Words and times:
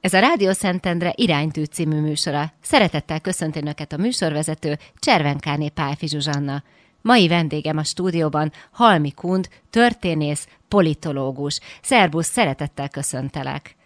Ez 0.00 0.12
a 0.12 0.18
Rádió 0.18 0.52
Szentendre 0.52 1.12
iránytű 1.16 1.64
című 1.64 2.00
műsora. 2.00 2.52
Szeretettel 2.62 3.20
köszönti 3.20 3.58
Önöket 3.58 3.92
a 3.92 3.96
műsorvezető 3.96 4.78
Cservenkáné 4.98 5.68
Pálfi 5.68 6.08
Zsuzsanna. 6.08 6.62
Mai 7.02 7.28
vendégem 7.28 7.76
a 7.76 7.84
stúdióban 7.84 8.52
Halmi 8.70 9.12
Kund, 9.12 9.48
történész, 9.70 10.46
politológus. 10.68 11.60
Szerbusz, 11.82 12.30
szeretettel 12.30 12.88
köszöntelek. 12.88 13.76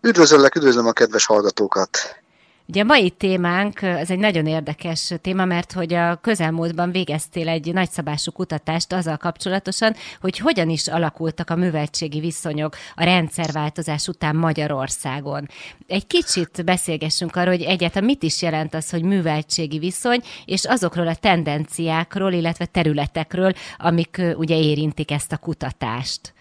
Üdvözöllek, 0.00 0.54
üdvözlöm 0.54 0.86
a 0.86 0.92
kedves 0.92 1.26
hallgatókat! 1.26 2.23
Ugye 2.66 2.80
a 2.80 2.84
mai 2.84 3.10
témánk, 3.10 3.82
ez 3.82 4.10
egy 4.10 4.18
nagyon 4.18 4.46
érdekes 4.46 5.12
téma, 5.20 5.44
mert 5.44 5.72
hogy 5.72 5.94
a 5.94 6.16
közelmúltban 6.16 6.90
végeztél 6.90 7.48
egy 7.48 7.72
nagyszabású 7.72 8.32
kutatást 8.32 8.92
azzal 8.92 9.16
kapcsolatosan, 9.16 9.94
hogy 10.20 10.38
hogyan 10.38 10.70
is 10.70 10.88
alakultak 10.88 11.50
a 11.50 11.56
műveltségi 11.56 12.20
viszonyok 12.20 12.76
a 12.94 13.04
rendszerváltozás 13.04 14.08
után 14.08 14.36
Magyarországon. 14.36 15.48
Egy 15.86 16.06
kicsit 16.06 16.64
beszélgessünk 16.64 17.36
arról, 17.36 17.54
hogy 17.54 17.62
egyáltalán 17.62 18.08
mit 18.08 18.22
is 18.22 18.42
jelent 18.42 18.74
az, 18.74 18.90
hogy 18.90 19.02
műveltségi 19.02 19.78
viszony, 19.78 20.20
és 20.44 20.64
azokról 20.64 21.06
a 21.06 21.14
tendenciákról, 21.14 22.32
illetve 22.32 22.66
területekről, 22.66 23.52
amik 23.76 24.22
ugye 24.36 24.58
érintik 24.58 25.10
ezt 25.10 25.32
a 25.32 25.36
kutatást. 25.36 26.33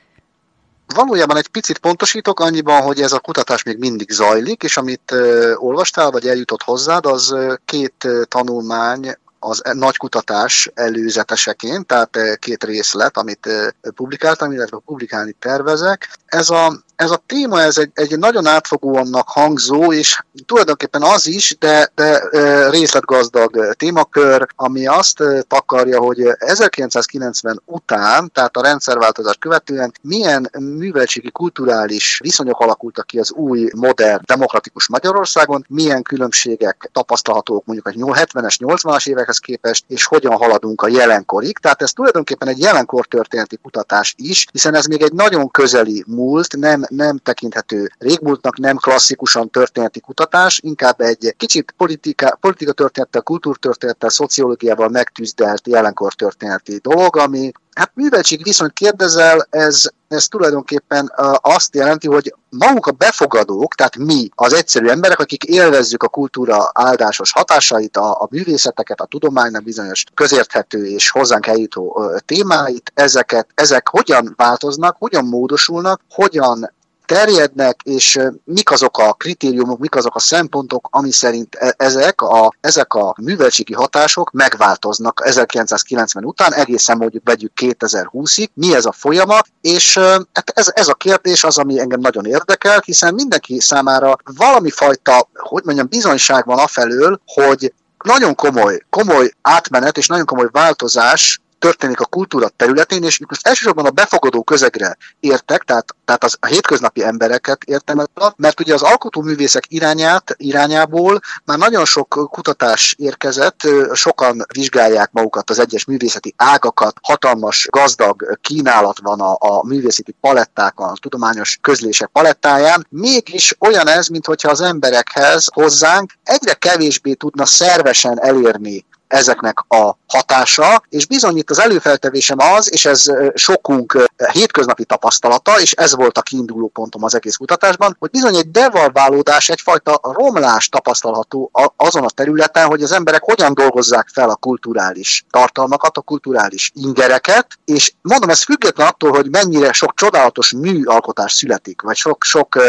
Valójában 0.87 1.37
egy 1.37 1.47
picit 1.47 1.77
pontosítok 1.77 2.39
annyiban, 2.39 2.81
hogy 2.81 3.01
ez 3.01 3.11
a 3.11 3.19
kutatás 3.19 3.63
még 3.63 3.77
mindig 3.77 4.11
zajlik, 4.11 4.63
és 4.63 4.77
amit 4.77 5.15
olvastál, 5.55 6.11
vagy 6.11 6.27
eljutott 6.27 6.63
hozzád, 6.63 7.05
az 7.05 7.35
két 7.65 8.07
tanulmány 8.27 9.15
az 9.39 9.61
nagy 9.73 9.97
kutatás 9.97 10.71
előzeteseként, 10.73 11.85
tehát 11.85 12.17
két 12.39 12.63
részlet, 12.63 13.17
amit 13.17 13.49
publikáltam, 13.95 14.51
illetve 14.51 14.77
publikálni 14.85 15.35
tervezek. 15.39 16.17
Ez 16.25 16.49
a 16.49 16.83
ez 16.95 17.11
a 17.11 17.23
téma 17.27 17.61
ez 17.61 17.77
egy, 17.77 17.91
egy 17.93 18.19
nagyon 18.19 18.45
átfogóannak 18.45 19.27
hangzó, 19.27 19.93
és 19.93 20.23
tulajdonképpen 20.45 21.01
az 21.01 21.27
is, 21.27 21.55
de, 21.59 21.91
de 21.95 22.21
részletgazdag 22.69 23.75
témakör, 23.75 24.47
ami 24.55 24.87
azt 24.87 25.23
takarja, 25.47 25.99
hogy 25.99 26.19
1990 26.37 27.61
után, 27.65 28.31
tehát 28.33 28.57
a 28.57 28.61
rendszerváltozás 28.61 29.35
követően 29.39 29.93
milyen 30.01 30.49
műveltségi 30.59 31.31
kulturális 31.31 32.19
viszonyok 32.23 32.59
alakultak 32.59 33.05
ki 33.05 33.19
az 33.19 33.31
új, 33.31 33.69
modern, 33.75 34.21
demokratikus 34.25 34.87
Magyarországon, 34.87 35.65
milyen 35.69 36.01
különbségek 36.01 36.89
tapasztalhatók 36.91 37.65
mondjuk 37.65 37.87
a 37.87 37.91
70-es, 37.91 38.55
80-as 38.59 39.07
évekhez 39.07 39.37
képest, 39.37 39.85
és 39.87 40.05
hogyan 40.05 40.35
haladunk 40.35 40.81
a 40.81 40.87
jelenkorig. 40.87 41.57
Tehát 41.57 41.81
ez 41.81 41.91
tulajdonképpen 41.91 42.47
egy 42.47 42.59
jelenkor 42.59 43.05
történeti 43.05 43.57
kutatás 43.57 44.13
is, 44.17 44.47
hiszen 44.51 44.75
ez 44.75 44.85
még 44.85 45.01
egy 45.01 45.13
nagyon 45.13 45.51
közeli 45.51 46.03
múlt, 46.07 46.57
nem 46.57 46.82
nem, 46.89 47.17
tekinthető 47.17 47.91
régmúltnak, 47.97 48.57
nem 48.57 48.75
klasszikusan 48.75 49.49
történeti 49.49 49.99
kutatás, 49.99 50.59
inkább 50.63 51.01
egy 51.01 51.33
kicsit 51.37 51.73
politika, 51.77 52.37
politika 52.41 52.71
történettel, 52.71 53.21
kultúrtörténettel, 53.21 54.09
szociológiával 54.09 54.89
megtűzdelt 54.89 55.67
jelenkor 55.67 56.13
történeti 56.13 56.77
dolog, 56.77 57.17
ami 57.17 57.51
Hát 57.75 57.91
műveltség 57.93 58.43
viszont 58.43 58.73
kérdezel, 58.73 59.47
ez, 59.49 59.81
ez 60.07 60.27
tulajdonképpen 60.27 61.11
azt 61.41 61.75
jelenti, 61.75 62.07
hogy 62.07 62.35
maguk 62.49 62.87
a 62.87 62.91
befogadók, 62.91 63.75
tehát 63.75 63.97
mi, 63.97 64.29
az 64.35 64.53
egyszerű 64.53 64.87
emberek, 64.87 65.19
akik 65.19 65.43
élvezzük 65.43 66.03
a 66.03 66.07
kultúra 66.07 66.71
áldásos 66.73 67.31
hatásait, 67.31 67.97
a, 67.97 68.21
a 68.21 68.27
művészeteket, 68.29 68.99
a 69.01 69.05
tudománynak 69.05 69.63
bizonyos 69.63 70.03
közérthető 70.13 70.85
és 70.85 71.09
hozzánk 71.09 71.47
eljutó 71.47 72.11
témáit, 72.25 72.91
ezeket, 72.95 73.47
ezek 73.53 73.87
hogyan 73.87 74.33
változnak, 74.35 74.95
hogyan 74.99 75.25
módosulnak, 75.25 76.01
hogyan 76.09 76.71
terjednek, 77.05 77.81
és 77.83 78.19
mik 78.43 78.71
azok 78.71 78.97
a 78.97 79.13
kritériumok, 79.13 79.79
mik 79.79 79.95
azok 79.95 80.15
a 80.15 80.19
szempontok, 80.19 80.87
ami 80.91 81.11
szerint 81.11 81.55
e, 81.55 81.73
ezek 81.77 82.21
a, 82.21 82.53
ezek 82.61 82.93
a 82.93 83.15
műveltségi 83.21 83.73
hatások 83.73 84.31
megváltoznak 84.31 85.21
1990 85.23 86.25
után, 86.25 86.53
egészen 86.53 86.97
mondjuk 86.97 87.23
vegyük 87.25 87.51
2020-ig, 87.61 88.47
mi 88.53 88.75
ez 88.75 88.85
a 88.85 88.91
folyamat, 88.91 89.47
és 89.61 89.97
hát 90.33 90.51
ez, 90.53 90.71
ez 90.73 90.87
a 90.87 90.93
kérdés 90.93 91.43
az, 91.43 91.57
ami 91.57 91.79
engem 91.79 91.99
nagyon 91.99 92.25
érdekel, 92.25 92.81
hiszen 92.85 93.13
mindenki 93.13 93.59
számára 93.59 94.15
valami 94.37 94.69
fajta, 94.69 95.27
hogy 95.33 95.63
mondjam, 95.63 95.87
bizonyság 95.89 96.45
van 96.45 96.57
afelől, 96.57 97.19
hogy 97.25 97.73
nagyon 98.03 98.35
komoly, 98.35 98.81
komoly 98.89 99.31
átmenet 99.41 99.97
és 99.97 100.07
nagyon 100.07 100.25
komoly 100.25 100.47
változás 100.51 101.41
történik 101.63 101.99
a 101.99 102.05
kultúra 102.05 102.49
területén, 102.49 103.03
és 103.03 103.19
most 103.27 103.47
elsősorban 103.47 103.85
a 103.85 103.89
befogadó 103.89 104.43
közegre 104.43 104.97
értek, 105.19 105.63
tehát, 105.63 105.95
tehát 106.05 106.23
az, 106.23 106.37
a 106.39 106.45
hétköznapi 106.45 107.03
embereket 107.03 107.63
értem, 107.63 108.05
mert 108.35 108.59
ugye 108.59 108.73
az 108.73 108.81
alkotóművészek 108.81 109.63
irányát, 109.67 110.35
irányából 110.37 111.19
már 111.45 111.57
nagyon 111.57 111.85
sok 111.85 112.07
kutatás 112.31 112.95
érkezett, 112.97 113.59
sokan 113.93 114.45
vizsgálják 114.53 115.11
magukat 115.11 115.49
az 115.49 115.59
egyes 115.59 115.85
művészeti 115.85 116.33
ágakat, 116.37 116.95
hatalmas, 117.01 117.67
gazdag 117.69 118.37
kínálat 118.41 118.99
van 119.01 119.19
a, 119.19 119.37
a 119.39 119.65
művészeti 119.65 120.15
palettákon, 120.21 120.89
a 120.89 120.97
tudományos 121.01 121.57
közlések 121.61 122.07
palettáján, 122.07 122.87
mégis 122.89 123.55
olyan 123.59 123.87
ez, 123.87 124.07
mintha 124.07 124.49
az 124.49 124.61
emberekhez, 124.61 125.47
hozzánk 125.53 126.11
egyre 126.23 126.53
kevésbé 126.53 127.13
tudna 127.13 127.45
szervesen 127.45 128.21
elérni 128.21 128.85
ezeknek 129.13 129.59
a 129.67 129.97
hatása, 130.07 130.83
és 130.89 131.05
bizony 131.05 131.37
itt 131.37 131.49
az 131.49 131.59
előfeltevésem 131.59 132.37
az, 132.39 132.71
és 132.71 132.85
ez 132.85 133.03
sokunk 133.33 134.09
hétköznapi 134.31 134.85
tapasztalata, 134.85 135.59
és 135.59 135.71
ez 135.71 135.95
volt 135.95 136.17
a 136.17 136.21
kiinduló 136.21 136.67
pontom 136.67 137.03
az 137.03 137.15
egész 137.15 137.35
kutatásban, 137.35 137.95
hogy 137.99 138.09
bizony 138.09 138.35
egy 138.35 138.51
devalválódás, 138.51 139.49
egyfajta 139.49 139.99
romlás 140.01 140.69
tapasztalható 140.69 141.51
azon 141.75 142.03
a 142.03 142.09
területen, 142.09 142.65
hogy 142.65 142.83
az 142.83 142.91
emberek 142.91 143.23
hogyan 143.23 143.53
dolgozzák 143.53 144.07
fel 144.13 144.29
a 144.29 144.35
kulturális 144.35 145.25
tartalmakat, 145.29 145.97
a 145.97 146.01
kulturális 146.01 146.71
ingereket, 146.75 147.47
és 147.65 147.93
mondom, 148.01 148.29
ez 148.29 148.43
független 148.43 148.87
attól, 148.87 149.11
hogy 149.11 149.29
mennyire 149.29 149.71
sok 149.71 149.93
csodálatos 149.95 150.51
műalkotás 150.51 151.33
születik, 151.33 151.81
vagy 151.81 151.95
sok-sok 151.95 152.59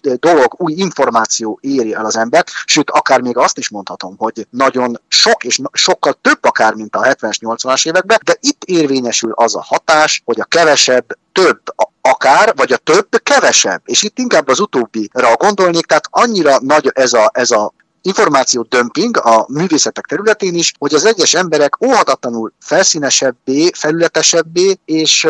dolog, 0.00 0.54
új 0.56 0.72
információ 0.72 1.58
éri 1.60 1.94
el 1.94 2.04
az 2.04 2.16
embert, 2.16 2.50
sőt, 2.64 2.90
akár 2.90 3.20
még 3.20 3.36
azt 3.36 3.58
is 3.58 3.68
mondhatom, 3.70 4.14
hogy 4.18 4.46
nagyon 4.50 5.00
sok 5.08 5.44
és 5.44 5.60
sokkal 5.94 6.18
több 6.20 6.44
akár, 6.44 6.74
mint 6.74 6.96
a 6.96 7.00
70-es, 7.02 7.36
80-as 7.40 7.86
években, 7.86 8.20
de 8.24 8.36
itt 8.40 8.64
érvényesül 8.64 9.32
az 9.34 9.56
a 9.56 9.62
hatás, 9.62 10.22
hogy 10.24 10.40
a 10.40 10.44
kevesebb 10.44 11.04
több 11.32 11.60
akár, 12.00 12.52
vagy 12.56 12.72
a 12.72 12.76
több 12.76 13.08
kevesebb. 13.22 13.82
És 13.84 14.02
itt 14.02 14.18
inkább 14.18 14.48
az 14.48 14.60
utóbbira 14.60 15.36
gondolnék, 15.36 15.86
tehát 15.86 16.06
annyira 16.10 16.58
nagy 16.60 16.90
ez 16.94 17.12
a, 17.12 17.30
ez 17.34 17.50
a 17.50 17.72
információ 18.02 18.62
dömping 18.62 19.16
a 19.16 19.46
művészetek 19.48 20.04
területén 20.04 20.54
is, 20.54 20.72
hogy 20.78 20.94
az 20.94 21.04
egyes 21.04 21.34
emberek 21.34 21.84
óhatatlanul 21.84 22.52
felszínesebbé, 22.60 23.70
felületesebbé 23.74 24.78
és 24.84 25.26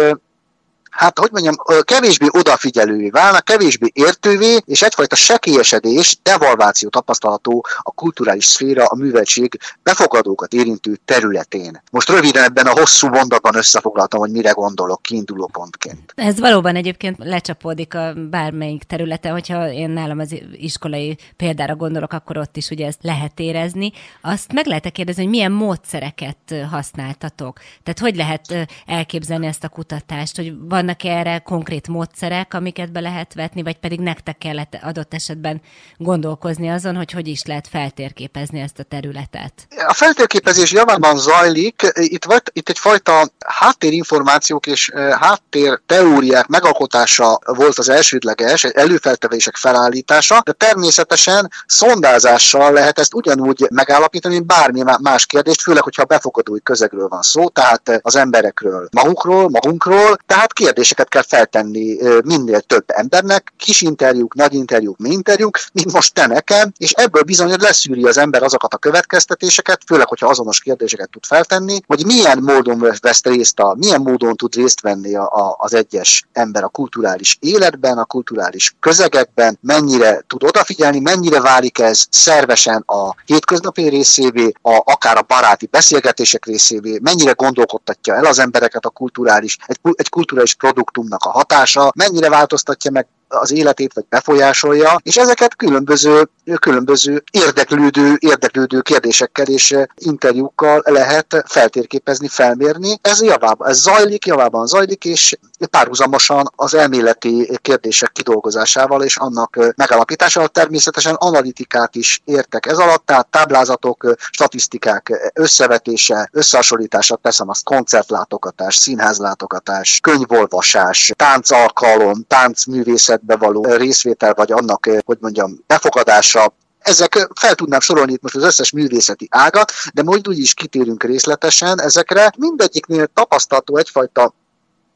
hát 0.96 1.18
hogy 1.18 1.30
mondjam, 1.32 1.54
kevésbé 1.82 2.26
odafigyelővé 2.30 3.08
válnak, 3.08 3.44
kevésbé 3.44 3.90
értővé, 3.92 4.58
és 4.64 4.82
egyfajta 4.82 5.14
sekélyesedés, 5.14 6.18
devalváció 6.22 6.88
tapasztalható 6.88 7.66
a 7.78 7.90
kulturális 7.90 8.44
szféra, 8.44 8.84
a 8.84 8.96
műveltség 8.96 9.58
befogadókat 9.82 10.52
érintő 10.52 10.98
területén. 11.04 11.82
Most 11.90 12.08
röviden 12.08 12.44
ebben 12.44 12.66
a 12.66 12.78
hosszú 12.78 13.08
mondatban 13.08 13.56
összefoglaltam, 13.56 14.20
hogy 14.20 14.30
mire 14.30 14.50
gondolok 14.50 15.02
kiinduló 15.02 15.46
pontként. 15.46 16.12
Ez 16.14 16.38
valóban 16.40 16.76
egyébként 16.76 17.16
lecsapódik 17.18 17.94
a 17.94 18.12
bármelyik 18.30 18.82
területe, 18.82 19.28
hogyha 19.28 19.70
én 19.70 19.90
nálam 19.90 20.18
az 20.18 20.34
iskolai 20.52 21.16
példára 21.36 21.76
gondolok, 21.76 22.12
akkor 22.12 22.38
ott 22.38 22.56
is 22.56 22.68
ugye 22.68 22.86
ezt 22.86 23.02
lehet 23.02 23.40
érezni. 23.40 23.92
Azt 24.20 24.52
meg 24.52 24.66
lehet 24.66 24.92
kérdezni, 24.92 25.22
hogy 25.22 25.30
milyen 25.30 25.52
módszereket 25.52 26.54
használtatok? 26.70 27.58
Tehát 27.82 27.98
hogy 27.98 28.16
lehet 28.16 28.68
elképzelni 28.86 29.46
ezt 29.46 29.64
a 29.64 29.68
kutatást, 29.68 30.36
hogy 30.36 30.54
van 30.68 30.83
vannak 30.84 31.04
erre 31.04 31.38
konkrét 31.38 31.88
módszerek, 31.88 32.54
amiket 32.54 32.92
be 32.92 33.00
lehet 33.00 33.34
vetni, 33.34 33.62
vagy 33.62 33.76
pedig 33.76 34.00
nektek 34.00 34.38
kellett 34.38 34.78
adott 34.82 35.14
esetben 35.14 35.60
gondolkozni 35.96 36.70
azon, 36.70 36.96
hogy 36.96 37.10
hogy 37.10 37.28
is 37.28 37.44
lehet 37.44 37.68
feltérképezni 37.68 38.60
ezt 38.60 38.78
a 38.78 38.82
területet? 38.82 39.52
A 39.86 39.92
feltérképezés 39.94 40.72
javában 40.72 41.18
zajlik, 41.18 41.92
itt, 41.94 42.24
volt, 42.24 42.50
itt 42.52 42.68
egyfajta 42.68 43.28
háttérinformációk 43.46 44.66
és 44.66 44.90
háttér 45.20 45.80
teóriák 45.86 46.46
megalkotása 46.46 47.38
volt 47.44 47.78
az 47.78 47.88
elsődleges, 47.88 48.64
előfeltevések 48.64 49.56
felállítása, 49.56 50.40
de 50.44 50.52
természetesen 50.52 51.50
szondázással 51.66 52.72
lehet 52.72 52.98
ezt 52.98 53.14
ugyanúgy 53.14 53.66
megállapítani, 53.70 54.34
mint 54.34 54.46
bármi 54.46 54.82
más 55.02 55.26
kérdést, 55.26 55.62
főleg, 55.62 55.82
hogyha 55.82 56.04
befogadói 56.04 56.62
közegről 56.62 57.08
van 57.08 57.22
szó, 57.22 57.48
tehát 57.48 58.00
az 58.02 58.16
emberekről 58.16 58.88
magukról, 58.92 59.48
magunkról, 59.48 60.16
tehát 60.26 60.52
kérdés 60.52 60.73
kérdéseket 60.74 61.08
kell 61.08 61.22
feltenni 61.22 61.96
minél 62.24 62.60
több 62.60 62.84
embernek, 62.86 63.52
kis 63.56 63.80
interjúk, 63.80 64.34
nagy 64.34 64.54
interjúk, 64.54 64.96
mi 64.98 65.10
interjúk, 65.10 65.58
mint 65.72 65.92
most 65.92 66.14
te 66.14 66.26
nekem, 66.26 66.72
és 66.76 66.92
ebből 66.92 67.22
bizony 67.22 67.54
leszűri 67.60 68.04
az 68.04 68.18
ember 68.18 68.42
azokat 68.42 68.74
a 68.74 68.76
következtetéseket, 68.76 69.80
főleg, 69.86 70.08
hogyha 70.08 70.26
azonos 70.26 70.60
kérdéseket 70.60 71.10
tud 71.10 71.24
feltenni, 71.24 71.80
hogy 71.86 72.06
milyen 72.06 72.38
módon 72.38 72.92
vesz 73.00 73.22
részt, 73.22 73.60
a, 73.60 73.74
milyen 73.78 74.00
módon 74.00 74.36
tud 74.36 74.54
részt 74.54 74.80
venni 74.80 75.14
a, 75.14 75.22
a, 75.22 75.56
az 75.58 75.74
egyes 75.74 76.24
ember 76.32 76.64
a 76.64 76.68
kulturális 76.68 77.36
életben, 77.40 77.98
a 77.98 78.04
kulturális 78.04 78.74
közegekben, 78.80 79.58
mennyire 79.60 80.24
tud 80.26 80.44
odafigyelni, 80.44 81.00
mennyire 81.00 81.40
válik 81.40 81.78
ez 81.78 82.04
szervesen 82.10 82.82
a 82.86 83.14
hétköznapi 83.26 83.88
részévé, 83.88 84.52
a, 84.62 84.82
akár 84.84 85.16
a 85.16 85.24
baráti 85.26 85.66
beszélgetések 85.66 86.46
részévé, 86.46 86.98
mennyire 87.02 87.32
gondolkodtatja 87.32 88.14
el 88.14 88.24
az 88.24 88.38
embereket 88.38 88.84
a 88.84 88.90
kulturális, 88.90 89.58
egy, 89.66 89.78
egy 89.92 90.08
kulturális 90.08 90.54
produktumnak 90.64 91.24
a 91.24 91.30
hatása, 91.30 91.92
mennyire 91.96 92.28
változtatja 92.28 92.90
meg 92.90 93.06
az 93.28 93.52
életét, 93.52 93.92
vagy 93.92 94.04
befolyásolja, 94.08 94.96
és 95.02 95.16
ezeket 95.16 95.56
különböző, 95.56 96.30
különböző 96.60 97.22
érdeklődő, 97.30 98.16
érdeklődő 98.18 98.80
kérdésekkel 98.80 99.46
és 99.46 99.76
interjúkkal 99.94 100.82
lehet 100.84 101.44
feltérképezni, 101.46 102.28
felmérni. 102.28 102.98
Ez 103.02 103.22
javában, 103.22 103.68
ez 103.68 103.80
zajlik, 103.80 104.26
javában 104.26 104.66
zajlik, 104.66 105.04
és 105.04 105.38
párhuzamosan 105.70 106.50
az 106.56 106.74
elméleti 106.74 107.58
kérdések 107.62 108.12
kidolgozásával 108.12 109.02
és 109.02 109.16
annak 109.16 109.74
megalapításával 109.76 110.48
természetesen 110.48 111.14
analitikát 111.14 111.94
is 111.94 112.20
értek 112.24 112.66
ez 112.66 112.78
alatt, 112.78 113.06
tehát 113.06 113.26
táblázatok, 113.26 114.14
statisztikák 114.30 115.32
összevetése, 115.34 116.28
összehasonlítása, 116.32 117.16
teszem 117.16 117.48
azt 117.48 117.64
koncertlátogatás, 117.64 118.74
színházlátogatás, 118.74 119.98
könyvolvasás, 120.02 121.12
táncalkalom, 121.16 122.24
táncművészet 122.28 123.22
projektbe 123.24 123.46
való 123.46 123.76
részvétel, 123.76 124.34
vagy 124.34 124.52
annak, 124.52 124.88
hogy 125.04 125.18
mondjam, 125.20 125.64
befogadása, 125.66 126.52
ezek 126.78 127.28
fel 127.40 127.54
tudnám 127.54 127.80
sorolni 127.80 128.12
itt 128.12 128.22
most 128.22 128.36
az 128.36 128.42
összes 128.42 128.70
művészeti 128.72 129.28
ágat, 129.30 129.72
de 129.94 130.02
majd 130.02 130.28
úgy 130.28 130.38
is 130.38 130.54
kitérünk 130.54 131.02
részletesen 131.02 131.80
ezekre. 131.80 132.32
Mindegyiknél 132.36 133.06
tapasztalható 133.06 133.76
egyfajta 133.76 134.34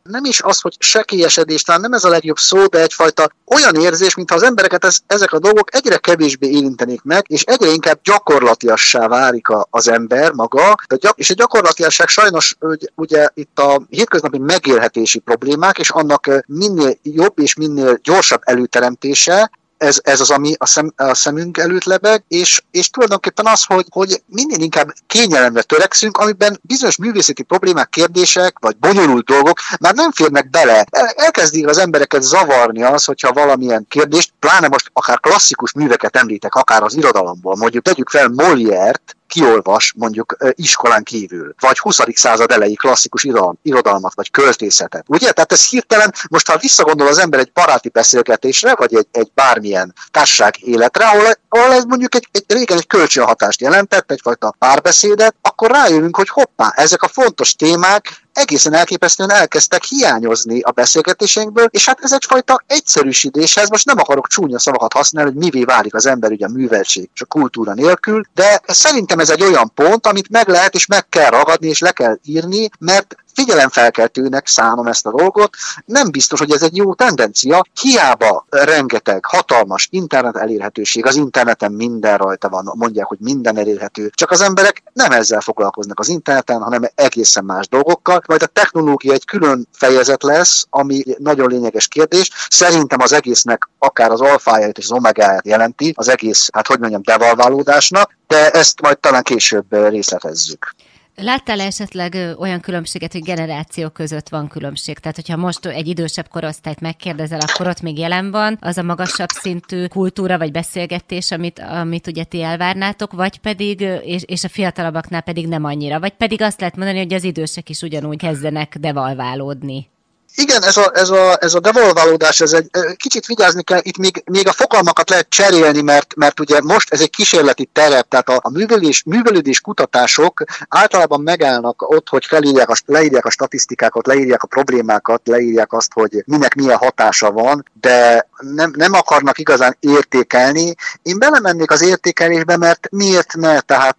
nem 0.09 0.25
is 0.25 0.41
az, 0.43 0.61
hogy 0.61 0.77
sekélyesedés, 0.79 1.63
talán 1.63 1.81
nem 1.81 1.93
ez 1.93 2.05
a 2.05 2.09
legjobb 2.09 2.37
szó, 2.37 2.67
de 2.67 2.81
egyfajta 2.81 3.31
olyan 3.45 3.75
érzés, 3.75 4.15
mintha 4.15 4.35
az 4.35 4.43
embereket 4.43 4.85
ez, 4.85 4.99
ezek 5.07 5.33
a 5.33 5.39
dolgok 5.39 5.75
egyre 5.75 5.97
kevésbé 5.97 6.49
érintenék 6.49 7.03
meg, 7.03 7.25
és 7.29 7.43
egyre 7.43 7.69
inkább 7.69 8.01
gyakorlatiassá 8.03 9.09
válik 9.09 9.49
a, 9.49 9.67
az 9.71 9.89
ember 9.89 10.33
maga, 10.33 10.75
de 10.89 10.97
gyak, 10.97 11.19
és 11.19 11.31
a 11.31 11.35
gyakorlatiasság 11.35 12.09
sajnos 12.09 12.57
hogy 12.61 12.93
ugye 12.95 13.29
itt 13.35 13.59
a 13.59 13.83
hétköznapi 13.89 14.39
megélhetési 14.39 15.19
problémák, 15.19 15.79
és 15.79 15.91
annak 15.91 16.45
minél 16.47 16.97
jobb 17.03 17.39
és 17.39 17.55
minél 17.55 17.99
gyorsabb 18.03 18.41
előteremtése, 18.45 19.51
ez, 19.79 20.01
ez 20.03 20.21
az, 20.21 20.31
ami 20.31 20.55
a, 20.59 20.67
szem, 20.67 20.93
a 20.97 21.15
szemünk 21.15 21.59
előtt 21.59 21.85
lebeg, 21.85 22.25
és, 22.29 22.63
és 22.71 22.91
tulajdonképpen 22.91 23.47
az, 23.47 23.65
hogy, 23.65 23.87
hogy 23.91 24.23
minél 24.27 24.61
inkább 24.61 24.93
kényelemre 25.07 25.63
törekszünk, 25.63 26.17
amiben 26.17 26.59
bizonyos 26.63 26.97
művészeti 26.97 27.43
problémák, 27.43 27.89
kérdések, 27.89 28.59
vagy 28.61 28.77
bonyolult 28.77 29.25
dolgok 29.25 29.59
már 29.81 29.95
nem 29.95 30.13
férnek 30.13 30.51
bele. 30.51 30.87
Elkezdik 31.17 31.67
az 31.67 31.79
embereket 31.79 32.23
zavarni 32.23 32.83
az, 32.83 33.05
hogyha 33.05 33.33
valamilyen 33.33 33.87
kérdést, 33.89 34.33
pláne 34.39 34.69
most 34.69 34.91
akár 34.93 35.21
klasszikus 35.21 35.73
műveket 35.73 36.17
említek, 36.17 36.55
akár 36.55 36.83
az 36.83 36.97
irodalomból, 36.97 37.57
mondjuk 37.57 37.85
tegyük 37.85 38.09
fel 38.09 38.29
Molière-t, 38.29 39.18
kiolvas 39.39 39.93
mondjuk 39.97 40.37
iskolán 40.51 41.03
kívül, 41.03 41.55
vagy 41.61 41.79
20. 41.79 41.99
század 42.15 42.51
elejé 42.51 42.75
klasszikus 42.75 43.27
irodalmat, 43.63 44.15
vagy 44.15 44.31
költészetet. 44.31 45.05
Ugye? 45.07 45.33
Tehát 45.33 45.53
ez 45.53 45.69
hirtelen, 45.69 46.15
most 46.31 46.51
ha 46.51 46.59
visszagondol 46.59 47.07
az 47.07 47.19
ember 47.19 47.41
egy 47.41 47.53
baráti 47.53 47.89
beszélgetésre, 47.89 48.75
vagy 48.75 48.95
egy, 48.95 49.07
egy 49.13 49.31
bármilyen 49.35 49.95
társaság 50.11 50.55
életre, 50.61 51.07
ahol, 51.07 51.33
ahol 51.49 51.73
ez 51.73 51.85
mondjuk 51.85 52.15
egy, 52.15 52.29
egy 52.33 52.45
régen 52.47 52.77
egy 52.77 52.87
kölcsönhatást 52.87 53.61
jelentett, 53.61 54.11
egyfajta 54.11 54.55
párbeszédet, 54.59 55.35
akkor 55.43 55.71
rájövünk, 55.71 56.17
hogy 56.17 56.29
hoppá, 56.29 56.73
ezek 56.77 57.03
a 57.03 57.09
fontos 57.09 57.55
témák 57.55 58.28
egészen 58.39 58.75
elképesztően 58.75 59.31
elkezdtek 59.31 59.85
hiányozni 59.85 60.61
a 60.61 60.71
beszélgetéseinkből, 60.71 61.69
és 61.71 61.87
hát 61.87 61.99
ez 62.03 62.13
egyfajta 62.13 62.63
egyszerűsítéshez, 62.67 63.69
most 63.69 63.87
nem 63.87 63.99
akarok 63.99 64.29
csúnya 64.29 64.59
szavakat 64.59 64.93
használni, 64.93 65.31
hogy 65.31 65.39
mivé 65.39 65.65
válik 65.65 65.95
az 65.95 66.07
ember 66.07 66.31
ugye 66.31 66.47
a 66.47 66.53
műveltség 66.53 67.09
és 67.15 67.21
a 67.21 67.27
kultúra 67.27 67.75
nélkül, 67.75 68.23
de 68.35 68.61
szerintem 68.67 69.19
ez 69.19 69.31
egy 69.31 69.43
olyan 69.43 69.73
pont, 69.75 70.07
amit 70.07 70.31
meg 70.31 70.49
lehet 70.49 70.75
és 70.75 70.87
meg 70.87 71.09
kell 71.09 71.31
ragadni 71.31 71.69
és 71.69 71.79
le 71.79 71.93
kell 71.93 72.19
írni, 72.25 72.71
mert 72.79 73.17
figyelemfelkeltőnek 73.39 74.47
szánom 74.47 74.87
ezt 74.87 75.07
a 75.07 75.11
dolgot. 75.11 75.55
Nem 75.85 76.11
biztos, 76.11 76.39
hogy 76.39 76.51
ez 76.51 76.63
egy 76.63 76.77
jó 76.77 76.95
tendencia. 76.95 77.65
Hiába 77.81 78.47
rengeteg 78.51 79.25
hatalmas 79.25 79.89
internet 79.91 80.37
elérhetőség, 80.37 81.07
az 81.07 81.17
interneten 81.17 81.73
minden 81.73 82.17
rajta 82.17 82.49
van, 82.49 82.73
mondják, 82.75 83.07
hogy 83.07 83.19
minden 83.21 83.59
elérhető, 83.59 84.11
csak 84.15 84.31
az 84.31 84.41
emberek 84.41 84.83
nem 84.93 85.13
ezzel 85.13 85.41
foglalkoznak 85.41 86.01
az 86.01 86.09
interneten, 86.09 86.63
hanem 86.63 86.83
egészen 86.95 87.45
más 87.45 87.69
dolgokkal. 87.69 88.23
Majd 88.27 88.43
a 88.43 88.47
technológia 88.47 89.13
egy 89.13 89.25
külön 89.25 89.69
fejezet 89.73 90.23
lesz, 90.23 90.67
ami 90.71 91.03
nagyon 91.19 91.49
lényeges 91.49 91.89
kérdés. 91.89 92.31
Szerintem 92.49 93.01
az 93.01 93.13
egésznek 93.13 93.69
akár 93.79 94.11
az 94.11 94.21
alfáját 94.21 94.79
és 94.79 94.85
az 94.85 94.93
omegáját 94.93 95.47
jelenti, 95.47 95.93
az 95.97 96.09
egész, 96.09 96.49
hát 96.53 96.67
hogy 96.67 96.79
mondjam, 96.79 97.03
devalválódásnak, 97.03 98.17
de 98.27 98.51
ezt 98.51 98.81
majd 98.81 98.99
talán 98.99 99.23
később 99.23 99.89
részletezzük. 99.89 100.75
Láttál 101.21 101.61
esetleg 101.61 102.37
olyan 102.39 102.61
különbséget, 102.61 103.13
hogy 103.13 103.23
generációk 103.23 103.93
között 103.93 104.29
van 104.29 104.49
különbség? 104.49 104.99
Tehát, 104.99 105.17
hogyha 105.17 105.37
most 105.37 105.67
egy 105.67 105.89
idősebb 105.89 106.29
korosztályt 106.29 106.81
megkérdezel, 106.81 107.41
akkor 107.41 107.67
ott 107.67 107.81
még 107.81 107.99
jelen 107.99 108.31
van 108.31 108.57
az 108.61 108.79
a 108.79 108.83
magasabb 108.83 109.29
szintű 109.29 109.87
kultúra 109.87 110.39
vagy 110.39 110.51
beszélgetés, 110.51 111.31
amit, 111.31 111.59
amit 111.59 112.07
ugye 112.07 112.25
ti 112.25 112.43
elvárnátok, 112.43 113.13
vagy 113.13 113.39
pedig, 113.39 113.81
és, 114.03 114.23
és 114.27 114.45
a 114.45 114.49
fiatalabbaknál 114.49 115.21
pedig 115.21 115.49
nem 115.49 115.65
annyira, 115.65 116.01
vagy 116.01 116.13
pedig 116.13 116.43
azt 116.43 116.61
lehet 116.61 116.77
mondani, 116.77 116.99
hogy 116.99 117.15
az 117.15 117.25
idősek 117.25 117.69
is 117.69 117.83
ugyanúgy 117.83 118.19
kezdenek 118.19 118.77
devalválódni. 118.79 119.89
Igen, 120.35 120.63
ez 120.63 120.77
a, 120.77 120.91
ez 120.95 121.11
a, 121.11 121.37
ez 121.41 121.55
a 121.55 121.61
devolválódás, 121.61 122.41
ez 122.41 122.53
egy 122.53 122.71
kicsit 122.97 123.27
vigyázni 123.27 123.63
kell, 123.63 123.81
itt 123.83 123.97
még, 123.99 124.23
még 124.31 124.49
a 124.49 124.53
fogalmakat 124.53 125.11
lehet 125.11 125.29
cserélni, 125.29 125.83
mert, 125.83 126.15
mert 126.17 126.41
ugye 126.41 126.61
most 126.61 126.93
ez 126.93 127.01
egy 127.01 127.11
kísérleti 127.11 127.69
terep, 127.73 128.09
tehát 128.09 128.29
a, 128.29 128.39
a 128.43 128.51
művelés, 128.51 129.03
művelődés 129.07 129.61
kutatások 129.61 130.43
általában 130.69 131.21
megállnak 131.21 131.91
ott, 131.91 132.09
hogy 132.09 132.25
felírják 132.25 132.69
a, 132.69 132.75
leírják 132.87 133.25
a 133.25 133.31
statisztikákat, 133.31 134.07
leírják 134.07 134.43
a 134.43 134.47
problémákat, 134.47 135.21
leírják 135.25 135.73
azt, 135.73 135.93
hogy 135.93 136.23
minek 136.27 136.55
milyen 136.55 136.77
hatása 136.77 137.31
van, 137.31 137.65
de 137.81 138.29
nem, 138.55 138.73
nem 138.77 138.93
akarnak 138.93 139.39
igazán 139.39 139.77
értékelni. 139.81 140.75
Én 141.03 141.19
belemennék 141.19 141.71
az 141.71 141.83
értékelésbe, 141.83 142.57
mert 142.57 142.89
miért 142.91 143.35
ne? 143.35 143.61
Tehát 143.61 143.97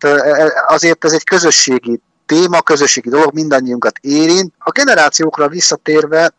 azért 0.67 1.05
ez 1.05 1.11
egy 1.11 1.23
közösségi 1.23 2.01
téma, 2.29 2.61
közösségi 2.61 3.09
dolog 3.09 3.33
mindannyiunkat 3.33 3.97
érint. 4.01 4.53
A 4.57 4.71
generációkra 4.71 5.47
visszatérve, 5.47 6.33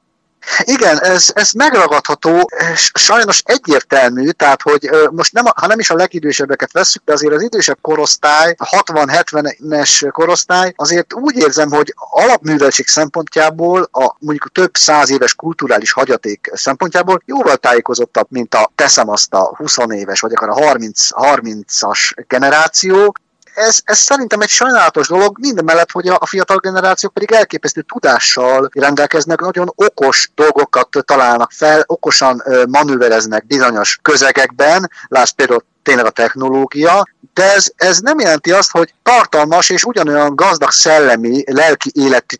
igen, 0.60 1.00
ez, 1.02 1.30
ez 1.34 1.52
megragadható, 1.52 2.50
sajnos 2.94 3.42
egyértelmű, 3.44 4.30
tehát 4.30 4.62
hogy 4.62 4.90
most 5.10 5.32
nem, 5.32 5.44
ha 5.54 5.66
nem 5.66 5.78
is 5.78 5.90
a 5.90 5.94
legidősebbeket 5.94 6.72
veszük, 6.72 7.02
de 7.04 7.12
azért 7.12 7.34
az 7.34 7.42
idősebb 7.42 7.78
korosztály, 7.80 8.54
a 8.58 8.82
60-70-es 8.82 10.08
korosztály, 10.12 10.72
azért 10.76 11.14
úgy 11.14 11.36
érzem, 11.36 11.70
hogy 11.70 11.94
alapműveltség 11.96 12.86
szempontjából, 12.86 13.88
a 13.92 14.16
mondjuk 14.18 14.52
több 14.52 14.76
száz 14.76 15.10
éves 15.10 15.34
kulturális 15.34 15.92
hagyaték 15.92 16.50
szempontjából 16.52 17.22
jóval 17.24 17.56
tájékozottabb, 17.56 18.26
mint 18.30 18.54
a 18.54 18.70
teszem 18.74 19.08
azt 19.08 19.34
a 19.34 19.56
20 19.56 19.76
éves, 19.88 20.20
vagy 20.20 20.32
akár 20.32 20.48
a 20.48 20.64
30, 20.64 21.08
30-as 21.12 22.24
generáció, 22.28 23.14
ez, 23.54 23.80
ez 23.84 23.98
szerintem 23.98 24.40
egy 24.40 24.48
sajnálatos 24.48 25.08
dolog, 25.08 25.38
minden 25.40 25.64
mellett, 25.64 25.90
hogy 25.90 26.08
a, 26.08 26.26
fiatal 26.26 26.56
generációk 26.56 27.12
pedig 27.12 27.32
elképesztő 27.32 27.82
tudással 27.82 28.70
rendelkeznek, 28.72 29.40
nagyon 29.40 29.72
okos 29.74 30.30
dolgokat 30.34 30.88
találnak 31.04 31.50
fel, 31.52 31.82
okosan 31.86 32.42
manővereznek 32.68 33.46
bizonyos 33.46 33.98
közegekben, 34.02 34.90
lásd 35.08 35.34
például 35.34 35.64
tényleg 35.82 36.04
a 36.04 36.10
technológia, 36.10 37.08
de 37.34 37.52
ez, 37.54 37.70
ez 37.76 37.98
nem 37.98 38.18
jelenti 38.18 38.52
azt, 38.52 38.70
hogy 38.70 38.94
tartalmas 39.02 39.70
és 39.70 39.84
ugyanolyan 39.84 40.36
gazdag 40.36 40.70
szellemi, 40.70 41.42
lelki 41.46 41.90
életű 41.94 42.36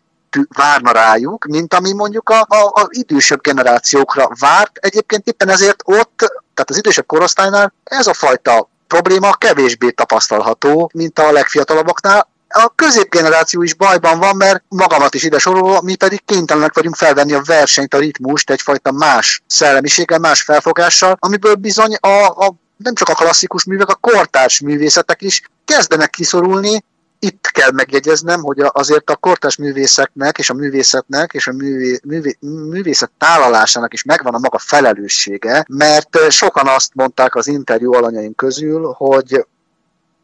várna 0.55 0.91
rájuk, 0.91 1.45
mint 1.45 1.73
ami 1.73 1.93
mondjuk 1.93 2.29
a, 2.29 2.45
a, 2.47 2.81
a 2.81 2.87
idősebb 2.89 3.41
generációkra 3.41 4.29
várt. 4.39 4.77
Egyébként 4.77 5.27
éppen 5.27 5.49
ezért 5.49 5.81
ott, 5.85 6.17
tehát 6.53 6.69
az 6.69 6.77
idősebb 6.77 7.05
korosztálynál 7.05 7.73
ez 7.83 8.07
a 8.07 8.13
fajta 8.13 8.69
probléma 8.91 9.33
kevésbé 9.33 9.89
tapasztalható, 9.89 10.91
mint 10.93 11.19
a 11.19 11.31
legfiatalabbaknál. 11.31 12.29
A 12.47 12.71
középgeneráció 12.75 13.61
is 13.61 13.73
bajban 13.73 14.19
van, 14.19 14.35
mert 14.35 14.63
magamat 14.67 15.15
is 15.15 15.23
ide 15.23 15.39
sorolva, 15.39 15.81
mi 15.81 15.95
pedig 15.95 16.25
kénytelenek 16.25 16.73
vagyunk 16.73 16.95
felvenni 16.95 17.33
a 17.33 17.41
versenyt, 17.45 17.93
a 17.93 17.97
ritmust 17.97 18.49
egyfajta 18.49 18.91
más 18.91 19.41
szellemiséggel, 19.47 20.19
más 20.19 20.41
felfogással, 20.41 21.17
amiből 21.19 21.55
bizony 21.55 21.95
a, 21.95 22.25
a 22.25 22.53
nem 22.77 22.93
csak 22.93 23.09
a 23.09 23.13
klasszikus 23.13 23.65
művek, 23.65 23.89
a 23.89 23.95
kortárs 23.95 24.59
művészetek 24.59 25.21
is 25.21 25.41
kezdenek 25.65 26.09
kiszorulni, 26.09 26.83
itt 27.23 27.47
kell 27.51 27.71
megjegyeznem, 27.71 28.41
hogy 28.41 28.59
azért 28.67 29.09
a 29.09 29.15
kortás 29.15 29.55
művészeknek 29.55 30.37
és 30.37 30.49
a 30.49 30.53
művészetnek 30.53 31.33
és 31.33 31.47
a 31.47 31.51
művé, 31.51 31.99
művé, 32.03 32.37
művészet 32.39 33.11
tálalásának 33.17 33.93
is 33.93 34.03
megvan 34.03 34.33
a 34.33 34.39
maga 34.39 34.57
felelőssége, 34.57 35.65
mert 35.67 36.31
sokan 36.31 36.67
azt 36.67 36.91
mondták 36.93 37.35
az 37.35 37.47
interjú 37.47 37.93
alanyaim 37.93 38.35
közül, 38.35 38.93
hogy 38.97 39.45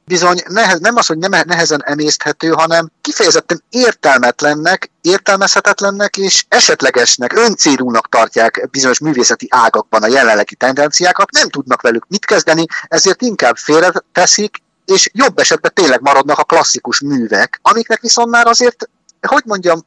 bizony 0.05 0.41
nehez, 0.47 0.79
nem 0.79 0.95
az, 0.95 1.07
hogy 1.07 1.17
nem, 1.17 1.41
nehezen 1.45 1.83
emészthető, 1.85 2.49
hanem 2.49 2.91
kifejezetten 3.01 3.63
értelmetlennek, 3.69 4.91
értelmezhetetlennek 5.01 6.17
és 6.17 6.45
esetlegesnek, 6.47 7.33
öncélúnak 7.33 8.09
tartják 8.09 8.67
bizonyos 8.71 8.99
művészeti 8.99 9.47
ágakban 9.49 10.03
a 10.03 10.07
jelenlegi 10.07 10.55
tendenciákat, 10.55 11.31
nem 11.31 11.49
tudnak 11.49 11.81
velük 11.81 12.05
mit 12.07 12.25
kezdeni, 12.25 12.65
ezért 12.87 13.21
inkább 13.21 13.55
félreteszik, 13.55 14.61
és 14.91 15.09
jobb 15.13 15.39
esetben 15.39 15.71
tényleg 15.73 16.01
maradnak 16.01 16.39
a 16.39 16.43
klasszikus 16.43 17.01
művek, 17.01 17.59
amiknek 17.61 18.01
viszont 18.01 18.29
már 18.29 18.47
azért, 18.47 18.89
hogy 19.27 19.43
mondjam, 19.45 19.85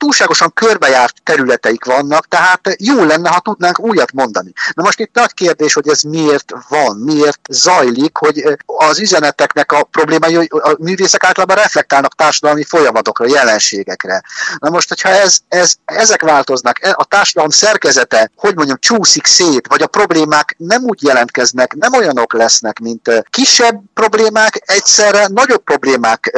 túlságosan 0.00 0.52
körbejárt 0.54 1.22
területeik 1.24 1.84
vannak, 1.84 2.28
tehát 2.28 2.60
jó 2.78 3.04
lenne, 3.04 3.28
ha 3.28 3.40
tudnánk 3.40 3.78
újat 3.78 4.12
mondani. 4.12 4.52
Na 4.72 4.82
most 4.82 5.00
itt 5.00 5.14
nagy 5.14 5.34
kérdés, 5.34 5.72
hogy 5.72 5.88
ez 5.88 6.00
miért 6.02 6.52
van, 6.68 6.96
miért 6.96 7.40
zajlik, 7.50 8.16
hogy 8.16 8.44
az 8.66 8.98
üzeneteknek 8.98 9.72
a 9.72 9.82
problémái, 9.82 10.34
hogy 10.34 10.48
a 10.50 10.76
művészek 10.78 11.24
általában 11.24 11.56
reflektálnak 11.56 12.14
társadalmi 12.14 12.64
folyamatokra, 12.64 13.26
jelenségekre. 13.26 14.22
Na 14.58 14.70
most, 14.70 14.88
hogyha 14.88 15.08
ez, 15.08 15.38
ez, 15.48 15.74
ezek 15.84 16.22
változnak, 16.22 16.84
e, 16.84 16.94
a 16.96 17.04
társadalom 17.04 17.50
szerkezete, 17.50 18.30
hogy 18.36 18.54
mondjam, 18.54 18.78
csúszik 18.80 19.26
szét, 19.26 19.66
vagy 19.68 19.82
a 19.82 19.86
problémák 19.86 20.54
nem 20.58 20.82
úgy 20.82 21.02
jelentkeznek, 21.02 21.74
nem 21.74 21.92
olyanok 21.92 22.32
lesznek, 22.32 22.78
mint 22.78 23.24
kisebb 23.30 23.80
problémák, 23.94 24.62
egyszerre 24.66 25.26
nagyobb 25.26 25.62
problémák 25.62 26.32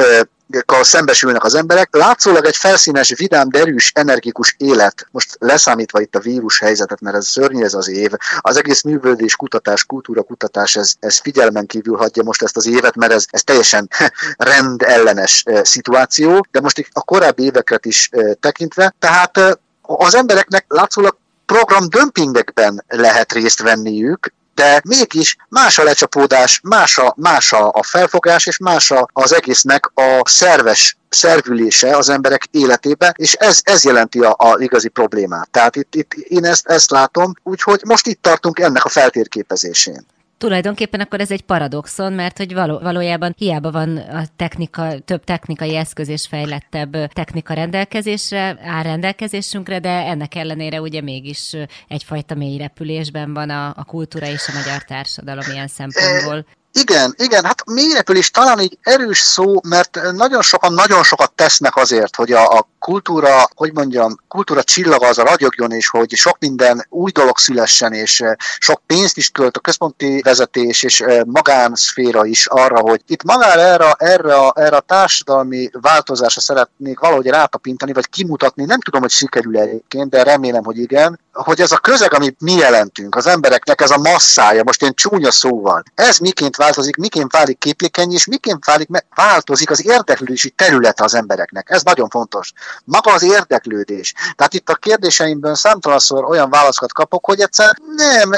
szembesülnek 0.81 1.43
az 1.43 1.55
emberek. 1.55 1.95
Látszólag 1.95 2.45
egy 2.45 2.55
felszínes, 2.55 3.13
vidám, 3.17 3.49
derűs, 3.49 3.91
energikus 3.95 4.55
élet, 4.57 5.07
most 5.11 5.35
leszámítva 5.39 6.01
itt 6.01 6.15
a 6.15 6.19
vírus 6.19 6.59
helyzetet, 6.59 7.01
mert 7.01 7.15
ez 7.15 7.27
szörnyű 7.27 7.63
ez 7.63 7.73
az 7.73 7.89
év, 7.89 8.11
az 8.39 8.57
egész 8.57 8.81
művődés, 8.81 9.35
kutatás, 9.35 9.85
kultúra, 9.85 10.21
kutatás, 10.21 10.75
ez, 10.75 10.93
ez 10.99 11.17
figyelmen 11.17 11.65
kívül 11.65 11.97
hagyja 11.97 12.23
most 12.23 12.43
ezt 12.43 12.57
az 12.57 12.67
évet, 12.67 12.95
mert 12.95 13.11
ez, 13.11 13.25
ez 13.29 13.43
teljesen 13.43 13.89
rendellenes 14.37 15.43
szituáció, 15.61 16.45
de 16.51 16.61
most 16.61 16.87
a 16.91 17.01
korábbi 17.01 17.43
éveket 17.43 17.85
is 17.85 18.09
tekintve, 18.39 18.95
tehát 18.99 19.59
az 19.81 20.15
embereknek 20.15 20.65
látszólag 20.67 21.17
program 21.45 21.89
dömpingekben 21.89 22.83
lehet 22.87 23.33
részt 23.33 23.61
venniük, 23.61 24.33
de 24.55 24.81
mégis 24.83 25.35
más 25.49 25.77
a 25.77 25.83
lecsapódás, 25.83 26.59
más 26.63 26.97
a, 26.97 27.13
más 27.17 27.53
a 27.53 27.83
felfogás, 27.83 28.45
és 28.45 28.57
más 28.57 28.91
a, 28.91 29.07
az 29.13 29.33
egésznek 29.33 29.91
a 29.93 30.21
szerves 30.23 30.97
szervülése 31.09 31.97
az 31.97 32.09
emberek 32.09 32.47
életébe, 32.51 33.13
és 33.17 33.33
ez, 33.33 33.59
ez 33.63 33.83
jelenti 33.83 34.19
a, 34.19 34.35
a 34.37 34.55
igazi 34.59 34.87
problémát. 34.89 35.49
Tehát 35.49 35.75
itt, 35.75 35.95
itt 35.95 36.13
én 36.13 36.45
ezt, 36.45 36.67
ezt 36.67 36.91
látom, 36.91 37.33
úgyhogy 37.43 37.81
most 37.85 38.07
itt 38.07 38.21
tartunk 38.21 38.59
ennek 38.59 38.85
a 38.85 38.89
feltérképezésén 38.89 40.05
tulajdonképpen 40.43 40.99
akkor 40.99 41.19
ez 41.19 41.31
egy 41.31 41.41
paradoxon, 41.41 42.13
mert 42.13 42.37
hogy 42.37 42.53
való, 42.53 42.79
valójában 42.79 43.33
hiába 43.37 43.71
van 43.71 43.97
a 43.97 44.23
technika, 44.35 44.99
több 44.99 45.23
technikai 45.23 45.75
eszköz 45.75 46.07
és 46.07 46.27
fejlettebb 46.27 47.07
technika 47.07 47.53
rendelkezésre, 47.53 48.57
áll 48.61 48.83
rendelkezésünkre, 48.83 49.79
de 49.79 49.89
ennek 49.89 50.35
ellenére 50.35 50.81
ugye 50.81 51.01
mégis 51.01 51.55
egyfajta 51.87 52.35
mély 52.35 52.57
repülésben 52.57 53.33
van 53.33 53.49
a, 53.49 53.73
a 53.75 53.83
kultúra 53.83 54.27
és 54.27 54.47
a 54.47 54.53
magyar 54.53 54.83
társadalom 54.83 55.45
ilyen 55.51 55.67
szempontból. 55.67 56.45
Igen, 56.73 57.13
igen, 57.17 57.45
hát 57.45 57.63
mélyrepülés 57.65 58.31
talán 58.31 58.59
egy 58.59 58.77
erős 58.81 59.19
szó, 59.19 59.59
mert 59.67 59.99
nagyon 60.11 60.41
sokan 60.41 60.73
nagyon 60.73 61.03
sokat 61.03 61.31
tesznek 61.31 61.75
azért, 61.75 62.15
hogy 62.15 62.31
a, 62.31 62.57
a 62.57 62.67
kultúra, 62.83 63.47
hogy 63.55 63.73
mondjam, 63.73 64.15
kultúra 64.27 64.63
csillaga 64.63 65.07
az 65.07 65.17
a 65.17 65.23
ragyogjon, 65.23 65.71
és 65.71 65.89
hogy 65.89 66.11
sok 66.11 66.37
minden 66.39 66.85
új 66.89 67.11
dolog 67.11 67.37
szülessen, 67.37 67.93
és 67.93 68.19
eh, 68.19 68.33
sok 68.57 68.81
pénzt 68.85 69.17
is 69.17 69.29
költ 69.29 69.57
a 69.57 69.59
központi 69.59 70.21
vezetés 70.21 70.83
és 70.83 71.01
eh, 71.01 71.23
magánszféra 71.25 72.25
is 72.25 72.45
arra, 72.45 72.79
hogy 72.79 73.01
itt 73.07 73.23
magára 73.23 73.61
erre, 73.61 73.91
erre, 73.97 74.49
erre 74.55 74.75
a 74.75 74.79
társadalmi 74.79 75.69
változásra 75.81 76.41
szeretnék 76.41 76.99
valahogy 76.99 77.27
rátapintani, 77.27 77.93
vagy 77.93 78.09
kimutatni, 78.09 78.65
nem 78.65 78.79
tudom, 78.79 79.01
hogy 79.01 79.11
sikerül 79.11 79.57
egyébként, 79.57 80.09
de 80.09 80.23
remélem, 80.23 80.63
hogy 80.63 80.77
igen, 80.77 81.19
hogy 81.33 81.61
ez 81.61 81.71
a 81.71 81.77
közeg, 81.77 82.13
amit 82.13 82.41
mi 82.41 82.53
jelentünk, 82.53 83.15
az 83.15 83.27
embereknek 83.27 83.81
ez 83.81 83.91
a 83.91 83.97
masszája, 83.97 84.63
most 84.63 84.83
én 84.83 84.93
csúnya 84.93 85.31
szóval, 85.31 85.83
ez 85.95 86.17
miként 86.17 86.55
változik, 86.63 86.95
miként 86.95 87.31
válik 87.31 87.57
képlékeny, 87.57 88.11
és 88.11 88.25
miként 88.25 88.65
válik, 88.65 88.87
változik 89.15 89.69
az 89.69 89.85
érdeklődési 89.85 90.49
területe 90.49 91.03
az 91.03 91.13
embereknek. 91.13 91.69
Ez 91.69 91.83
nagyon 91.83 92.09
fontos 92.09 92.51
maga 92.83 93.13
az 93.13 93.23
érdeklődés. 93.23 94.13
Tehát 94.35 94.53
itt 94.53 94.69
a 94.69 94.75
kérdéseimben 94.75 95.55
számtalanszor 95.55 96.23
olyan 96.23 96.49
válaszokat 96.49 96.93
kapok, 96.93 97.25
hogy 97.25 97.39
egyszer 97.39 97.75
nem, 97.95 98.31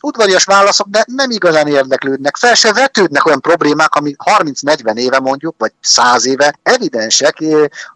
udvarias 0.00 0.44
válaszok, 0.44 0.86
de 0.88 1.04
nem 1.06 1.30
igazán 1.30 1.66
érdeklődnek. 1.66 2.36
Fel 2.36 2.54
se 2.54 2.72
vetődnek 2.72 3.26
olyan 3.26 3.40
problémák, 3.40 3.94
ami 3.94 4.16
30-40 4.24 4.94
éve 4.96 5.18
mondjuk, 5.20 5.54
vagy 5.58 5.72
100 5.80 6.26
éve 6.26 6.58
evidensek 6.62 7.36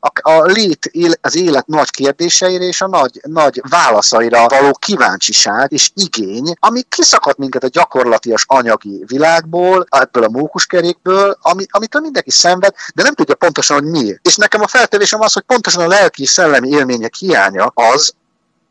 a, 0.01 0.31
a 0.31 0.43
lét, 0.43 0.91
az 1.21 1.37
élet 1.37 1.67
nagy 1.67 1.91
kérdéseire 1.91 2.65
és 2.65 2.81
a 2.81 2.89
nagy, 2.89 3.21
nagy 3.23 3.63
válaszaira 3.69 4.49
való 4.49 4.73
kíváncsiság 4.73 5.73
és 5.73 5.91
igény, 5.95 6.55
ami 6.61 6.83
kiszakad 6.89 7.39
minket 7.39 7.65
a 7.65 7.69
gyakorlatias 7.69 8.45
anyagi 8.49 9.05
világból, 9.07 9.72
ebből 9.89 10.25
a 10.25 10.29
mókuskerékből, 10.29 11.37
ami, 11.41 11.65
amitől 11.71 12.03
mindenki 12.03 12.31
szenved, 12.31 12.75
de 12.95 13.03
nem 13.03 13.15
tudja 13.15 13.35
pontosan, 13.35 13.83
hogy 13.83 13.91
miért. 13.91 14.27
És 14.27 14.37
nekem 14.37 14.61
a 14.61 14.67
feltevésem 14.67 15.21
az, 15.21 15.33
hogy 15.33 15.43
pontosan 15.43 15.83
a 15.83 15.87
lelki 15.87 16.27
szellemi 16.27 16.69
élmények 16.69 17.15
hiánya 17.15 17.73
az, 17.75 18.15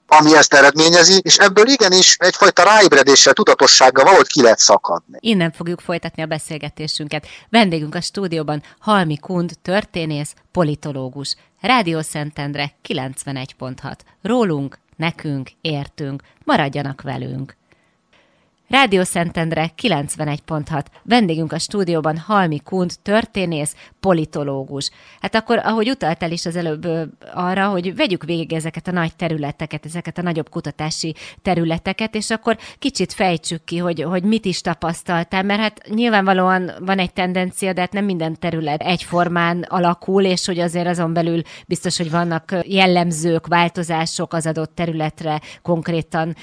ami 0.07 0.35
ezt 0.35 0.53
eredményezi, 0.53 1.19
és 1.23 1.37
ebből 1.37 1.67
igenis 1.67 2.15
egyfajta 2.19 2.63
ráébredéssel, 2.63 3.33
tudatossággal 3.33 4.03
valahogy 4.03 4.27
ki 4.27 4.41
lehet 4.41 4.59
szakadni. 4.59 5.17
Innen 5.19 5.51
fogjuk 5.51 5.79
folytatni 5.79 6.23
a 6.23 6.25
beszélgetésünket. 6.25 7.27
Vendégünk 7.49 7.95
a 7.95 8.01
stúdióban 8.01 8.63
Halmi 8.79 9.17
Kund, 9.17 9.51
történész, 9.61 10.33
politológus. 10.51 11.35
Rádió 11.61 12.01
Szentendre 12.01 12.71
91.6. 12.87 13.93
Rólunk, 14.21 14.79
nekünk, 14.95 15.49
értünk, 15.61 16.21
maradjanak 16.43 17.01
velünk. 17.01 17.55
Rádió 18.71 19.03
Szentendre 19.03 19.71
91.6. 19.81 20.83
Vendégünk 21.03 21.53
a 21.53 21.59
stúdióban 21.59 22.17
Halmi 22.17 22.59
Kund, 22.59 22.91
történész, 23.01 23.75
politológus. 23.99 24.89
Hát 25.19 25.35
akkor, 25.35 25.59
ahogy 25.63 25.89
utaltál 25.89 26.31
is 26.31 26.45
az 26.45 26.55
előbb 26.55 26.87
arra, 27.33 27.67
hogy 27.67 27.95
vegyük 27.95 28.23
végig 28.23 28.53
ezeket 28.53 28.87
a 28.87 28.91
nagy 28.91 29.15
területeket, 29.15 29.85
ezeket 29.85 30.17
a 30.17 30.21
nagyobb 30.21 30.49
kutatási 30.49 31.15
területeket, 31.41 32.15
és 32.15 32.29
akkor 32.29 32.57
kicsit 32.79 33.13
fejtsük 33.13 33.63
ki, 33.63 33.77
hogy, 33.77 34.01
hogy 34.01 34.23
mit 34.23 34.45
is 34.45 34.61
tapasztaltál, 34.61 35.43
mert 35.43 35.61
hát 35.61 35.87
nyilvánvalóan 35.89 36.71
van 36.79 36.99
egy 36.99 37.13
tendencia, 37.13 37.73
de 37.73 37.81
hát 37.81 37.93
nem 37.93 38.05
minden 38.05 38.39
terület 38.39 38.81
egyformán 38.81 39.65
alakul, 39.69 40.23
és 40.23 40.45
hogy 40.45 40.59
azért 40.59 40.87
azon 40.87 41.13
belül 41.13 41.41
biztos, 41.67 41.97
hogy 41.97 42.11
vannak 42.11 42.55
jellemzők, 42.63 43.47
változások 43.47 44.33
az 44.33 44.47
adott 44.47 44.75
területre, 44.75 45.41
konkrétan 45.61 46.35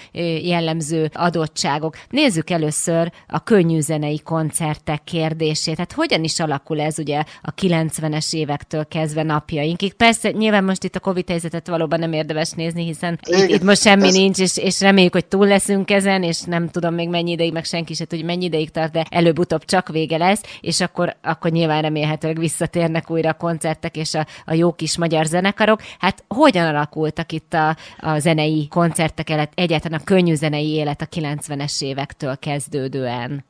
jellemző 0.42 1.10
adottságok. 1.12 1.96
Nézzük 2.18 2.50
először 2.50 3.12
a 3.28 3.42
könnyű 3.42 3.80
zenei 3.80 4.20
koncertek 4.24 5.04
kérdését. 5.04 5.78
Hát 5.78 5.92
hogyan 5.92 6.24
is 6.24 6.40
alakul 6.40 6.80
ez 6.80 6.98
ugye 6.98 7.22
a 7.42 7.54
90-es 7.54 8.34
évektől 8.34 8.86
kezdve 8.86 9.22
napjainkig? 9.22 9.92
Persze 9.92 10.30
nyilván 10.30 10.64
most 10.64 10.84
itt 10.84 10.94
a 10.96 11.00
Covid 11.00 11.28
helyzetet 11.28 11.66
valóban 11.66 11.98
nem 11.98 12.12
érdemes 12.12 12.50
nézni, 12.50 12.84
hiszen 12.84 13.18
itt, 13.26 13.48
itt 13.48 13.62
most 13.62 13.82
semmi 13.82 14.06
ez... 14.06 14.14
nincs, 14.14 14.38
és, 14.38 14.56
és 14.56 14.80
reméljük, 14.80 15.12
hogy 15.12 15.26
túl 15.26 15.46
leszünk 15.46 15.90
ezen, 15.90 16.22
és 16.22 16.40
nem 16.40 16.68
tudom 16.68 16.94
még 16.94 17.08
mennyi 17.08 17.30
ideig, 17.30 17.52
meg 17.52 17.64
senki 17.64 17.94
se 17.94 18.04
tudja, 18.04 18.24
mennyi 18.24 18.44
ideig 18.44 18.70
tart, 18.70 18.92
de 18.92 19.06
előbb-utóbb 19.10 19.64
csak 19.64 19.88
vége 19.88 20.16
lesz, 20.16 20.42
és 20.60 20.80
akkor, 20.80 21.16
akkor 21.22 21.50
nyilván 21.50 21.82
remélhetőleg 21.82 22.38
visszatérnek 22.38 23.10
újra 23.10 23.30
a 23.30 23.34
koncertek 23.34 23.96
és 23.96 24.14
a, 24.14 24.26
a 24.46 24.54
jó 24.54 24.72
kis 24.72 24.96
magyar 24.96 25.24
zenekarok. 25.24 25.82
Hát 25.98 26.24
hogyan 26.28 26.66
alakultak 26.66 27.32
itt 27.32 27.54
a, 27.54 27.76
a 27.98 28.18
zenei 28.18 28.68
koncertek, 28.70 29.48
egyáltalán 29.54 30.00
a 30.00 30.04
könnyű 30.04 30.34
zenei 30.34 30.68
élet 30.68 31.02
a 31.02 31.06
90-es 31.06 31.82
évek 31.82 32.06
évektől 32.08 32.36
kezdődően. 32.38 33.44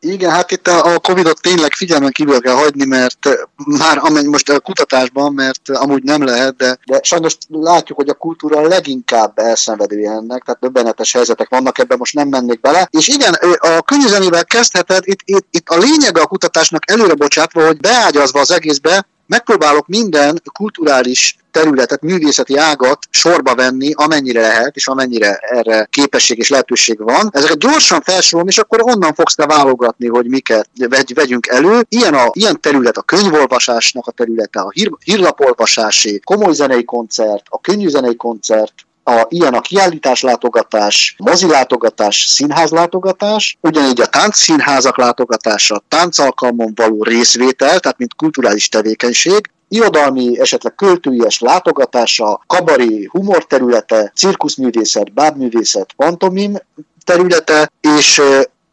Igen, 0.00 0.30
hát 0.30 0.50
itt 0.50 0.68
a, 0.68 0.98
Covid-ot 0.98 1.40
tényleg 1.40 1.72
figyelmen 1.72 2.10
kívül 2.12 2.40
kell 2.40 2.54
hagyni, 2.54 2.84
mert 2.84 3.18
már 3.64 3.98
amennyi 3.98 4.28
most 4.28 4.48
a 4.48 4.60
kutatásban, 4.60 5.32
mert 5.32 5.68
amúgy 5.68 6.02
nem 6.02 6.24
lehet, 6.24 6.56
de, 6.56 6.78
de 6.86 7.00
sajnos 7.02 7.36
látjuk, 7.48 7.98
hogy 7.98 8.08
a 8.08 8.14
kultúra 8.14 8.60
leginkább 8.60 9.38
elszenvedője 9.38 10.10
ennek, 10.10 10.42
tehát 10.42 10.60
döbbenetes 10.60 11.12
helyzetek 11.12 11.48
vannak, 11.48 11.78
ebben 11.78 11.98
most 11.98 12.14
nem 12.14 12.28
mennék 12.28 12.60
bele. 12.60 12.88
És 12.90 13.08
igen, 13.08 13.32
a 13.58 13.82
könyvzenével 13.82 14.44
kezdheted, 14.44 15.02
itt, 15.06 15.20
itt, 15.24 15.46
itt 15.50 15.68
a 15.68 15.78
lényege 15.78 16.20
a 16.20 16.26
kutatásnak 16.26 16.90
előre 16.90 17.14
bocsátva, 17.14 17.66
hogy 17.66 17.80
beágyazva 17.80 18.40
az 18.40 18.50
egészbe, 18.50 19.06
megpróbálok 19.26 19.86
minden 19.86 20.42
kulturális 20.52 21.36
területet, 21.54 22.02
művészeti 22.02 22.56
ágat 22.56 22.98
sorba 23.10 23.54
venni, 23.54 23.92
amennyire 23.94 24.40
lehet, 24.40 24.76
és 24.76 24.86
amennyire 24.86 25.36
erre 25.36 25.86
képesség 25.90 26.38
és 26.38 26.48
lehetőség 26.48 27.02
van. 27.02 27.28
Ezeket 27.32 27.58
gyorsan 27.58 28.00
felsorolom, 28.00 28.48
és 28.48 28.58
akkor 28.58 28.82
onnan 28.82 29.14
fogsz 29.14 29.34
te 29.34 29.46
válogatni, 29.46 30.08
hogy 30.08 30.26
miket 30.26 30.68
vegy, 30.88 31.14
vegyünk 31.14 31.46
elő. 31.46 31.86
Ilyen, 31.88 32.14
a, 32.14 32.30
ilyen 32.32 32.60
terület 32.60 32.96
a 32.96 33.02
könyvolvasásnak 33.02 34.06
a 34.06 34.10
területe, 34.10 34.60
a 34.60 34.70
hír, 34.70 34.90
hírlapolvasásé, 35.04 36.20
komoly 36.24 36.52
zenei 36.52 36.84
koncert, 36.84 37.46
a 37.48 37.60
könnyű 37.60 37.88
zenei 37.88 38.16
koncert, 38.16 38.74
a, 39.04 39.26
ilyen 39.28 39.54
a 39.54 39.60
kiállításlátogatás, 39.60 41.14
mozilátogatás, 41.18 42.26
színházlátogatás, 42.28 43.58
ugyanígy 43.60 44.00
a 44.00 44.06
táncszínházak 44.06 44.96
látogatása, 44.96 45.82
táncalkalmon 45.88 46.72
való 46.74 47.02
részvétel, 47.02 47.80
tehát 47.80 47.98
mint 47.98 48.14
kulturális 48.14 48.68
tevékenység, 48.68 49.50
irodalmi, 49.68 50.40
esetleg 50.40 50.74
költőies 50.74 51.40
látogatása, 51.40 52.40
kabari 52.46 53.08
humor 53.12 53.46
területe, 53.46 54.12
cirkuszművészet, 54.14 55.12
bábművészet, 55.12 55.92
pantomim 55.92 56.56
területe, 57.04 57.70
és 57.80 58.22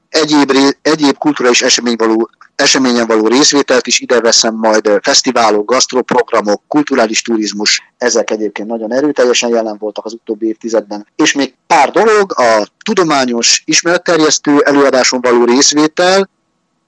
egyéb, 0.10 0.52
egyéb 0.82 1.18
kulturális 1.18 1.62
esemény 1.62 1.96
való, 1.98 2.30
eseményen 2.56 3.08
való 3.08 3.28
részvételt 3.28 3.88
is 3.88 4.00
ide 4.00 4.20
veszem 4.20 4.56
majd 4.56 4.92
fesztiválok, 5.02 5.70
gasztroprogramok, 5.70 6.62
kulturális 6.68 7.22
turizmus, 7.22 7.82
ezek 7.98 8.32
egyébként 8.32 8.68
nagyon 8.68 8.94
erőteljesen 8.94 9.50
jelen 9.50 9.78
voltak 9.80 10.06
az 10.06 10.14
utóbbi 10.14 10.48
évtizedben. 10.48 11.08
És 11.16 11.34
még 11.34 11.54
pár 11.68 11.92
dolog, 11.92 12.40
a 12.40 12.68
tudományos 12.86 13.64
ismeretterjesztő 13.66 14.60
előadáson 14.60 15.22
való 15.22 15.46
részvétel, 15.46 16.30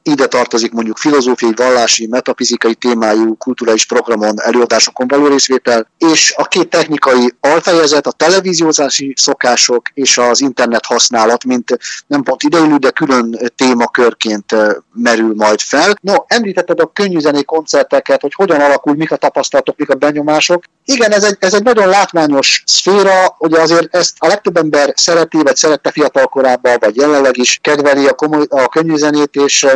ide 0.04 0.28
tartozik 0.28 0.72
mondjuk 0.72 0.98
filozófiai, 0.98 1.54
vallási, 1.56 2.08
metafizikai 2.08 2.76
témájú 2.76 3.36
kulturális 3.38 3.86
programon, 3.86 4.42
előadásokon 4.42 5.08
való 5.08 5.28
részvétel, 5.28 5.88
és 5.98 6.34
a 6.38 6.44
két 6.44 6.70
technikai 6.70 7.34
alfejezet, 7.40 8.08
a 8.08 8.12
televíziózási 8.12 9.14
szokások 9.18 9.90
és 9.94 10.18
az 10.18 10.42
internet 10.42 10.86
használat, 10.86 11.44
mint 11.44 11.78
nem 12.08 12.24
pont 12.24 12.44
ideillő, 12.44 12.78
de 12.78 12.90
külön 12.90 13.52
témakörként 13.56 14.56
merül 14.94 15.34
majd 15.36 15.60
fel. 15.60 15.94
No, 16.02 16.14
említetted 16.28 16.80
a 16.80 16.92
könnyűzené 16.94 17.42
koncerteket, 17.44 18.22
hogy 18.22 18.34
hogyan 18.34 18.62
alakul, 18.62 18.96
mik 18.96 19.12
a 19.12 19.16
tapasztalatok, 19.16 19.78
mik 19.78 19.90
a 19.90 19.96
benyomások. 19.96 20.64
Igen, 20.86 21.12
ez 21.12 21.24
egy, 21.24 21.38
ez 21.40 21.54
egy 21.54 21.64
nagyon 21.64 21.88
látványos 21.88 22.64
szféra, 22.66 23.36
ugye 23.40 23.62
azért 23.62 23.96
ezt 23.96 24.16
a 24.18 24.28
legtöbb 24.28 24.58
ember 24.58 24.94
szereti, 24.96 25.38
vagy 25.38 25.56
szerette 25.56 25.92
fiatal 25.92 26.28
korában, 26.28 26.76
vagy 26.80 26.96
jelenleg 26.96 27.38
is 27.38 27.60
kedveli 27.62 28.08
a, 28.08 28.14
komoly, 28.14 28.46
a 28.50 28.68
könnyűzenét, 28.68 29.36
és 29.36 29.68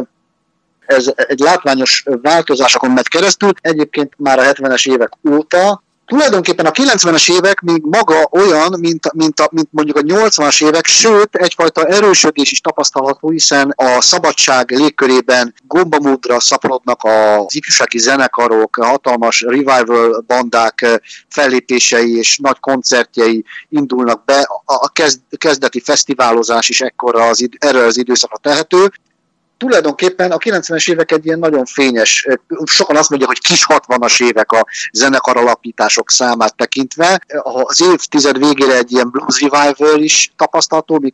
ez 0.87 1.11
egy 1.15 1.39
látványos 1.39 2.03
változásokon 2.21 2.91
megy 2.91 3.07
keresztül, 3.07 3.51
egyébként 3.61 4.13
már 4.17 4.39
a 4.39 4.43
70-es 4.43 4.89
évek 4.89 5.11
óta, 5.29 5.81
tulajdonképpen 6.07 6.65
a 6.65 6.71
90-es 6.71 7.31
évek 7.31 7.61
még 7.61 7.81
maga 7.83 8.27
olyan, 8.31 8.79
mint, 8.79 9.13
mint, 9.13 9.39
a, 9.39 9.49
mint 9.51 9.67
mondjuk 9.71 9.97
a 9.97 10.01
80-as 10.01 10.63
évek, 10.63 10.85
sőt, 10.85 11.35
egyfajta 11.35 11.85
erősödés 11.85 12.51
is 12.51 12.61
tapasztalható, 12.61 13.29
hiszen 13.29 13.73
a 13.75 14.01
szabadság 14.01 14.71
légkörében 14.71 15.53
gombamódra 15.67 16.39
szaporodnak 16.39 17.03
az 17.03 17.55
ifjúsági 17.55 17.97
zenekarok, 17.97 18.75
hatalmas 18.75 19.41
revival 19.41 20.23
bandák 20.27 21.01
fellépései 21.29 22.17
és 22.17 22.37
nagy 22.37 22.59
koncertjei 22.59 23.45
indulnak 23.69 24.25
be. 24.25 24.47
A 24.65 24.91
kezdeti 25.37 25.79
fesztiválozás 25.79 26.69
is 26.69 26.81
ekkora 26.81 27.23
az, 27.23 27.49
erre 27.57 27.83
az 27.83 27.97
időszakra 27.97 28.37
tehető, 28.37 28.91
tulajdonképpen 29.57 30.31
a 30.31 30.37
90-es 30.37 30.91
évek 30.91 31.11
egy 31.11 31.25
ilyen 31.25 31.39
nagyon 31.39 31.65
fényes, 31.65 32.27
sokan 32.65 32.95
azt 32.95 33.09
mondják, 33.09 33.31
hogy 33.31 33.41
kis 33.41 33.65
60-as 33.69 34.23
évek 34.23 34.51
a 34.51 34.65
zenekar 34.91 35.37
alapítások 35.37 36.09
számát 36.09 36.55
tekintve. 36.55 37.21
Az 37.41 37.81
évtized 37.81 38.37
végére 38.37 38.77
egy 38.77 38.91
ilyen 38.91 39.09
blues 39.09 39.41
revival 39.41 40.01
is 40.01 40.33
tapasztalható, 40.37 40.99
mi 40.99 41.13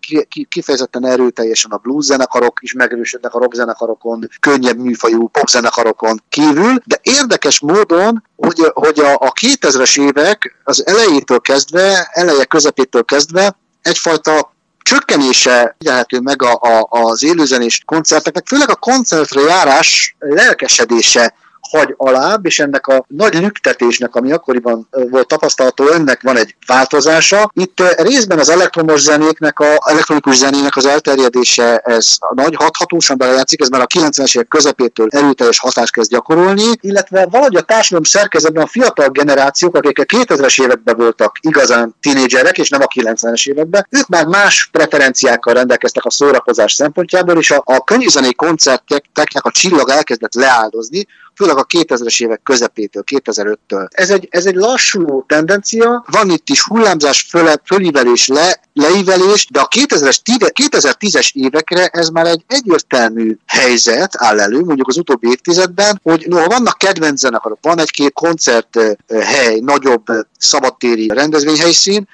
kifejezetten 0.50 1.05
erőteljesen 1.05 1.71
a 1.71 1.77
blues 1.77 2.05
zenekarok 2.05 2.59
is 2.62 2.73
megerősödnek 2.73 3.33
a 3.33 3.39
rock 3.39 3.53
zenekarokon, 3.53 4.29
könnyebb 4.39 4.77
műfajú 4.77 5.27
pop 5.27 5.50
zenekarokon 5.50 6.23
kívül, 6.29 6.81
de 6.85 7.00
érdekes 7.01 7.59
módon, 7.59 8.23
hogy, 8.35 8.71
hogy 8.73 9.00
a, 9.00 9.13
a 9.13 9.31
2000-es 9.41 10.00
évek 10.00 10.62
az 10.63 10.88
elejétől 10.88 11.39
kezdve, 11.39 12.09
eleje 12.12 12.45
közepétől 12.45 13.03
kezdve 13.03 13.55
egyfajta 13.81 14.52
csökkenése 14.93 15.75
figyelhető 15.77 16.19
meg 16.19 16.41
a, 16.41 16.53
a, 16.53 16.88
az 16.89 17.23
élőzenés 17.23 17.81
koncerteknek, 17.85 18.47
főleg 18.47 18.69
a 18.69 18.75
koncertre 18.75 19.41
járás 19.41 20.15
lelkesedése 20.19 21.33
hagy 21.72 21.93
alább, 21.98 22.46
és 22.46 22.60
ennek 22.60 22.88
a 22.88 23.05
nagy 23.08 23.34
lüktetésnek, 23.34 24.15
ami 24.15 24.32
akkoriban 24.32 24.88
volt 25.10 25.27
tapasztalható, 25.27 25.88
ennek 25.88 26.22
van 26.22 26.38
egy 26.38 26.55
változása. 26.67 27.51
Itt 27.53 27.84
részben 27.98 28.39
az 28.39 28.50
elektromos 28.50 29.01
zenéknek, 29.01 29.60
a 29.60 29.77
elektronikus 29.86 30.36
zenének 30.36 30.75
az 30.75 30.86
elterjedése, 30.86 31.77
ez 31.77 32.15
nagy 32.36 32.55
hathatósan 32.55 33.17
belejátszik, 33.17 33.62
ez 33.62 33.70
már 33.70 33.82
a 33.82 33.88
90-es 33.88 34.36
évek 34.36 34.48
közepétől 34.48 35.08
erőteljes 35.10 35.60
hatást 35.60 35.93
kezd 35.93 36.12
gyakorolni, 36.12 36.72
illetve 36.79 37.28
valahogy 37.30 37.56
a 37.56 37.62
társadalom 37.62 38.04
szerkezetben 38.04 38.63
a 38.63 38.67
fiatal 38.67 39.10
generációk, 39.10 39.76
akik 39.76 39.99
a 39.99 40.04
2000-es 40.04 40.62
években 40.62 40.95
voltak 40.97 41.38
igazán 41.41 41.95
tinédzserek, 42.02 42.58
és 42.58 42.69
nem 42.69 42.82
a 42.82 43.02
90-es 43.02 43.49
években, 43.49 43.88
ők 43.89 44.08
már 44.08 44.26
más 44.26 44.69
preferenciákkal 44.71 45.54
rendelkeztek 45.54 46.06
a 46.06 46.12
szórakozás 46.12 46.73
szempontjából, 46.73 47.38
és 47.38 47.52
a, 47.52 47.62
a 47.65 47.84
könnyűzenei 47.84 48.34
koncerteknek 48.34 49.45
a 49.45 49.52
csillag 49.52 49.89
elkezdett 49.89 50.34
leáldozni, 50.34 51.08
főleg 51.36 51.58
a 51.58 51.65
2000-es 51.65 52.24
évek 52.24 52.41
közepétől, 52.43 53.04
2005-től. 53.12 53.88
Ez 53.89 54.10
egy, 54.10 54.28
ez 54.30 54.46
egy 54.46 54.56
lassú 54.56 55.26
tendencia, 55.28 56.06
van 56.12 56.30
itt 56.30 56.50
is 56.50 56.62
hullámzás, 56.63 57.26
föl, 57.30 57.50
fölívelés, 57.65 58.28
le, 58.28 58.62
leívelés, 58.74 59.48
de 59.52 59.60
a 59.60 59.67
2000-es, 59.67 60.17
2010-es 60.62 61.32
évekre 61.34 61.88
ez 61.88 62.10
már 62.10 62.26
egy 62.26 62.43
egyértelmű 62.48 63.38
helyzet 63.46 64.12
áll 64.17 64.39
elő, 64.39 64.63
mondjuk 64.63 64.88
az 64.88 64.98
utóbbi 64.98 65.28
évtizedben, 65.28 66.00
hogy 66.04 66.26
no, 66.28 66.46
vannak 66.46 66.78
kedvenc 66.78 67.19
zenekarok, 67.19 67.60
van 67.62 67.80
egy-két 67.80 68.13
koncerthely, 68.13 69.60
nagyobb 69.60 70.06
szabadtéri 70.38 71.08
rendezvényhelyszín, 71.08 72.08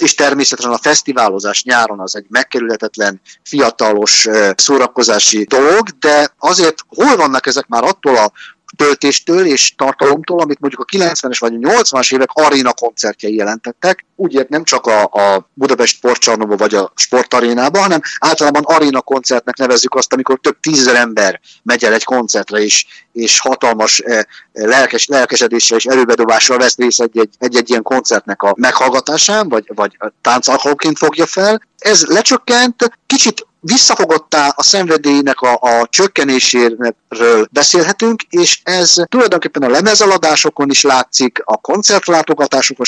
és 0.00 0.14
természetesen 0.14 0.72
a 0.72 0.78
fesztiválozás 0.78 1.62
nyáron 1.62 2.00
az 2.00 2.16
egy 2.16 2.26
megkerülhetetlen, 2.28 3.20
fiatalos 3.42 4.28
szórakozási 4.56 5.44
dolog, 5.44 5.88
de 5.88 6.34
azért 6.38 6.84
hol 6.88 7.16
vannak 7.16 7.46
ezek 7.46 7.66
már 7.66 7.84
attól 7.84 8.16
a 8.16 8.32
töltéstől 8.76 9.46
és 9.46 9.74
tartalomtól, 9.74 10.40
amit 10.40 10.60
mondjuk 10.60 10.80
a 10.80 10.96
90-es 10.96 11.36
vagy 11.38 11.54
a 11.54 11.68
80-as 11.68 12.12
évek 12.14 12.28
aréna 12.32 12.72
koncertjei 12.72 13.34
jelentettek. 13.34 14.04
Úgy 14.16 14.46
nem 14.48 14.64
csak 14.64 14.86
a, 14.86 15.02
a 15.02 15.50
Budapest 15.54 15.96
sportcsarnokban 15.96 16.56
vagy 16.56 16.74
a 16.74 16.92
sportarénában, 16.94 17.82
hanem 17.82 18.00
általában 18.18 18.62
aréna 18.64 19.00
koncertnek 19.00 19.56
nevezzük 19.56 19.94
azt, 19.94 20.12
amikor 20.12 20.38
több 20.40 20.60
tízezer 20.60 20.94
ember 20.94 21.40
megy 21.62 21.84
el 21.84 21.92
egy 21.92 22.04
koncertre, 22.04 22.58
és, 22.58 22.86
és 23.12 23.40
hatalmas 23.40 23.98
eh, 23.98 24.22
lelkes, 24.52 25.06
lelkesedéssel 25.06 25.78
és 25.78 25.84
előbedobással 25.84 26.58
vesz 26.58 26.76
részt 26.76 27.00
egy-egy, 27.00 27.70
ilyen 27.70 27.82
koncertnek 27.82 28.42
a 28.42 28.54
meghallgatásán, 28.56 29.48
vagy, 29.48 29.70
vagy 29.74 29.96
táncalkalóként 30.20 30.98
fogja 30.98 31.26
fel. 31.26 31.62
Ez 31.78 32.04
lecsökkent, 32.04 32.90
kicsit 33.06 33.46
visszafogottá 33.60 34.52
a 34.56 34.62
szenvedélynek 34.62 35.40
a, 35.40 35.52
a 35.52 35.86
csökkenéséről 35.88 37.46
beszélhetünk, 37.50 38.22
és 38.22 38.60
ez 38.62 38.94
tulajdonképpen 39.08 39.62
a 39.62 39.68
lemezeladásokon 39.68 40.70
is 40.70 40.82
látszik, 40.82 41.42
a 41.44 41.56
koncertlátogatásokon 41.56 42.86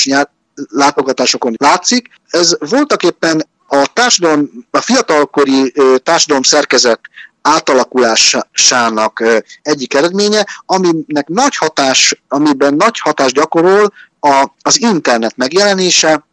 látogatásokon 0.71 1.55
látszik. 1.59 2.09
Ez 2.29 2.57
voltak 2.59 3.03
éppen 3.03 3.49
a 3.67 3.91
társadalom, 3.93 4.51
a 4.71 4.81
fiatalkori 4.81 5.73
társadalom 6.03 6.43
szerkezet 6.43 7.01
átalakulásának 7.43 9.43
egyik 9.63 9.95
eredménye, 9.95 10.47
aminek 10.67 11.29
nagy 11.29 11.57
hatás, 11.57 12.23
amiben 12.29 12.75
nagy 12.75 12.99
hatást 12.99 13.35
gyakorol 13.35 13.93
a, 14.21 14.49
az 14.63 14.81
internet 14.81 15.37
megjelenése, 15.37 16.27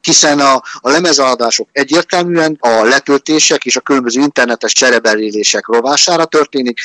hiszen 0.00 0.40
a, 0.40 0.62
a 0.80 0.90
lemezaladások 0.90 1.68
egyértelműen 1.72 2.56
a 2.60 2.82
letöltések 2.82 3.64
és 3.64 3.76
a 3.76 3.80
különböző 3.80 4.20
internetes 4.20 4.72
cserebelélések 4.72 5.66
rovására 5.66 6.24
történik, 6.24 6.80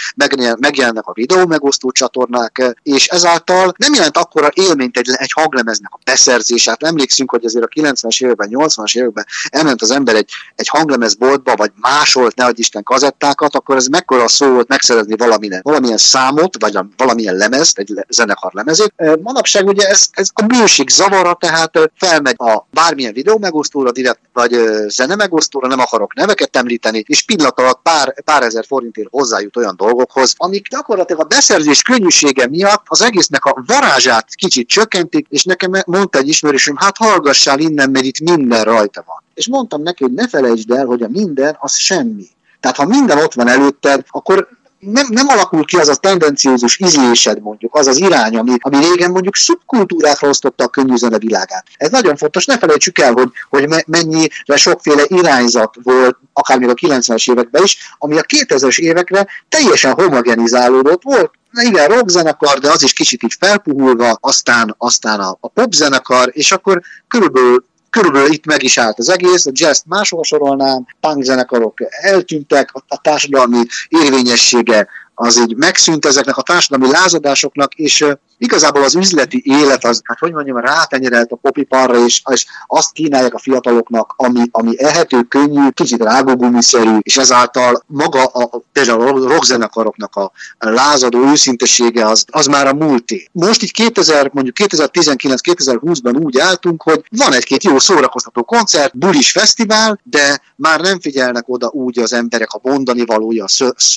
megjelennek 0.57 1.05
a 1.07 1.13
videó 1.13 1.45
megosztó 1.45 1.91
csatornák, 1.91 2.75
és 2.83 3.07
ezáltal 3.07 3.73
nem 3.77 3.93
jelent 3.93 4.17
akkora 4.17 4.49
élményt 4.53 4.97
egy, 4.97 5.09
egy 5.11 5.31
hanglemeznek 5.31 5.93
a 5.93 5.99
beszerzésát. 6.05 6.83
Emlékszünk, 6.83 7.31
hogy 7.31 7.45
azért 7.45 7.65
a 7.65 7.81
90-es 7.81 8.23
években, 8.23 8.49
80-as 8.51 8.97
években 8.97 9.25
elment 9.49 9.81
az 9.81 9.91
ember 9.91 10.15
egy, 10.15 10.29
egy 10.55 10.67
hanglemezboltba, 10.67 11.55
vagy 11.55 11.71
másolt, 11.75 12.35
ne 12.35 12.49
Isten 12.53 12.83
kazettákat, 12.83 13.55
akkor 13.55 13.75
ez 13.75 13.87
mekkora 13.87 14.27
szó 14.27 14.47
volt 14.47 14.67
megszerezni 14.67 15.17
valamilyen, 15.17 15.59
valamilyen 15.63 15.97
számot, 15.97 16.55
vagy 16.59 16.77
valamilyen 16.97 17.35
lemezt, 17.35 17.77
egy 17.77 17.93
zenekar 18.09 18.53
lemezét. 18.53 18.93
Manapság 19.21 19.67
ugye 19.67 19.87
ez, 19.87 20.05
ez 20.11 20.29
a 20.33 20.41
bőség 20.41 20.89
zavara, 20.89 21.33
tehát 21.33 21.79
felmegy 21.95 22.35
a 22.37 22.65
bármi 22.71 23.02
bármilyen 23.03 23.13
videó 23.13 23.37
megosztóra, 23.37 23.91
direkt, 23.91 24.19
vagy 24.33 24.51
zene 24.87 25.15
megosztóra, 25.15 25.67
nem 25.67 25.79
akarok 25.79 26.13
neveket 26.13 26.55
említeni, 26.55 27.03
és 27.07 27.23
pillanat 27.23 27.59
alatt 27.59 27.79
pár, 27.83 28.23
pár 28.23 28.43
ezer 28.43 28.65
forintért 28.65 29.07
hozzájut 29.11 29.57
olyan 29.57 29.75
dolgokhoz, 29.77 30.33
amik 30.37 30.67
gyakorlatilag 30.67 31.21
a 31.21 31.25
beszerzés 31.25 31.81
könnyűsége 31.81 32.47
miatt 32.47 32.83
az 32.85 33.01
egésznek 33.01 33.45
a 33.45 33.63
varázsát 33.65 34.35
kicsit 34.35 34.67
csökkentik, 34.67 35.25
és 35.29 35.43
nekem 35.43 35.71
mondta 35.85 36.17
egy 36.17 36.27
ismerősöm, 36.27 36.75
hát 36.75 36.97
hallgassál 36.97 37.59
innen, 37.59 37.89
mert 37.89 38.05
itt 38.05 38.19
minden 38.19 38.63
rajta 38.63 39.03
van. 39.05 39.23
És 39.33 39.47
mondtam 39.47 39.81
neki, 39.81 40.03
hogy 40.03 40.13
ne 40.13 40.27
felejtsd 40.27 40.71
el, 40.71 40.85
hogy 40.85 41.01
a 41.01 41.07
minden 41.07 41.57
az 41.59 41.75
semmi. 41.75 42.27
Tehát 42.59 42.77
ha 42.77 42.85
minden 42.85 43.17
ott 43.17 43.33
van 43.33 43.47
előtted, 43.47 44.03
akkor 44.07 44.47
nem, 44.85 45.07
nem 45.09 45.27
alakul 45.27 45.65
ki 45.65 45.77
az 45.77 45.87
a 45.87 45.95
tendenciózus 45.95 46.79
ízlésed 46.79 47.41
mondjuk, 47.41 47.75
az 47.75 47.87
az 47.87 47.97
irány, 47.97 48.37
ami, 48.37 48.55
ami 48.59 48.77
régen 48.77 49.11
mondjuk 49.11 49.35
szubkultúrákra 49.35 50.27
osztotta 50.27 50.63
a 50.63 50.67
könnyű 50.67 50.95
zene 50.95 51.17
világát. 51.17 51.65
Ez 51.77 51.91
nagyon 51.91 52.15
fontos, 52.15 52.45
ne 52.45 52.57
felejtsük 52.57 52.99
el, 52.99 53.13
hogy, 53.13 53.29
hogy 53.49 53.83
mennyire 53.87 54.55
sokféle 54.55 55.03
irányzat 55.07 55.75
volt, 55.83 56.17
akár 56.33 56.59
még 56.59 56.69
a 56.69 56.73
90-es 56.73 57.31
években 57.31 57.63
is, 57.63 57.77
ami 57.97 58.17
a 58.17 58.21
2000-es 58.21 58.77
évekre 58.77 59.27
teljesen 59.49 59.93
homogenizálódott 59.93 61.03
volt, 61.03 61.31
igen, 61.61 61.87
rockzenekar, 61.87 62.59
de 62.59 62.71
az 62.71 62.83
is 62.83 62.93
kicsit 62.93 63.23
így 63.23 63.35
felpuhulva, 63.39 64.17
aztán, 64.21 64.75
aztán 64.77 65.19
a, 65.19 65.37
a 65.39 65.47
popzenekar, 65.47 66.29
és 66.31 66.51
akkor 66.51 66.81
körülbelül 67.07 67.65
körülbelül 67.93 68.31
itt 68.31 68.45
meg 68.45 68.63
is 68.63 68.77
állt 68.77 68.99
az 68.99 69.09
egész, 69.09 69.45
a 69.45 69.51
jazz 69.53 69.81
máshol 69.85 70.23
sorolnám, 70.23 70.85
punk 70.99 71.23
zenekarok 71.23 71.77
eltűntek, 72.01 72.69
a 72.87 73.01
társadalmi 73.01 73.65
érvényessége 73.87 74.87
az 75.15 75.39
így 75.39 75.55
megszűnt 75.55 76.05
ezeknek 76.05 76.37
a 76.37 76.41
társadalmi 76.41 76.93
lázadásoknak, 76.93 77.73
és 77.73 78.05
igazából 78.37 78.83
az 78.83 78.95
üzleti 78.95 79.41
élet, 79.45 79.85
az, 79.85 80.01
hát 80.03 80.19
hogy 80.19 80.31
mondjam, 80.31 80.57
rátenyerelt 80.57 81.31
a 81.31 81.35
popiparra, 81.35 82.05
és, 82.05 82.21
és 82.31 82.45
azt 82.67 82.91
kínálják 82.91 83.33
a 83.33 83.39
fiataloknak, 83.39 84.13
ami, 84.17 84.43
ami 84.51 84.83
ehető, 84.83 85.21
könnyű, 85.21 85.69
kicsit 85.69 86.03
rágógumiszerű, 86.03 86.97
és 87.01 87.17
ezáltal 87.17 87.83
maga 87.87 88.23
a, 88.23 88.61
például 88.71 89.01
a 89.01 89.27
rockzenekaroknak 89.27 90.15
a 90.15 90.31
lázadó 90.57 91.27
őszintesége 91.27 92.07
az, 92.07 92.25
az 92.31 92.45
már 92.45 92.67
a 92.67 92.73
múlté. 92.73 93.29
Most 93.31 93.63
így 93.63 93.71
2000, 93.71 94.29
mondjuk 94.33 94.55
2019-2020-ban 94.59 96.23
úgy 96.23 96.37
álltunk, 96.37 96.83
hogy 96.83 97.03
van 97.09 97.33
egy-két 97.33 97.63
jó 97.63 97.79
szórakoztató 97.79 98.43
koncert, 98.43 98.97
bulis 98.97 99.31
fesztivál, 99.31 99.99
de 100.03 100.41
már 100.55 100.79
nem 100.79 100.99
figyelnek 100.99 101.43
oda 101.47 101.67
úgy 101.67 101.99
az 101.99 102.13
emberek 102.13 102.51
a 102.51 102.59
mondani 102.69 103.05
valója, 103.05 103.45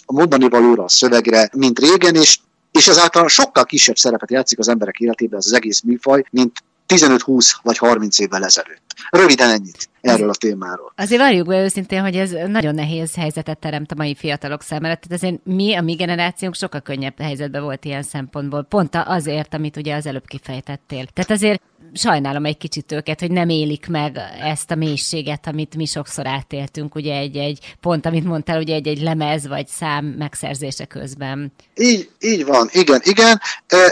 a 0.07 0.13
mondani 0.13 0.49
valóra, 0.49 0.83
a 0.83 0.89
szövegre, 1.07 1.49
mint 1.53 1.79
régen, 1.79 2.15
és 2.15 2.39
és 2.73 2.89
ezáltal 2.89 3.29
sokkal 3.29 3.65
kisebb 3.65 3.97
szerepet 3.97 4.31
játszik 4.31 4.59
az 4.59 4.69
emberek 4.69 4.99
életében 4.99 5.39
az, 5.39 5.47
az 5.47 5.53
egész 5.53 5.81
műfaj, 5.81 6.25
mint 6.31 6.63
15-20 6.89 7.55
vagy 7.63 7.79
30 7.79 8.19
évvel 8.19 8.45
ezelőtt. 8.45 8.95
Röviden 9.11 9.51
ennyit 9.51 9.89
erről 10.01 10.29
a 10.29 10.35
témáról. 10.35 10.93
Azért 10.97 11.21
várjuk 11.21 11.47
be 11.47 11.63
őszintén, 11.63 12.01
hogy 12.01 12.17
ez 12.17 12.31
nagyon 12.47 12.75
nehéz 12.75 13.15
helyzetet 13.15 13.59
teremt 13.59 13.93
a 13.93 13.95
mai 13.95 14.15
fiatalok 14.15 14.63
számára. 14.63 14.95
Tehát 14.95 15.23
azért 15.23 15.41
mi, 15.45 15.75
a 15.75 15.81
mi 15.81 15.95
generációnk 15.95 16.55
sokkal 16.55 16.81
könnyebb 16.81 17.21
helyzetben 17.21 17.63
volt 17.63 17.85
ilyen 17.85 18.03
szempontból. 18.03 18.63
Pont 18.63 18.95
azért, 18.95 19.55
amit 19.55 19.77
ugye 19.77 19.95
az 19.95 20.07
előbb 20.07 20.27
kifejtettél. 20.27 21.07
Tehát 21.07 21.31
azért 21.31 21.63
sajnálom 21.95 22.45
egy 22.45 22.59
kicsit 22.59 22.93
őket, 22.93 23.21
hogy 23.21 23.31
nem 23.31 23.49
élik 23.49 23.87
meg 23.89 24.19
ezt 24.43 24.71
a 24.71 24.75
mélységet, 24.75 25.47
amit 25.47 25.77
mi 25.77 25.85
sokszor 25.85 26.27
átéltünk, 26.27 26.95
ugye 26.95 27.17
egy-egy 27.17 27.77
pont, 27.81 28.07
amit 28.07 28.25
mondtál, 28.25 28.61
ugye 28.61 28.75
egy-egy 28.75 29.03
lemez 29.03 29.47
vagy 29.47 29.67
szám 29.67 30.05
megszerzése 30.05 30.85
közben. 30.85 31.53
Így, 31.75 32.11
így 32.21 32.45
van, 32.45 32.69
igen, 32.73 33.01
igen. 33.05 33.41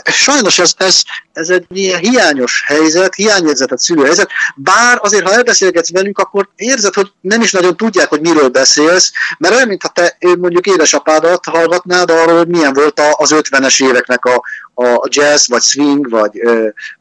Sajnos 0.04 0.58
ez, 0.58 0.74
ez, 0.76 1.02
ez 1.32 1.48
egy 1.48 1.64
ilyen 1.68 2.00
hiányos 2.00 2.64
helyzet, 2.66 3.14
hiányérzetet 3.14 3.78
szülő 3.78 4.04
helyzet, 4.04 4.30
bár 4.56 4.98
azért, 5.00 5.24
ha 5.24 5.32
elbeszélgetsz 5.32 5.92
velük, 5.92 6.18
akkor 6.18 6.48
érzed, 6.56 6.94
hogy 6.94 7.12
nem 7.20 7.40
is 7.40 7.52
nagyon 7.52 7.76
tudják, 7.76 8.08
hogy 8.08 8.20
miről 8.20 8.48
beszélsz, 8.48 9.12
mert 9.38 9.54
olyan, 9.54 9.68
mintha 9.68 9.88
te 9.88 10.16
mondjuk 10.38 10.66
édesapádat 10.66 11.44
hallgatnád 11.44 12.10
arról, 12.10 12.36
hogy 12.36 12.48
milyen 12.48 12.72
volt 12.72 13.00
az 13.16 13.34
50-es 13.34 13.84
éveknek 13.84 14.24
a, 14.24 14.42
a 14.74 15.08
jazz, 15.08 15.48
vagy 15.48 15.62
swing, 15.62 16.10
vagy, 16.10 16.40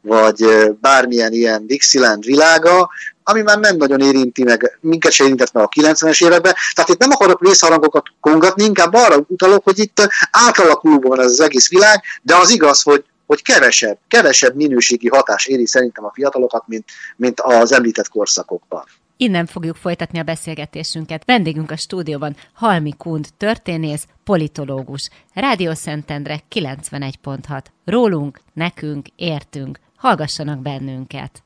vagy 0.02 0.46
bármilyen 0.84 1.34
ilyen 1.34 1.68
Dixieland 1.68 2.26
világa, 2.26 2.90
ami 3.24 3.42
már 3.42 3.60
nem 3.60 3.78
nagyon 3.78 4.02
érinti 4.02 4.44
meg, 4.44 4.78
minket 4.82 5.12
se 5.12 5.24
érintett 5.24 5.52
meg 5.52 5.64
a 5.64 5.70
90-es 5.82 6.24
években. 6.26 6.54
Tehát 6.74 6.90
itt 6.90 7.00
nem 7.00 7.12
akarok 7.12 7.46
részharangokat 7.46 8.06
kongatni, 8.20 8.64
inkább 8.64 8.94
arra 8.94 9.26
utalok, 9.28 9.64
hogy 9.64 9.80
itt 9.80 10.10
átalakulva 10.32 11.10
van 11.10 11.20
ez 11.20 11.26
az 11.26 11.42
egész 11.42 11.70
világ, 11.70 12.04
de 12.22 12.36
az 12.36 12.50
igaz, 12.50 12.82
hogy, 12.82 13.04
hogy 13.26 13.42
kevesebb, 13.42 13.98
kevesebb 14.08 14.56
minőségi 14.56 15.08
hatás 15.08 15.46
éri 15.46 15.68
szerintem 15.68 16.06
a 16.06 16.12
fiatalokat, 16.14 16.64
mint, 16.68 16.86
mint 17.16 17.42
az 17.42 17.72
említett 17.72 18.10
korszakokban. 18.10 18.84
Innen 19.18 19.46
fogjuk 19.46 19.76
folytatni 19.76 20.20
a 20.20 20.24
beszélgetésünket. 20.24 21.24
Vendégünk 21.26 21.72
a 21.72 21.78
stúdióban 21.78 22.36
Halmi 22.54 22.94
Kund, 22.98 23.28
történész, 23.38 24.06
politológus. 24.24 25.10
Rádió 25.34 25.74
Szentendre 25.74 26.40
91.6. 26.52 27.62
Rólunk, 27.86 28.40
nekünk, 28.54 29.08
értünk. 29.16 29.80
Hallgassanak 30.04 30.60
bennünket. 30.60 31.44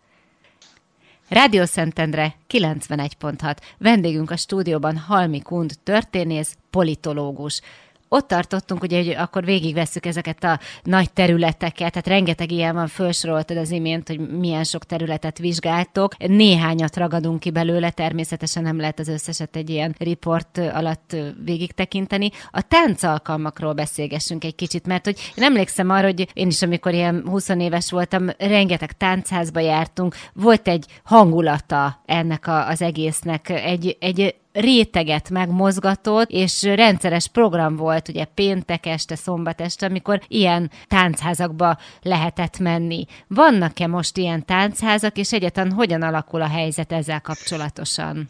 Rádió 1.29 1.65
Szentendre 1.65 2.35
91.6. 2.49 3.57
Vendégünk 3.77 4.31
a 4.31 4.35
stúdióban 4.35 4.97
Halmi 4.97 5.41
Kund, 5.41 5.73
történész, 5.83 6.57
politológus 6.69 7.61
ott 8.09 8.27
tartottunk, 8.27 8.83
ugye, 8.83 8.97
hogy 8.97 9.09
akkor 9.09 9.45
végigvesszük 9.45 10.05
ezeket 10.05 10.43
a 10.43 10.59
nagy 10.83 11.11
területeket, 11.11 11.91
tehát 11.91 12.07
rengeteg 12.07 12.51
ilyen 12.51 12.73
van, 12.73 12.87
felsoroltad 12.87 13.57
az 13.57 13.71
imént, 13.71 14.07
hogy 14.07 14.29
milyen 14.29 14.63
sok 14.63 14.83
területet 14.83 15.37
vizsgáltok. 15.37 16.17
Néhányat 16.17 16.95
ragadunk 16.95 17.39
ki 17.39 17.51
belőle, 17.51 17.89
természetesen 17.89 18.63
nem 18.63 18.79
lehet 18.79 18.99
az 18.99 19.07
összeset 19.07 19.55
egy 19.55 19.69
ilyen 19.69 19.95
riport 19.99 20.57
alatt 20.57 21.15
végig 21.43 21.71
tekinteni. 21.71 22.29
A 22.51 22.61
tánc 22.61 23.03
alkalmakról 23.03 23.73
beszélgessünk 23.73 24.43
egy 24.43 24.55
kicsit, 24.55 24.87
mert 24.87 25.05
hogy 25.05 25.31
én 25.35 25.43
emlékszem 25.43 25.89
arra, 25.89 26.05
hogy 26.05 26.29
én 26.33 26.47
is, 26.47 26.61
amikor 26.61 26.93
ilyen 26.93 27.23
20 27.25 27.49
éves 27.49 27.91
voltam, 27.91 28.29
rengeteg 28.37 28.91
táncházba 28.91 29.59
jártunk, 29.59 30.15
volt 30.33 30.67
egy 30.67 30.85
hangulata 31.03 32.01
ennek 32.05 32.47
a, 32.47 32.67
az 32.67 32.81
egésznek, 32.81 33.49
egy, 33.49 33.97
egy 33.99 34.35
réteget 34.59 35.29
megmozgatott, 35.29 36.29
és 36.29 36.63
rendszeres 36.63 37.27
program 37.27 37.75
volt, 37.75 38.07
ugye 38.07 38.25
péntek 38.25 38.85
este, 38.85 39.15
szombat 39.15 39.61
este, 39.61 39.85
amikor 39.85 40.21
ilyen 40.27 40.71
táncházakba 40.87 41.77
lehetett 42.01 42.59
menni. 42.59 43.05
Vannak-e 43.27 43.87
most 43.87 44.17
ilyen 44.17 44.45
táncházak, 44.45 45.17
és 45.17 45.33
egyáltalán 45.33 45.71
hogyan 45.71 46.01
alakul 46.01 46.41
a 46.41 46.47
helyzet 46.47 46.91
ezzel 46.91 47.21
kapcsolatosan? 47.21 48.27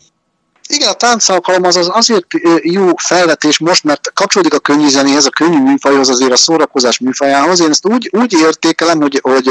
Igen, 0.67 0.89
a 0.89 0.93
táncalkalom 0.93 1.63
az, 1.63 1.75
az 1.75 1.89
azért 1.93 2.25
jó 2.61 2.95
felvetés 2.95 3.59
most, 3.59 3.83
mert 3.83 4.11
kapcsolódik 4.13 4.53
a 4.53 4.59
könnyű 4.59 4.87
zenéhez, 4.87 5.25
a 5.25 5.29
könnyű 5.29 5.61
műfajhoz, 5.61 6.09
azért 6.09 6.31
a 6.31 6.35
szórakozás 6.35 6.99
műfajához. 6.99 7.59
Én 7.59 7.69
ezt 7.69 7.87
úgy, 7.87 8.09
úgy 8.11 8.33
értékelem, 8.33 9.01
hogy, 9.01 9.19
hogy 9.23 9.43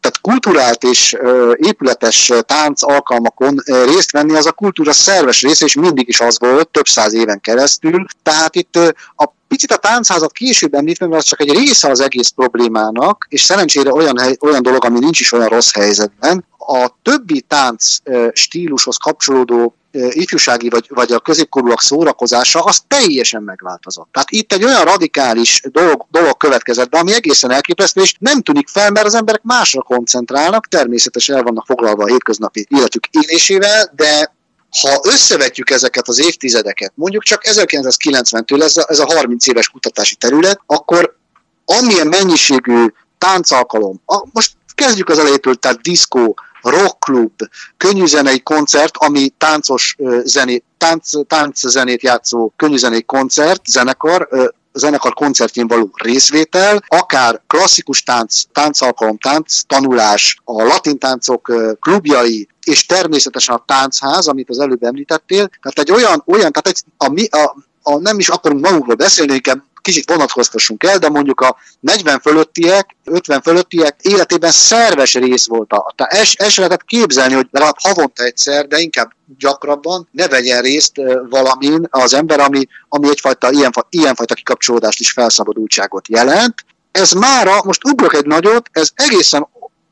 tehát 0.00 0.20
kulturált 0.20 0.82
és 0.82 1.16
épületes 1.54 2.32
tánc 2.40 2.82
alkalmakon 2.82 3.62
részt 3.64 4.12
venni, 4.12 4.36
az 4.36 4.46
a 4.46 4.52
kultúra 4.52 4.92
szerves 4.92 5.42
része, 5.42 5.64
és 5.64 5.74
mindig 5.74 6.08
is 6.08 6.20
az 6.20 6.38
volt, 6.38 6.68
több 6.68 6.86
száz 6.86 7.14
éven 7.14 7.40
keresztül. 7.40 8.06
Tehát 8.22 8.54
itt 8.54 8.76
a 9.16 9.34
picit 9.48 9.72
a 9.72 9.76
táncházat 9.76 10.32
később 10.32 10.74
említve, 10.74 11.06
mert 11.06 11.20
az 11.20 11.28
csak 11.28 11.40
egy 11.40 11.50
része 11.50 11.88
az 11.88 12.00
egész 12.00 12.28
problémának, 12.28 13.26
és 13.28 13.42
szerencsére 13.42 13.92
olyan, 13.92 14.18
hely, 14.18 14.36
olyan 14.40 14.62
dolog, 14.62 14.84
ami 14.84 14.98
nincs 14.98 15.20
is 15.20 15.32
olyan 15.32 15.48
rossz 15.48 15.72
helyzetben. 15.72 16.44
A 16.66 16.96
többi 17.02 17.40
tánc 17.40 17.96
stílushoz 18.32 18.96
kapcsolódó 18.96 19.74
ifjúsági 20.10 20.68
vagy, 20.68 20.86
vagy 20.88 21.12
a 21.12 21.20
középkorúak 21.20 21.80
szórakozása, 21.80 22.60
az 22.62 22.80
teljesen 22.88 23.42
megváltozott. 23.42 24.08
Tehát 24.12 24.30
itt 24.30 24.52
egy 24.52 24.64
olyan 24.64 24.84
radikális 24.84 25.62
dolog, 25.72 26.06
dolog 26.10 26.36
következett 26.36 26.88
be, 26.88 26.98
ami 26.98 27.14
egészen 27.14 27.50
elképesztő, 27.50 28.00
és 28.00 28.14
nem 28.18 28.40
tűnik 28.42 28.68
fel, 28.68 28.90
mert 28.90 29.06
az 29.06 29.14
emberek 29.14 29.42
másra 29.42 29.82
koncentrálnak, 29.82 30.68
természetesen 30.68 31.36
el 31.36 31.42
vannak 31.42 31.66
foglalva 31.66 32.02
a 32.02 32.06
hétköznapi 32.06 32.66
életük 32.68 33.06
élésével, 33.10 33.92
de 33.96 34.34
ha 34.80 35.00
összevetjük 35.02 35.70
ezeket 35.70 36.08
az 36.08 36.20
évtizedeket, 36.20 36.92
mondjuk 36.94 37.22
csak 37.22 37.42
1990-től 37.44 38.62
ez 38.62 38.76
a, 38.76 38.84
ez 38.88 38.98
a 38.98 39.06
30 39.06 39.46
éves 39.46 39.68
kutatási 39.68 40.14
terület, 40.14 40.60
akkor 40.66 41.16
amilyen 41.64 42.06
mennyiségű 42.06 42.86
táncalkalom, 43.18 44.00
a, 44.06 44.26
most 44.32 44.52
kezdjük 44.74 45.08
az 45.08 45.18
elejétől, 45.18 45.54
tehát 45.54 45.80
diszkó, 45.80 46.36
rockklub, 46.70 47.32
könnyűzenei 47.76 48.40
koncert, 48.40 48.96
ami 48.96 49.28
táncos 49.38 49.96
zenét, 50.22 50.64
tánc, 50.78 51.10
tánczenét 51.26 52.02
játszó 52.02 52.52
könnyűzenei 52.56 53.02
koncert, 53.02 53.66
zenekar, 53.66 54.28
zenekar 54.72 55.14
koncertjén 55.14 55.66
való 55.66 55.90
részvétel, 55.94 56.84
akár 56.88 57.40
klasszikus 57.46 58.02
tánc, 58.02 58.42
táncalkalom, 58.52 59.18
tánc, 59.18 59.60
tanulás, 59.66 60.40
a 60.44 60.62
latin 60.62 60.98
táncok 60.98 61.52
klubjai, 61.80 62.48
és 62.64 62.86
természetesen 62.86 63.54
a 63.54 63.64
táncház, 63.66 64.26
amit 64.26 64.50
az 64.50 64.58
előbb 64.58 64.82
említettél, 64.82 65.48
tehát 65.62 65.78
egy 65.78 65.90
olyan, 65.90 66.22
olyan 66.26 66.52
tehát 66.52 66.68
egy, 66.68 66.82
a, 66.96 67.36
a, 67.36 67.56
a, 67.82 67.98
nem 67.98 68.18
is 68.18 68.28
akarunk 68.28 68.64
magunkról 68.64 68.96
beszélni, 68.96 69.34
inkább 69.34 69.62
kicsit 69.86 70.10
vonatkoztassunk 70.10 70.82
el, 70.82 70.98
de 70.98 71.08
mondjuk 71.08 71.40
a 71.40 71.56
40 71.80 72.20
fölöttiek, 72.20 72.96
50 73.04 73.42
fölöttiek 73.42 73.96
életében 74.02 74.50
szerves 74.50 75.14
rész 75.14 75.46
volt. 75.46 75.72
A, 75.72 75.94
es, 75.96 76.34
es 76.34 76.56
lehetett 76.56 76.84
képzelni, 76.84 77.34
hogy 77.34 77.46
legalább 77.50 77.76
havonta 77.78 78.22
egyszer, 78.22 78.66
de 78.66 78.78
inkább 78.78 79.12
gyakrabban 79.38 80.08
ne 80.10 80.28
vegyen 80.28 80.62
részt 80.62 80.92
valamin 81.30 81.86
az 81.90 82.14
ember, 82.14 82.40
ami, 82.40 82.66
ami 82.88 83.08
egyfajta 83.08 83.50
ilyen, 83.50 83.72
ilyenfajta 83.90 84.34
kikapcsolódást 84.34 85.00
is 85.00 85.12
felszabadultságot 85.12 86.08
jelent. 86.08 86.54
Ez 86.92 87.12
mára, 87.12 87.62
most 87.64 87.84
ugrok 87.84 88.14
egy 88.14 88.26
nagyot, 88.26 88.68
ez 88.72 88.90
egészen 88.94 89.48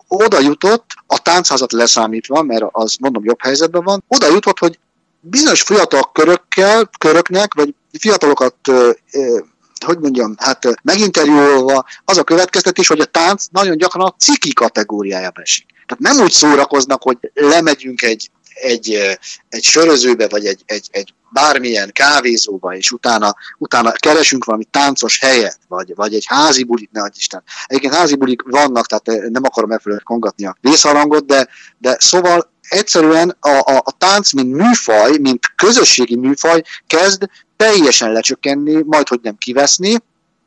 oda 0.09 0.40
jutott, 0.40 0.85
a 1.07 1.18
táncházat 1.18 1.72
leszámítva, 1.72 2.42
mert 2.42 2.64
az 2.70 2.96
mondom 3.00 3.24
jobb 3.24 3.42
helyzetben 3.42 3.85
van, 3.85 4.04
oda 4.09 4.28
jutott, 4.28 4.59
hogy 4.59 4.78
bizonyos 5.20 5.62
fiatal 5.62 6.11
körökkel, 6.12 6.90
köröknek, 6.98 7.54
vagy 7.54 7.74
fiatalokat 7.98 8.54
hogy 9.85 9.99
mondjam, 9.99 10.35
hát 10.38 10.66
meginterjúolva 10.83 11.87
az 12.05 12.18
a 12.18 12.25
következtetés, 12.25 12.88
hogy 12.88 13.01
a 13.01 13.05
tánc 13.05 13.44
nagyon 13.51 13.77
gyakran 13.77 14.07
a 14.07 14.14
ciki 14.18 14.53
kategóriájába 14.53 15.40
esik. 15.40 15.66
Tehát 15.87 16.14
nem 16.14 16.25
úgy 16.25 16.33
szórakoznak, 16.33 17.03
hogy 17.03 17.18
lemegyünk 17.35 18.03
egy, 18.03 18.31
egy, 18.55 19.18
egy 19.49 19.62
sörözőbe, 19.62 20.29
vagy 20.29 20.47
egy, 20.47 20.62
egy, 20.66 20.88
egy 20.90 21.14
bármilyen 21.35 21.90
kávézóba, 21.92 22.77
és 22.77 22.90
utána, 22.90 23.35
utána 23.59 23.92
keresünk 23.92 24.44
valami 24.44 24.64
táncos 24.64 25.18
helyet, 25.18 25.59
vagy, 25.68 25.94
vagy 25.94 26.14
egy 26.14 26.25
házi 26.27 26.64
bulit, 26.64 26.92
ne 26.92 27.03
Isten. 27.16 27.42
Egyébként 27.66 27.94
házi 27.94 28.14
bulik 28.14 28.42
vannak, 28.42 28.87
tehát 28.87 29.31
nem 29.31 29.44
akarom 29.44 29.68
megfelelően 29.68 30.05
kongatni 30.05 30.47
a 30.47 30.57
vészharangot, 30.61 31.27
de, 31.27 31.49
de 31.79 31.97
szóval 32.01 32.53
egyszerűen 32.68 33.37
a, 33.40 33.49
a, 33.49 33.77
a 33.85 33.92
tánc, 33.99 34.33
mint 34.33 34.55
műfaj, 34.55 35.18
mint 35.18 35.53
közösségi 35.57 36.16
műfaj 36.16 36.62
kezd 36.87 37.29
teljesen 37.57 38.12
lecsökkenni, 38.12 38.83
majd 38.83 39.09
hogy 39.09 39.20
nem 39.23 39.37
kiveszni, 39.38 39.97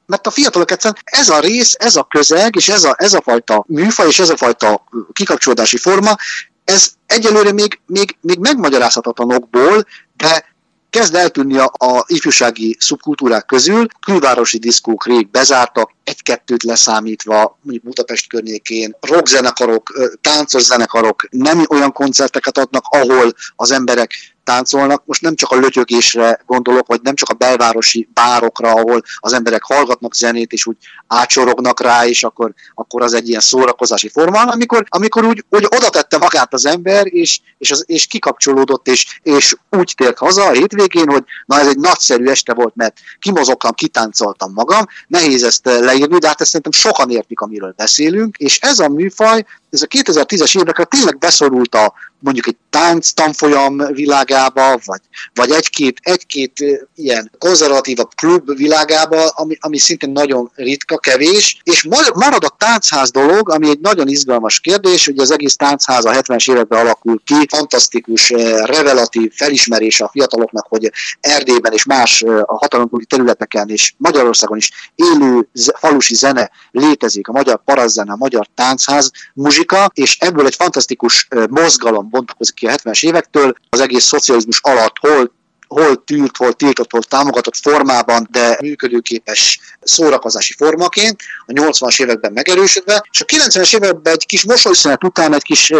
mert 0.05 0.27
a 0.27 0.31
fiatalok 0.31 0.71
egyszerűen 0.71 1.01
ez 1.03 1.29
a 1.29 1.39
rész, 1.39 1.75
ez 1.79 1.95
a 1.95 2.03
közeg, 2.03 2.55
és 2.55 2.69
ez 2.69 2.83
a, 2.83 2.95
ez 2.97 3.13
a 3.13 3.21
fajta 3.21 3.65
műfaj, 3.67 4.07
és 4.07 4.19
ez 4.19 4.29
a 4.29 4.37
fajta 4.37 4.83
kikapcsolódási 5.13 5.77
forma, 5.77 6.15
ez 6.63 6.91
egyelőre 7.05 7.51
még, 7.51 7.79
még, 7.85 8.17
még 8.21 8.39
megmagyarázhatatlanokból, 8.39 9.85
de 10.13 10.56
kezd 10.89 11.15
eltűnni 11.15 11.57
a, 11.57 11.71
a 11.77 12.03
ifjúsági 12.07 12.75
szubkultúrák 12.79 13.45
közül, 13.45 13.85
külvárosi 14.05 14.57
diszkók 14.57 15.05
rég 15.05 15.29
bezártak, 15.29 15.91
egy-kettőt 16.03 16.63
leszámítva, 16.63 17.57
mondjuk 17.61 17.85
Budapest 17.85 18.29
környékén, 18.29 18.95
rockzenekarok, 18.99 20.17
táncos 20.21 20.61
zenekarok 20.61 21.27
nem 21.29 21.65
olyan 21.69 21.91
koncerteket 21.91 22.57
adnak, 22.57 22.83
ahol 22.89 23.33
az 23.55 23.71
emberek 23.71 24.36
táncolnak. 24.47 25.03
Most 25.05 25.21
nem 25.21 25.35
csak 25.35 25.51
a 25.51 25.55
lötyögésre 25.55 26.41
gondolok, 26.45 26.87
vagy 26.87 27.01
nem 27.01 27.15
csak 27.15 27.29
a 27.29 27.33
belvárosi 27.33 28.09
bárokra, 28.13 28.71
ahol 28.71 29.01
az 29.17 29.33
emberek 29.33 29.63
hallgatnak 29.63 30.15
zenét, 30.15 30.51
és 30.51 30.65
úgy 30.65 30.75
átsorognak 31.07 31.81
rá, 31.81 32.05
és 32.05 32.23
akkor, 32.23 32.53
akkor 32.75 33.01
az 33.01 33.13
egy 33.13 33.29
ilyen 33.29 33.39
szórakozási 33.39 34.09
forma, 34.09 34.41
amikor, 34.41 34.85
amikor 34.89 35.25
úgy, 35.25 35.45
úgy 35.49 35.65
oda 35.75 35.89
tette 35.89 36.17
magát 36.17 36.53
az 36.53 36.65
ember, 36.65 37.05
és, 37.13 37.39
és, 37.57 37.71
az, 37.71 37.83
és 37.87 38.05
kikapcsolódott, 38.05 38.87
és, 38.87 39.19
és 39.23 39.55
úgy 39.69 39.93
tért 39.97 40.17
haza 40.17 40.45
a 40.45 40.51
hétvégén, 40.51 41.09
hogy 41.09 41.23
na 41.45 41.59
ez 41.59 41.67
egy 41.67 41.79
nagyszerű 41.79 42.25
este 42.25 42.53
volt, 42.53 42.75
mert 42.75 42.97
kimozogtam, 43.19 43.71
kitáncoltam 43.71 44.53
magam, 44.53 44.85
nehéz 45.07 45.43
ezt 45.43 45.65
leírni, 45.65 46.17
de 46.17 46.27
hát 46.27 46.41
ezt 46.41 46.49
szerintem 46.49 46.81
sokan 46.81 47.09
értik, 47.09 47.39
amiről 47.39 47.73
beszélünk, 47.77 48.37
és 48.37 48.59
ez 48.59 48.79
a 48.79 48.89
műfaj, 48.89 49.45
ez 49.69 49.81
a 49.81 49.87
2010-es 49.87 50.59
évekre 50.59 50.83
tényleg 50.83 51.17
beszorult 51.17 51.75
a 51.75 51.93
mondjuk 52.19 52.47
egy 52.47 52.55
tánc 52.69 53.09
tanfolyam 53.09 53.77
világába, 53.77 54.79
vagy, 54.85 55.01
vagy 55.33 55.51
egy-két, 55.51 55.99
egy-két 56.01 56.81
ilyen 56.95 57.31
konzervatívabb 57.37 58.09
klub 58.15 58.55
világába, 58.55 59.27
ami, 59.27 59.57
ami 59.59 59.77
szintén 59.77 60.09
nagyon 60.09 60.51
ritka, 60.55 60.97
kevés, 60.97 61.61
és 61.63 61.83
marad 62.13 62.43
a 62.43 62.55
táncház 62.57 63.11
dolog, 63.11 63.49
ami 63.49 63.69
egy 63.69 63.79
nagyon 63.79 64.07
izgalmas 64.07 64.59
kérdés, 64.59 65.05
hogy 65.05 65.17
az 65.17 65.31
egész 65.31 65.55
táncház 65.55 66.05
a 66.05 66.11
70-es 66.11 66.51
években 66.51 66.79
alakul 66.79 67.21
ki, 67.25 67.47
fantasztikus, 67.49 68.29
revelatív 68.63 69.31
felismerése 69.35 70.03
a 70.03 70.09
fiataloknak, 70.09 70.65
hogy 70.69 70.91
Erdélyben 71.19 71.73
és 71.73 71.85
más 71.85 72.23
a 72.23 72.57
hatalomkúli 72.57 73.05
területeken 73.05 73.69
és 73.69 73.93
Magyarországon 73.97 74.57
is 74.57 74.71
élő 74.95 75.49
falusi 75.79 76.15
zene 76.15 76.51
létezik, 76.71 77.27
a 77.27 77.31
magyar 77.31 77.63
parazzene, 77.65 78.11
a 78.11 78.15
magyar 78.15 78.47
táncház, 78.55 79.11
muzsika, 79.33 79.56
és 79.93 80.17
ebből 80.19 80.45
egy 80.45 80.55
fantasztikus 80.55 81.27
mozgalom 81.49 82.09
bontakozik 82.09 82.55
ki 82.55 82.67
a 82.67 82.75
70-es 82.75 83.05
évektől, 83.05 83.53
az 83.69 83.79
egész 83.79 84.03
szocializmus 84.03 84.59
alatt 84.61 84.95
hol 84.99 85.35
hol 85.67 86.03
tűrt, 86.03 86.37
hol 86.37 86.53
tiltott, 86.53 86.91
hol 86.91 87.03
támogatott 87.03 87.55
formában, 87.55 88.27
de 88.31 88.57
működőképes 88.61 89.59
szórakozási 89.81 90.53
formaként, 90.53 91.21
a 91.45 91.51
80-as 91.51 92.01
években 92.01 92.31
megerősödve, 92.31 93.03
és 93.11 93.21
a 93.21 93.25
90-es 93.25 93.75
években 93.75 94.13
egy 94.13 94.25
kis 94.25 94.43
mosolyszünet 94.45 95.03
után, 95.03 95.33
egy 95.33 95.43
kis 95.43 95.73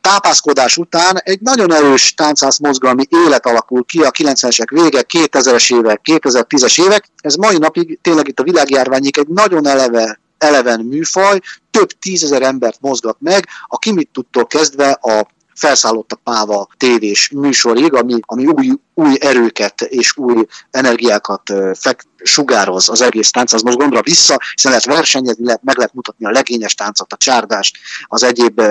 tápászkodás 0.00 0.76
után 0.76 1.20
egy 1.24 1.40
nagyon 1.40 1.72
erős 1.72 2.14
táncház 2.14 2.58
mozgalmi 2.58 3.04
élet 3.24 3.46
alakul 3.46 3.84
ki 3.84 4.00
a 4.00 4.10
90-esek 4.10 4.68
vége, 4.70 5.04
2000-es 5.12 5.74
évek, 5.74 6.00
2010-es 6.04 6.82
évek. 6.82 7.04
Ez 7.20 7.34
mai 7.34 7.58
napig 7.58 7.98
tényleg 8.02 8.28
itt 8.28 8.40
a 8.40 8.42
világjárványik 8.42 9.16
egy 9.16 9.28
nagyon 9.28 9.66
eleve 9.66 10.20
eleven 10.42 10.80
műfaj, 10.80 11.40
több 11.70 11.90
tízezer 11.90 12.42
embert 12.42 12.80
mozgat 12.80 13.16
meg, 13.20 13.46
a 13.66 13.78
Kimit 13.78 14.08
tudtól 14.12 14.46
kezdve 14.46 14.90
a 14.90 15.26
felszállott 15.54 16.12
a 16.12 16.16
Páva 16.24 16.68
tévés 16.76 17.30
műsorig, 17.34 17.94
ami, 17.94 18.18
ami 18.20 18.46
új, 18.46 18.72
új 18.94 19.16
erőket 19.20 19.80
és 19.80 20.16
új 20.16 20.46
energiákat 20.70 21.52
fek, 21.74 22.04
sugároz 22.22 22.88
az 22.88 23.00
egész 23.00 23.30
tánchoz 23.30 23.62
mozgalomra 23.62 24.02
vissza, 24.02 24.40
hiszen 24.54 24.70
lehet 24.70 24.86
versenyezni, 24.86 25.44
lehet, 25.44 25.62
meg 25.62 25.76
lehet 25.76 25.94
mutatni 25.94 26.26
a 26.26 26.30
legényes 26.30 26.74
táncot, 26.74 27.12
a 27.12 27.16
csárdást, 27.16 27.76
az 28.04 28.22
egyéb 28.22 28.62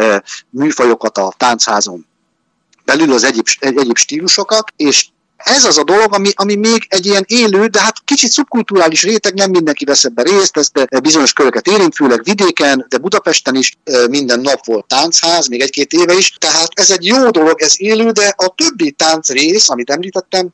műfajokat 0.50 1.18
a 1.18 1.34
táncházon 1.38 2.06
belül 2.86 3.14
az 3.14 3.24
egyéb, 3.24 3.48
egyéb 3.60 3.98
stílusokat, 3.98 4.74
és 4.76 5.08
ez 5.44 5.66
az 5.66 5.78
a 5.78 5.84
dolog, 5.84 6.14
ami, 6.14 6.30
ami 6.36 6.56
még 6.56 6.86
egy 6.90 7.06
ilyen 7.06 7.24
élő, 7.28 7.66
de 7.66 7.82
hát 7.82 7.96
kicsit 8.04 8.32
szubkulturális 8.32 9.04
réteg, 9.04 9.34
nem 9.34 9.50
mindenki 9.50 9.86
vesz 9.86 10.04
ebbe 10.04 10.22
részt, 10.22 10.58
ezt 10.58 11.02
bizonyos 11.02 11.34
köröket 11.34 11.68
érint, 11.68 11.96
főleg 11.96 12.24
vidéken, 12.24 12.86
de 12.90 12.98
Budapesten 12.98 13.56
is 13.56 13.78
minden 14.10 14.40
nap 14.40 14.66
volt 14.66 14.86
táncház, 14.86 15.48
még 15.48 15.62
egy-két 15.62 15.94
éve 15.94 16.14
is, 16.14 16.34
tehát 16.40 16.70
ez 16.74 16.92
egy 16.92 17.06
jó 17.06 17.30
dolog, 17.30 17.62
ez 17.62 17.74
élő, 17.78 18.12
de 18.12 18.34
a 18.38 18.56
többi 18.56 18.92
tánc 18.92 19.30
rész, 19.30 19.70
amit 19.70 19.90
említettem, 19.90 20.50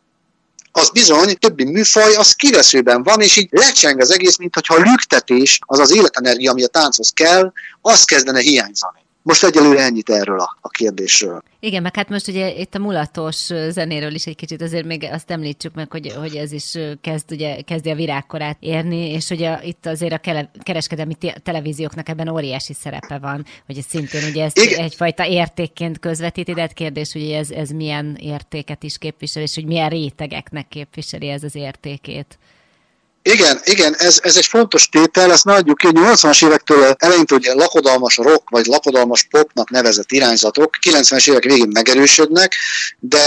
az 0.71 0.89
bizony 0.89 1.37
többi 1.39 1.63
műfaj, 1.63 2.15
az 2.15 2.31
kiveszőben 2.31 3.03
van, 3.03 3.21
és 3.21 3.37
így 3.37 3.47
lecseng 3.51 3.99
az 4.01 4.11
egész, 4.11 4.37
mint 4.37 4.53
hogyha 4.53 4.75
a 4.75 4.79
lüktetés, 4.79 5.59
az 5.65 5.79
az 5.79 5.95
életenergia, 5.95 6.51
ami 6.51 6.63
a 6.63 6.67
tánchoz 6.67 7.09
kell, 7.09 7.51
az 7.81 8.03
kezdene 8.03 8.39
hiányzani. 8.39 9.06
Most 9.27 9.43
egyelőre 9.43 9.83
ennyit 9.83 10.09
erről 10.09 10.39
a, 10.39 10.57
a 10.61 10.69
kérdésről. 10.69 11.41
Igen, 11.59 11.81
meg 11.81 11.95
hát 11.95 12.09
most 12.09 12.27
ugye 12.27 12.53
itt 12.53 12.75
a 12.75 12.79
mulatos 12.79 13.35
zenéről 13.69 14.13
is 14.13 14.25
egy 14.25 14.35
kicsit 14.35 14.61
azért 14.61 14.85
még 14.85 15.03
azt 15.11 15.31
említsük 15.31 15.73
meg, 15.73 15.91
hogy, 15.91 16.13
hogy 16.13 16.35
ez 16.35 16.51
is 16.51 16.77
kezd, 17.01 17.31
ugye, 17.31 17.61
kezdi 17.61 17.89
a 17.89 17.95
virágkorát 17.95 18.57
érni, 18.59 19.11
és 19.11 19.29
ugye 19.29 19.59
itt 19.63 19.85
azért 19.85 20.13
a 20.13 20.17
kele, 20.17 20.51
kereskedelmi 20.63 21.15
televízióknak 21.43 22.09
ebben 22.09 22.27
óriási 22.27 22.73
szerepe 22.73 23.17
van, 23.17 23.45
hogy 23.65 23.77
ez 23.77 23.85
szintén 23.85 24.29
ugye 24.29 24.43
ezt 24.43 24.59
Igen. 24.59 24.79
egyfajta 24.79 25.25
értékként 25.25 25.99
közvetíti, 25.99 26.53
de 26.53 26.61
hát 26.61 26.73
kérdés, 26.73 27.13
hogy 27.13 27.31
ez, 27.31 27.49
ez 27.49 27.69
milyen 27.69 28.17
értéket 28.19 28.83
is 28.83 28.97
képvisel, 28.97 29.43
és 29.43 29.55
hogy 29.55 29.65
milyen 29.65 29.89
rétegeknek 29.89 30.67
képviseli 30.67 31.29
ez 31.29 31.43
az 31.43 31.55
értékét. 31.55 32.37
Igen, 33.33 33.59
igen, 33.63 33.95
ez, 33.97 34.19
ez 34.23 34.37
egy 34.37 34.45
fontos 34.45 34.89
tétel, 34.89 35.31
ezt 35.31 35.45
ne 35.45 35.53
adjuk 35.53 35.77
ki, 35.77 35.85
hogy 35.85 35.95
80-as 35.97 36.45
évektől 36.45 36.95
eleinte 36.97 37.35
ugye 37.35 37.53
lakodalmas 37.53 38.17
rock 38.17 38.49
vagy 38.49 38.65
lakodalmas 38.65 39.23
popnak 39.23 39.69
nevezett 39.69 40.11
irányzatok 40.11 40.77
90-es 40.89 41.29
évek 41.29 41.43
végén 41.43 41.69
megerősödnek, 41.73 42.55
de 42.99 43.19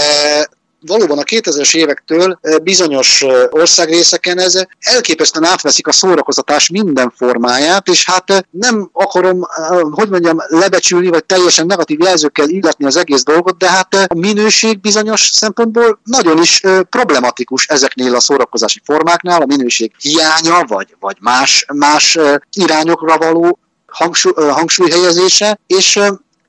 valóban 0.85 1.17
a 1.17 1.23
2000-es 1.23 1.75
évektől 1.75 2.39
bizonyos 2.63 3.23
országrészeken 3.49 4.39
ez 4.39 4.63
elképesztően 4.79 5.49
átveszik 5.51 5.87
a 5.87 5.91
szórakozatás 5.91 6.69
minden 6.69 7.13
formáját, 7.15 7.87
és 7.87 8.05
hát 8.05 8.45
nem 8.49 8.89
akarom, 8.93 9.41
hogy 9.91 10.09
mondjam, 10.09 10.37
lebecsülni, 10.47 11.07
vagy 11.07 11.25
teljesen 11.25 11.65
negatív 11.65 11.99
jelzőkkel 11.99 12.49
illetni 12.49 12.85
az 12.85 12.95
egész 12.95 13.23
dolgot, 13.23 13.57
de 13.57 13.69
hát 13.69 13.93
a 13.93 14.19
minőség 14.19 14.79
bizonyos 14.79 15.29
szempontból 15.33 15.99
nagyon 16.03 16.41
is 16.41 16.61
problematikus 16.89 17.65
ezeknél 17.67 18.15
a 18.15 18.19
szórakozási 18.19 18.81
formáknál, 18.83 19.41
a 19.41 19.45
minőség 19.45 19.91
hiánya, 19.99 20.63
vagy, 20.67 20.95
vagy 20.99 21.17
más, 21.19 21.65
más 21.73 22.17
irányokra 22.51 23.17
való 23.17 23.59
hangsúly, 23.87 24.33
hangsúlyhelyezése, 24.33 25.59
és 25.67 25.99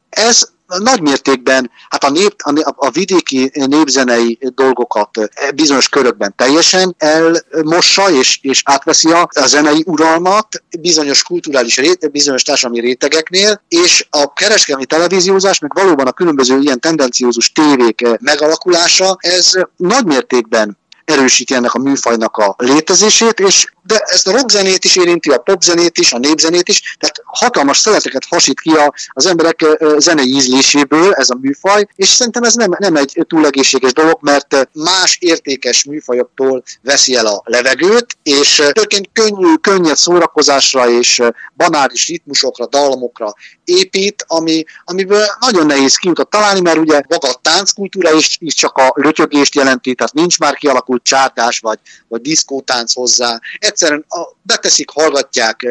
ez 0.09 0.49
nagy 0.79 1.01
mértékben 1.01 1.71
hát 1.89 2.05
a, 2.05 2.11
nép, 2.11 2.35
a, 2.39 2.75
a 2.77 2.91
vidéki 2.91 3.51
népzenei 3.55 4.39
dolgokat 4.55 5.19
eh, 5.19 5.51
bizonyos 5.55 5.89
körökben 5.89 6.35
teljesen 6.37 6.95
elmossa 6.99 8.11
és, 8.11 8.39
és 8.43 8.63
átveszi 8.65 9.11
a, 9.11 9.29
a 9.35 9.47
zenei 9.47 9.83
uralmat 9.87 10.47
bizonyos 10.81 11.23
kulturális, 11.23 11.77
rét, 11.77 12.11
bizonyos 12.11 12.43
társadalmi 12.43 12.81
rétegeknél, 12.81 13.63
és 13.69 14.07
a 14.11 14.33
kereskedelmi 14.33 14.87
televíziózás, 14.87 15.59
meg 15.59 15.75
valóban 15.75 16.07
a 16.07 16.13
különböző 16.13 16.59
ilyen 16.59 16.81
tendenciózus 16.81 17.53
tévék 17.53 18.03
eh, 18.03 18.13
megalakulása, 18.21 19.17
ez 19.21 19.53
nagy 19.77 20.05
mértékben 20.05 20.81
erősíti 21.05 21.55
ennek 21.55 21.75
a 21.75 21.79
műfajnak 21.79 22.37
a 22.37 22.55
létezését, 22.59 23.41
és 23.41 23.67
de 23.83 23.99
ezt 23.99 24.29
a 24.29 24.33
rockzenét 24.33 24.85
is 24.85 24.97
érinti, 24.97 25.31
a 25.31 25.39
popzenét 25.39 25.99
is, 25.99 26.13
a 26.13 26.19
népzenét 26.19 26.69
is, 26.69 26.97
tehát 26.99 27.23
hatalmas 27.25 27.79
szeleteket 27.79 28.25
hasít 28.29 28.61
ki 28.61 28.73
az 29.09 29.27
emberek 29.27 29.65
zenei 29.97 30.35
ízléséből 30.35 31.13
ez 31.13 31.31
a 31.31 31.39
műfaj, 31.41 31.87
és 31.95 32.09
szerintem 32.09 32.43
ez 32.43 32.55
nem, 32.55 32.71
nem 32.79 32.97
egy 32.97 33.25
túl 33.29 33.47
egészséges 33.47 33.93
dolog, 33.93 34.19
mert 34.21 34.69
más 34.73 35.19
értékes 35.21 35.85
műfajoktól 35.85 36.63
veszi 36.83 37.15
el 37.15 37.27
a 37.27 37.43
levegőt, 37.45 38.17
és 38.23 38.55
tulajdonképpen 38.55 39.09
könnyű, 39.13 39.55
könnyed 39.55 39.97
szórakozásra 39.97 40.91
és 40.91 41.23
banális 41.57 42.09
ritmusokra, 42.09 42.67
dallamokra 42.67 43.35
épít, 43.65 44.25
ami, 44.27 44.65
amiből 44.85 45.27
nagyon 45.39 45.67
nehéz 45.67 45.97
kiutat 45.97 46.31
találni, 46.31 46.61
mert 46.61 46.79
ugye 46.79 47.03
maga 47.09 47.29
a 47.29 47.39
tánckultúra 47.43 48.13
is, 48.13 48.37
is 48.41 48.55
csak 48.55 48.77
a 48.77 48.93
lötyögést 48.95 49.55
jelenti, 49.55 49.95
tehát 49.95 50.13
nincs 50.13 50.39
már 50.39 50.55
kialakult 50.55 51.03
csárdás 51.03 51.59
vagy, 51.59 51.79
vagy 52.09 52.21
diszkótánc 52.21 52.93
hozzá. 52.93 53.41
Egyszerűen 53.73 54.07
beteszik, 54.43 54.91
hallgatják 54.91 55.67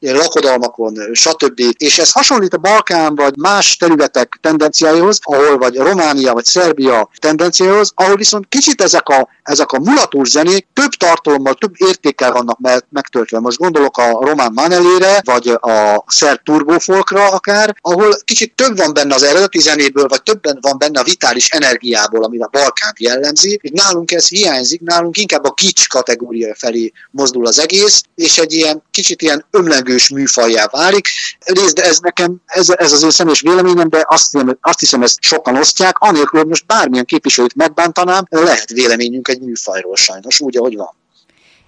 lakodalmakon, 0.00 0.98
stb. 1.12 1.60
És 1.76 1.98
ez 1.98 2.12
hasonlít 2.12 2.54
a 2.54 2.58
Balkán 2.58 3.14
vagy 3.14 3.36
más 3.36 3.76
területek 3.76 4.38
tendenciáihoz, 4.40 5.18
ahol 5.22 5.58
vagy 5.58 5.76
Románia 5.76 6.32
vagy 6.32 6.44
Szerbia 6.44 7.08
tendenciáihoz, 7.18 7.92
ahol 7.94 8.16
viszont 8.16 8.46
kicsit 8.48 8.82
ezek 8.82 9.08
a, 9.08 9.28
ezek 9.42 9.72
a 9.72 9.78
mulatós 9.78 10.30
zenék 10.30 10.66
több 10.72 10.90
tartalommal, 10.90 11.54
több 11.54 11.72
értékkel 11.76 12.32
vannak 12.32 12.58
megtöltve. 12.88 13.38
Most 13.40 13.58
gondolok 13.58 13.98
a 13.98 14.18
román 14.20 14.52
manelére, 14.52 15.20
vagy 15.24 15.48
a 15.48 16.04
szerb 16.06 16.42
turbofolkra 16.42 17.28
akár, 17.28 17.76
ahol 17.80 18.16
kicsit 18.24 18.54
több 18.54 18.76
van 18.76 18.92
benne 18.92 19.14
az 19.14 19.22
eredeti 19.22 19.60
zenéből, 19.60 20.08
vagy 20.08 20.22
többen 20.22 20.58
van 20.60 20.78
benne 20.78 21.00
a 21.00 21.04
vitális 21.04 21.48
energiából, 21.48 22.24
ami 22.24 22.38
a 22.40 22.48
Balkánt 22.52 23.00
jellemzi. 23.00 23.60
Nálunk 23.72 24.10
ez 24.12 24.28
hiányzik, 24.28 24.80
nálunk 24.80 25.16
inkább 25.16 25.44
a 25.44 25.52
kics 25.52 25.88
kategória 25.88 26.54
felé 26.54 26.92
mozdul 27.10 27.41
az 27.46 27.58
egész, 27.58 28.02
és 28.14 28.38
egy 28.38 28.52
ilyen 28.52 28.82
kicsit 28.90 29.22
ilyen 29.22 29.44
ömlegős 29.50 30.08
műfajjá 30.08 30.66
válik. 30.70 31.08
Részt 31.44 31.78
ez 31.78 31.98
nekem, 31.98 32.36
ez, 32.46 32.68
ez 32.68 32.92
az 32.92 33.02
ő 33.02 33.10
személyes 33.10 33.40
véleményem, 33.40 33.88
de 33.88 34.04
azt 34.08 34.30
hiszem, 34.30 34.58
azt 34.60 34.80
hiszem 34.80 35.02
ezt 35.02 35.18
sokan 35.20 35.56
osztják, 35.56 35.98
anélkül, 35.98 36.38
hogy 36.38 36.48
most 36.48 36.66
bármilyen 36.66 37.04
képviselőt 37.04 37.54
megbántanám, 37.54 38.24
lehet 38.30 38.70
véleményünk 38.70 39.28
egy 39.28 39.40
műfajról 39.40 39.96
sajnos, 39.96 40.40
úgy, 40.40 40.56
ahogy 40.56 40.76
van. 40.76 41.00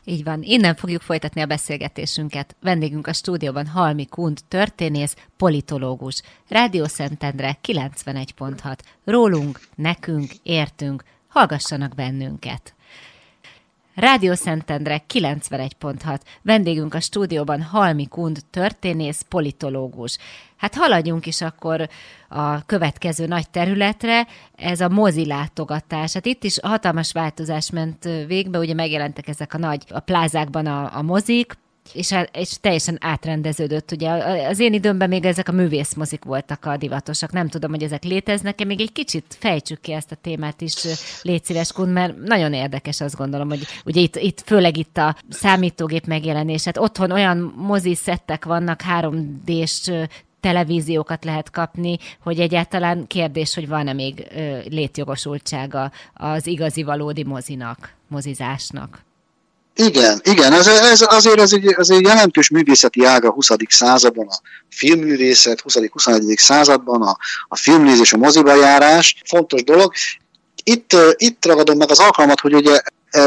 Így 0.05 0.25
van, 0.25 0.43
innen 0.43 0.77
fogjuk 0.77 1.03
folytatni 1.03 1.41
a 1.41 1.47
beszélgetésünket. 1.47 2.57
Vendégünk 2.61 3.07
a 3.07 3.13
stúdióban 3.13 3.67
Halmi 3.67 4.07
Kund, 4.07 4.39
történész, 4.49 5.15
politológus. 5.37 6.23
Rádió 6.49 6.87
Szentendre 6.87 7.59
91.6. 7.69 8.77
Rólunk, 9.05 9.61
nekünk, 9.75 10.33
értünk, 10.43 11.05
hallgassanak 11.29 11.95
bennünket. 11.95 12.75
Rádió 13.95 14.35
Szentendre 14.35 15.05
91.6. 15.15 16.19
Vendégünk 16.43 16.95
a 16.95 17.01
stúdióban 17.01 17.63
Halmi 17.63 18.07
Kund, 18.07 18.39
történész, 18.51 19.25
politológus. 19.29 20.19
Hát 20.57 20.75
haladjunk 20.75 21.27
is 21.27 21.41
akkor 21.41 21.89
a 22.29 22.65
következő 22.65 23.27
nagy 23.27 23.51
területre, 23.51 24.27
ez 24.57 24.81
a 24.81 24.89
mozi 24.89 25.27
látogatás. 25.27 26.13
Hát 26.13 26.27
itt 26.27 26.45
is 26.45 26.61
hatalmas 26.61 27.13
változás 27.13 27.71
ment 27.71 28.05
végbe, 28.05 28.59
ugye 28.59 28.75
megjelentek 28.75 29.29
ezek 29.29 29.55
a 29.55 29.59
nagy 29.59 29.85
a 29.89 30.01
plázákban 30.01 30.67
a, 30.67 30.97
a 30.97 31.03
mozik, 31.03 31.53
és, 31.93 32.15
és 32.33 32.57
teljesen 32.61 32.99
átrendeződött. 33.01 33.93
Ugye 33.93 34.11
az 34.49 34.59
én 34.59 34.73
időmben 34.73 35.09
még 35.09 35.25
ezek 35.25 35.49
a 35.49 35.53
művészmozik 35.53 36.25
voltak 36.25 36.65
a 36.65 36.77
divatosak. 36.77 37.33
Nem 37.33 37.49
tudom, 37.49 37.71
hogy 37.71 37.83
ezek 37.83 38.05
léteznek-e. 38.05 38.65
Még 38.65 38.81
egy 38.81 38.93
kicsit 38.93 39.37
fejtsük 39.39 39.81
ki 39.81 39.93
ezt 39.93 40.13
a 40.13 40.17
témát 40.21 40.61
is, 40.61 40.75
légy 41.23 41.45
szíves, 41.45 41.73
Kun, 41.73 41.89
mert 41.89 42.17
nagyon 42.17 42.53
érdekes 42.53 43.01
azt 43.01 43.17
gondolom, 43.17 43.49
hogy 43.49 43.67
ugye 43.85 44.01
itt, 44.01 44.17
itt 44.17 44.41
főleg 44.41 44.77
itt 44.77 44.97
a 44.97 45.17
számítógép 45.29 46.07
megjelenés. 46.07 46.65
Hát 46.65 46.79
otthon 46.79 47.11
olyan 47.11 47.55
mozi 47.57 47.95
szettek 47.95 48.45
vannak, 48.45 48.81
3D-s 49.01 49.91
televíziókat 50.41 51.25
lehet 51.25 51.51
kapni, 51.51 51.97
hogy 52.23 52.41
egyáltalán 52.41 53.07
kérdés, 53.07 53.55
hogy 53.55 53.69
van-e 53.69 53.93
még 53.93 54.27
létjogosultsága 54.69 55.93
az 56.15 56.47
igazi 56.47 56.83
valódi 56.83 57.25
mozinak, 57.25 57.95
mozizásnak. 58.09 59.05
Igen, 59.77 60.21
igen, 60.25 60.53
ez, 60.53 60.67
ez 60.67 61.05
azért 61.09 61.41
ez 61.41 61.53
egy, 61.53 61.67
ez 61.67 61.91
egy 61.91 62.03
jelentős 62.03 62.49
művészeti 62.49 63.05
ága 63.05 63.29
a 63.29 63.33
20. 63.33 63.49
században, 63.69 64.27
a 64.27 64.39
filmművészet, 64.71 65.63
20.-21. 65.69 66.39
században, 66.39 67.03
a, 67.03 67.17
a 67.49 67.57
filmnézés, 67.57 68.13
a 68.13 68.17
moziba 68.17 68.55
járás, 68.55 69.17
fontos 69.25 69.63
dolog. 69.63 69.93
Itt, 70.63 70.97
itt 71.17 71.47
ragadom 71.47 71.77
meg 71.77 71.91
az 71.91 71.99
alkalmat, 71.99 72.41
hogy 72.41 72.55
ugye 72.55 72.81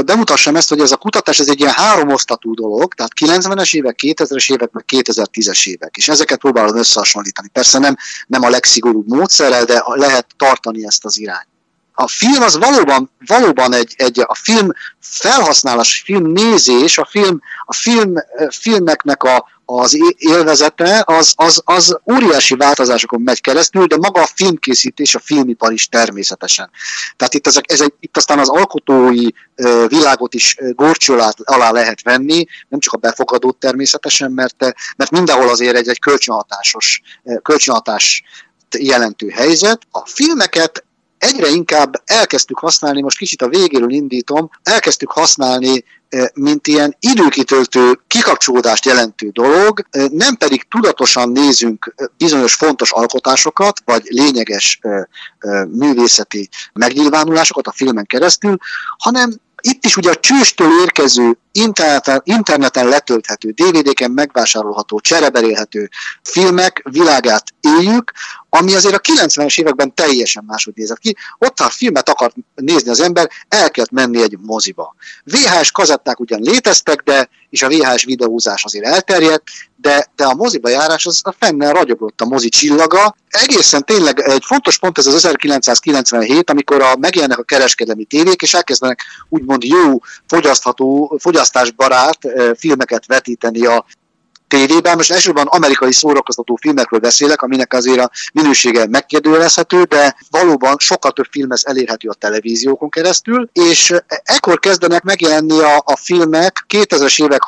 bemutassam 0.05 0.55
ezt, 0.55 0.69
hogy 0.69 0.79
ez 0.79 0.91
a 0.91 0.97
kutatás 0.97 1.39
ez 1.39 1.47
egy 1.47 1.59
ilyen 1.59 1.73
háromosztatú 1.73 2.53
dolog, 2.53 2.93
tehát 2.93 3.11
90-es 3.19 3.75
évek, 3.75 3.99
2000-es 4.03 4.51
évek, 4.51 4.71
meg 4.71 4.83
2010-es 4.87 5.67
évek, 5.67 5.95
és 5.97 6.07
ezeket 6.07 6.39
próbálom 6.39 6.77
összehasonlítani. 6.77 7.47
Persze 7.47 7.79
nem, 7.79 7.95
nem 8.27 8.43
a 8.43 8.49
legszigorúbb 8.49 9.07
módszerrel, 9.07 9.65
de 9.65 9.83
lehet 9.85 10.27
tartani 10.37 10.85
ezt 10.85 11.05
az 11.05 11.19
irányt 11.19 11.47
a 11.99 12.07
film 12.07 12.41
az 12.41 12.57
valóban, 12.57 13.11
valóban 13.25 13.73
egy, 13.73 13.93
egy 13.97 14.19
a 14.19 14.35
film 14.35 14.69
felhasználás, 14.99 16.01
film 16.05 16.31
nézés, 16.31 16.97
a 16.97 17.05
film, 17.05 17.41
a 17.65 17.73
film, 17.73 18.13
filmeknek 18.49 19.23
a, 19.23 19.45
az 19.65 19.97
élvezete, 20.17 21.03
az, 21.05 21.33
az, 21.35 21.61
az 21.65 21.99
óriási 22.11 22.55
változásokon 22.55 23.21
megy 23.21 23.41
keresztül, 23.41 23.85
de 23.85 23.97
maga 23.97 24.21
a 24.21 24.29
filmkészítés, 24.35 25.15
a 25.15 25.19
filmipar 25.19 25.71
is 25.71 25.87
természetesen. 25.87 26.69
Tehát 27.15 27.33
itt, 27.33 27.47
ezek, 27.47 27.71
ez 27.71 27.81
egy, 27.81 27.93
itt 27.99 28.17
aztán 28.17 28.39
az 28.39 28.49
alkotói 28.49 29.27
világot 29.87 30.33
is 30.33 30.57
górcső 30.71 31.19
alá 31.43 31.71
lehet 31.71 32.03
venni, 32.03 32.45
nem 32.69 32.79
csak 32.79 32.93
a 32.93 32.97
befogadót 32.97 33.57
természetesen, 33.57 34.31
mert, 34.31 34.75
mert 34.95 35.11
mindenhol 35.11 35.49
azért 35.49 35.75
egy, 35.75 35.87
egy 35.87 35.99
kölcsönhatásos, 35.99 37.01
kölcsönhatás 37.41 38.23
jelentő 38.79 39.29
helyzet. 39.29 39.81
A 39.91 40.07
filmeket 40.07 40.85
egyre 41.17 41.47
inkább 41.47 42.01
elkezdtük 42.05 42.59
használni, 42.59 43.01
most 43.01 43.17
kicsit 43.17 43.41
a 43.41 43.47
végéről 43.47 43.91
indítom, 43.91 44.49
elkezdtük 44.63 45.11
használni 45.11 45.83
eh, 46.09 46.25
mint 46.33 46.67
ilyen 46.67 46.95
időkitöltő, 46.99 47.99
kikapcsolódást 48.07 48.85
jelentő 48.85 49.29
dolog, 49.29 49.85
eh, 49.89 50.07
nem 50.09 50.35
pedig 50.35 50.67
tudatosan 50.69 51.29
nézünk 51.29 51.93
eh, 51.95 52.05
bizonyos 52.17 52.53
fontos 52.53 52.91
alkotásokat, 52.91 53.81
vagy 53.85 54.01
lényeges 54.03 54.79
művészeti 55.71 56.49
megnyilvánulásokat 56.73 57.67
a 57.67 57.71
filmen 57.71 58.05
keresztül, 58.05 58.57
hanem 58.97 59.29
itt 59.61 59.85
is 59.85 59.97
ugye 59.97 60.09
a 60.09 60.15
csőstől 60.15 60.69
érkező 60.81 61.37
interneten, 61.51 62.21
interneten 62.23 62.87
letölthető, 62.87 63.49
DVD-ken 63.49 64.11
megvásárolható, 64.11 64.99
csereberélhető 64.99 65.89
filmek 66.23 66.81
világát 66.89 67.43
éljük, 67.59 68.11
ami 68.57 68.75
azért 68.75 68.95
a 68.95 68.99
90-es 68.99 69.59
években 69.59 69.93
teljesen 69.93 70.43
máshogy 70.47 70.73
nézett 70.75 70.99
ki. 70.99 71.15
Ott, 71.37 71.57
ha 71.57 71.65
a 71.65 71.69
filmet 71.69 72.09
akart 72.09 72.35
nézni 72.55 72.89
az 72.89 72.99
ember, 72.99 73.29
el 73.49 73.71
kellett 73.71 73.91
menni 73.91 74.21
egy 74.21 74.37
moziba. 74.41 74.95
VHS 75.23 75.71
kazetták 75.71 76.19
ugyan 76.19 76.41
léteztek, 76.41 77.01
de 77.01 77.29
és 77.49 77.61
a 77.61 77.67
VHS 77.67 78.03
videózás 78.03 78.63
azért 78.63 78.85
elterjedt, 78.85 79.43
de, 79.75 80.07
de 80.15 80.25
a 80.25 80.33
moziba 80.33 80.69
járás 80.69 81.05
az 81.05 81.21
a 81.23 81.35
fennel 81.39 81.73
ragyogott 81.73 82.21
a 82.21 82.25
mozi 82.25 82.49
csillaga. 82.49 83.15
Egészen 83.29 83.85
tényleg 83.85 84.19
egy 84.19 84.43
fontos 84.45 84.79
pont 84.79 84.97
ez 84.97 85.05
az 85.05 85.15
1997, 85.15 86.49
amikor 86.49 86.81
a, 86.81 86.95
megjelennek 86.99 87.37
a 87.37 87.43
kereskedelmi 87.43 88.05
tévék, 88.05 88.41
és 88.41 88.53
elkezdenek 88.53 89.01
úgymond 89.29 89.63
jó, 89.63 89.99
fogyasztható, 90.27 91.17
fogyasztásbarát 91.19 92.25
eh, 92.25 92.51
filmeket 92.55 93.05
vetíteni 93.05 93.65
a 93.65 93.85
tévében. 94.47 94.95
Most 94.95 95.11
elsősorban 95.11 95.45
amerikai 95.47 95.93
szórakoztató 95.93 96.57
filmekről 96.61 96.99
beszélek, 96.99 97.41
aminek 97.41 97.73
azért 97.73 97.99
a 97.99 98.11
minősége 98.33 98.87
megkérdőjelezhető, 98.87 99.83
de 99.83 100.15
valóban 100.29 100.75
sokkal 100.79 101.11
több 101.11 101.27
film 101.31 101.51
ez 101.51 101.61
elérhető 101.63 102.09
a 102.09 102.13
televíziókon 102.13 102.89
keresztül, 102.89 103.49
és 103.53 103.93
ekkor 104.23 104.59
kezdenek 104.59 105.03
megjelenni 105.03 105.59
a, 105.59 105.77
a 105.85 105.95
filmek, 105.95 106.65
2000-es 106.73 107.21
évek 107.21 107.41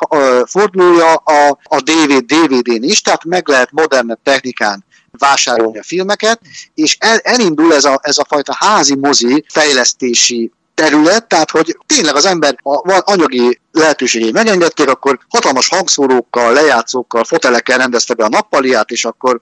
fordulója 0.46 1.14
a, 1.14 1.58
a 1.62 1.80
DVD, 1.80 2.24
DVD-n 2.24 2.82
is, 2.82 3.00
tehát 3.00 3.24
meg 3.24 3.48
lehet 3.48 3.72
modern 3.72 4.18
technikán 4.22 4.84
vásárolni 5.18 5.78
a 5.78 5.82
filmeket, 5.82 6.40
és 6.74 6.96
el, 7.00 7.18
elindul 7.18 7.74
ez 7.74 7.84
a, 7.84 8.00
ez 8.02 8.18
a 8.18 8.24
fajta 8.28 8.56
házi 8.58 8.94
mozi 8.94 9.44
fejlesztési 9.48 10.52
terület, 10.74 11.28
tehát 11.28 11.50
hogy 11.50 11.78
tényleg 11.86 12.14
az 12.14 12.26
ember 12.26 12.56
a, 12.62 12.88
van 12.88 12.98
anyagi 13.04 13.60
lehetőségei 13.80 14.32
megengedték, 14.32 14.88
akkor 14.88 15.18
hatalmas 15.28 15.68
hangszórókkal, 15.68 16.52
lejátszókkal, 16.52 17.24
fotelekkel 17.24 17.78
rendezte 17.78 18.14
be 18.14 18.24
a 18.24 18.28
nappaliát, 18.28 18.90
és 18.90 19.04
akkor, 19.04 19.40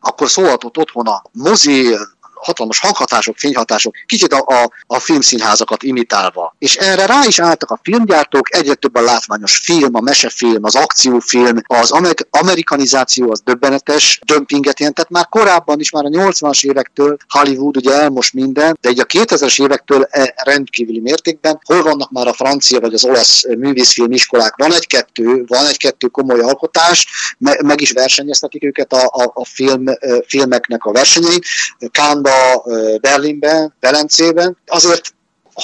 akkor 0.00 0.30
szólhatott 0.30 0.78
otthon 0.78 1.06
a 1.06 1.22
mozi, 1.32 1.96
hatalmas 2.40 2.78
hanghatások, 2.78 3.36
fényhatások, 3.38 3.94
kicsit 4.06 4.32
a, 4.32 4.44
a, 4.46 4.70
a 4.86 4.98
filmszínházakat 4.98 5.82
imitálva. 5.82 6.54
És 6.58 6.76
erre 6.76 7.06
rá 7.06 7.20
is 7.26 7.38
álltak 7.38 7.70
a 7.70 7.80
filmgyártók, 7.82 8.54
egyre 8.54 8.74
több 8.74 8.94
a 8.94 9.00
látványos 9.00 9.56
film, 9.56 9.94
a 9.94 10.00
mesefilm, 10.00 10.64
az 10.64 10.74
akciófilm, 10.74 11.60
az 11.66 11.90
amer- 11.90 12.26
amerikanizáció 12.30 13.30
az 13.30 13.40
döbbenetes 13.44 14.20
dömpinget 14.24 14.78
jelentett. 14.78 15.08
Már 15.08 15.28
korábban 15.28 15.80
is, 15.80 15.90
már 15.90 16.04
a 16.04 16.08
80-as 16.08 16.64
évektől 16.64 17.16
Hollywood 17.28 17.76
ugye 17.76 17.92
elmos 17.92 18.30
minden, 18.30 18.78
de 18.80 18.88
egy 18.88 19.00
a 19.00 19.04
2000-es 19.04 19.62
évektől 19.62 20.06
e 20.10 20.34
rendkívüli 20.44 21.00
mértékben. 21.00 21.60
Hol 21.64 21.82
vannak 21.82 22.10
már 22.10 22.26
a 22.26 22.32
francia 22.32 22.80
vagy 22.80 22.94
az 22.94 23.04
olasz 23.04 23.42
művészfilmiskolák? 23.58 24.54
Van 24.56 24.72
egy-kettő, 24.72 25.44
van 25.46 25.66
egy-kettő 25.66 26.06
komoly 26.06 26.40
alkotás, 26.40 27.06
me- 27.38 27.62
meg 27.62 27.80
is 27.80 27.92
versenyeztetik 27.92 28.64
őket 28.64 28.92
a, 28.92 29.04
a, 29.04 29.30
a 29.34 29.44
film, 29.44 29.84
filmeknek 30.26 30.84
a 30.84 30.92
versenyeit. 30.92 31.44
Kánba, 31.90 32.29
Berlinben, 33.00 33.74
Velencében. 33.80 34.56
Azért 34.66 35.14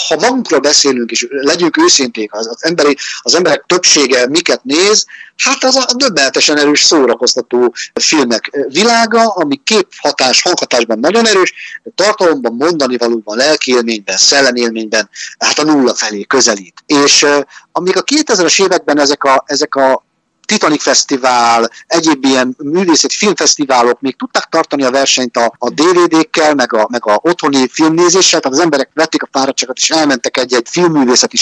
ha 0.09 0.17
magunkról 0.17 0.61
beszélünk, 0.61 1.11
és 1.11 1.27
legyünk 1.31 1.77
őszinték, 1.77 2.35
az, 2.35 2.47
az, 2.47 2.65
emberi, 2.65 2.97
az 3.21 3.35
emberek 3.35 3.65
többsége 3.67 4.29
miket 4.29 4.65
néz, 4.65 5.07
hát 5.37 5.65
az 5.65 5.77
a 5.77 5.95
döbbenetesen 5.97 6.59
erős 6.59 6.83
szórakoztató 6.83 7.75
filmek 8.01 8.67
világa, 8.69 9.29
ami 9.29 9.61
képhatás, 9.65 10.43
hanghatásban 10.43 10.99
nagyon 10.99 11.27
erős, 11.27 11.53
de 11.83 11.91
tartalomban, 11.95 12.55
mondani 12.55 12.97
valóban, 12.97 13.37
lelkiélményben, 13.37 14.17
szellemélményben, 14.17 15.09
hát 15.39 15.59
a 15.59 15.65
nulla 15.65 15.95
felé 15.95 16.23
közelít. 16.23 16.75
És 16.87 17.27
amíg 17.73 17.97
a 17.97 18.03
2000-es 18.03 18.63
években 18.63 19.01
ezek 19.01 19.25
a, 19.25 19.43
ezek 19.47 19.75
a 19.75 20.06
Titanic 20.47 20.83
Fesztivál, 20.83 21.71
egyéb 21.87 22.25
ilyen 22.25 22.57
művészeti 22.59 23.17
filmfesztiválok 23.17 24.01
még 24.01 24.17
tudták 24.17 24.45
tartani 24.45 24.83
a 24.83 24.91
versenyt 24.91 25.37
a, 25.37 25.53
a 25.59 25.71
DVD-kkel, 25.71 26.55
meg 26.55 26.73
a, 26.73 26.87
meg 26.91 27.07
a 27.07 27.21
otthoni 27.23 27.69
filmnézéssel, 27.69 28.41
tehát 28.41 28.57
az 28.57 28.65
emberek 28.65 28.91
vették 28.95 29.23
a 29.23 29.29
fáradtságot 29.33 29.77
és 29.77 29.91
elmentek 29.91 30.37
egy-egy 30.37 30.69
filmművészeti 30.69 31.37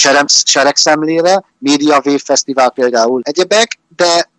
seregszemlére, 0.45 1.45
Media 1.59 2.03
Wave 2.05 2.19
Fesztivál 2.25 2.71
például 2.71 3.21
egyebek, 3.25 3.79
de 3.97 4.31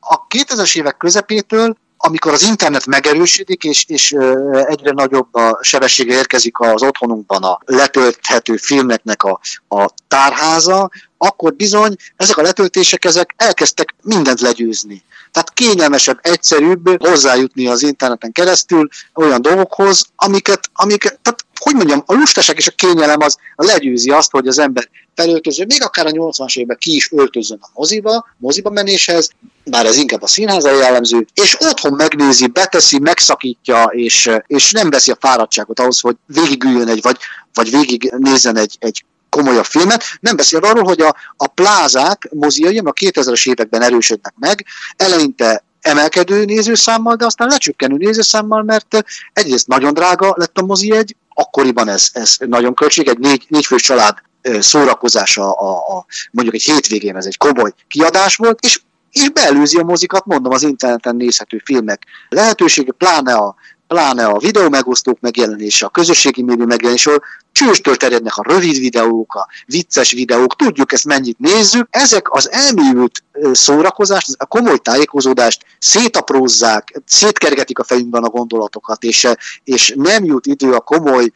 a 0.00 0.26
2000-es 0.26 0.76
évek 0.76 0.96
közepétől 0.96 1.76
amikor 2.02 2.32
az 2.32 2.42
internet 2.42 2.86
megerősödik, 2.86 3.64
és, 3.64 3.84
és 3.88 4.12
egyre 4.52 4.90
nagyobb 4.90 5.34
a 5.34 5.58
sebessége 5.62 6.14
érkezik 6.14 6.60
az 6.60 6.82
otthonunkban 6.82 7.42
a 7.42 7.58
letölthető 7.64 8.56
filmeknek 8.56 9.22
a, 9.22 9.40
a 9.68 9.90
tárháza, 10.08 10.90
akkor 11.22 11.54
bizony 11.54 11.96
ezek 12.16 12.36
a 12.36 12.42
letöltések 12.42 13.04
ezek 13.04 13.34
elkezdtek 13.36 13.94
mindent 14.02 14.40
legyőzni. 14.40 15.02
Tehát 15.32 15.52
kényelmesebb, 15.52 16.18
egyszerűbb 16.22 17.06
hozzájutni 17.06 17.66
az 17.66 17.82
interneten 17.82 18.32
keresztül 18.32 18.88
olyan 19.14 19.42
dolgokhoz, 19.42 20.04
amiket, 20.16 20.70
amiket 20.72 21.18
tehát 21.22 21.44
hogy 21.60 21.74
mondjam, 21.74 22.02
a 22.06 22.14
lustaság 22.14 22.56
és 22.56 22.66
a 22.66 22.70
kényelem 22.70 23.20
az 23.20 23.36
legyőzi 23.56 24.10
azt, 24.10 24.30
hogy 24.30 24.48
az 24.48 24.58
ember 24.58 24.88
felöltöző, 25.14 25.64
még 25.66 25.82
akár 25.82 26.06
a 26.06 26.10
80-as 26.10 26.56
években 26.56 26.76
ki 26.80 26.94
is 26.94 27.12
öltözön 27.12 27.58
a 27.60 27.68
moziba, 27.74 28.26
moziba 28.36 28.70
menéshez, 28.70 29.30
bár 29.64 29.86
ez 29.86 29.96
inkább 29.96 30.22
a 30.22 30.26
színházai 30.26 30.76
jellemző, 30.76 31.26
és 31.34 31.56
otthon 31.60 31.92
megnézi, 31.92 32.46
beteszi, 32.46 32.98
megszakítja, 32.98 33.84
és, 33.84 34.30
és 34.46 34.72
nem 34.72 34.90
veszi 34.90 35.10
a 35.10 35.16
fáradtságot 35.20 35.80
ahhoz, 35.80 36.00
hogy 36.00 36.16
végigüljön 36.26 36.88
egy, 36.88 37.02
vagy, 37.02 37.16
vagy 37.54 37.70
végig 37.70 38.14
nézzen 38.18 38.56
egy, 38.56 38.76
egy 38.78 39.04
komolyabb 39.30 39.64
filmet, 39.64 40.04
nem 40.20 40.36
beszél 40.36 40.60
arról, 40.60 40.84
hogy 40.84 41.00
a, 41.00 41.16
a 41.36 41.46
plázák, 41.46 42.28
moziai, 42.32 42.78
a 42.78 42.92
2000-es 42.92 43.48
években 43.48 43.82
erősödnek 43.82 44.34
meg, 44.38 44.64
eleinte 44.96 45.64
emelkedő 45.80 46.44
nézőszámmal, 46.44 47.16
de 47.16 47.24
aztán 47.24 47.48
lecsökkenő 47.48 47.96
nézőszámmal, 47.96 48.62
mert 48.62 49.04
egyrészt 49.32 49.66
nagyon 49.66 49.94
drága 49.94 50.34
lett 50.36 50.58
a 50.58 50.62
mozi 50.62 50.92
egy, 50.92 51.16
akkoriban 51.28 51.88
ez, 51.88 52.08
ez 52.12 52.36
nagyon 52.38 52.74
költség, 52.74 53.08
egy 53.08 53.18
négy, 53.18 53.44
négy 53.48 53.66
fős 53.66 53.82
család 53.82 54.18
szórakozása 54.60 55.52
a, 55.52 55.96
a, 55.96 56.06
mondjuk 56.30 56.54
egy 56.54 56.62
hétvégén 56.62 57.16
ez 57.16 57.26
egy 57.26 57.36
komoly 57.36 57.72
kiadás 57.88 58.36
volt, 58.36 58.64
és 58.64 58.80
és 59.12 59.30
beelőzi 59.30 59.78
a 59.78 59.84
mozikat, 59.84 60.26
mondom, 60.26 60.52
az 60.52 60.62
interneten 60.62 61.16
nézhető 61.16 61.62
filmek 61.64 62.06
lehetősége, 62.28 62.92
pláne 62.92 63.34
a, 63.34 63.54
pláne 63.90 64.24
a 64.26 64.38
videó 64.38 64.68
megosztók 64.68 65.20
megjelenése, 65.20 65.86
a 65.86 65.88
közösségi 65.88 66.42
médium 66.42 66.66
megjelenése, 66.66 67.20
csőstől 67.52 67.96
terjednek 67.96 68.36
a 68.36 68.52
rövid 68.52 68.78
videók, 68.78 69.34
a 69.34 69.48
vicces 69.66 70.12
videók, 70.12 70.56
tudjuk 70.56 70.92
ezt 70.92 71.04
mennyit 71.04 71.38
nézzük. 71.38 71.86
Ezek 71.90 72.32
az 72.32 72.50
elmélyült 72.50 73.24
szórakozást, 73.52 74.28
a 74.38 74.46
komoly 74.46 74.78
tájékozódást 74.78 75.64
szétaprózzák, 75.78 77.00
szétkergetik 77.06 77.78
a 77.78 77.84
fejünkben 77.84 78.22
a 78.22 78.28
gondolatokat, 78.28 79.02
és, 79.02 79.28
és 79.64 79.94
nem 79.96 80.24
jut 80.24 80.46
idő 80.46 80.72
a 80.72 80.80
komoly 80.80 81.30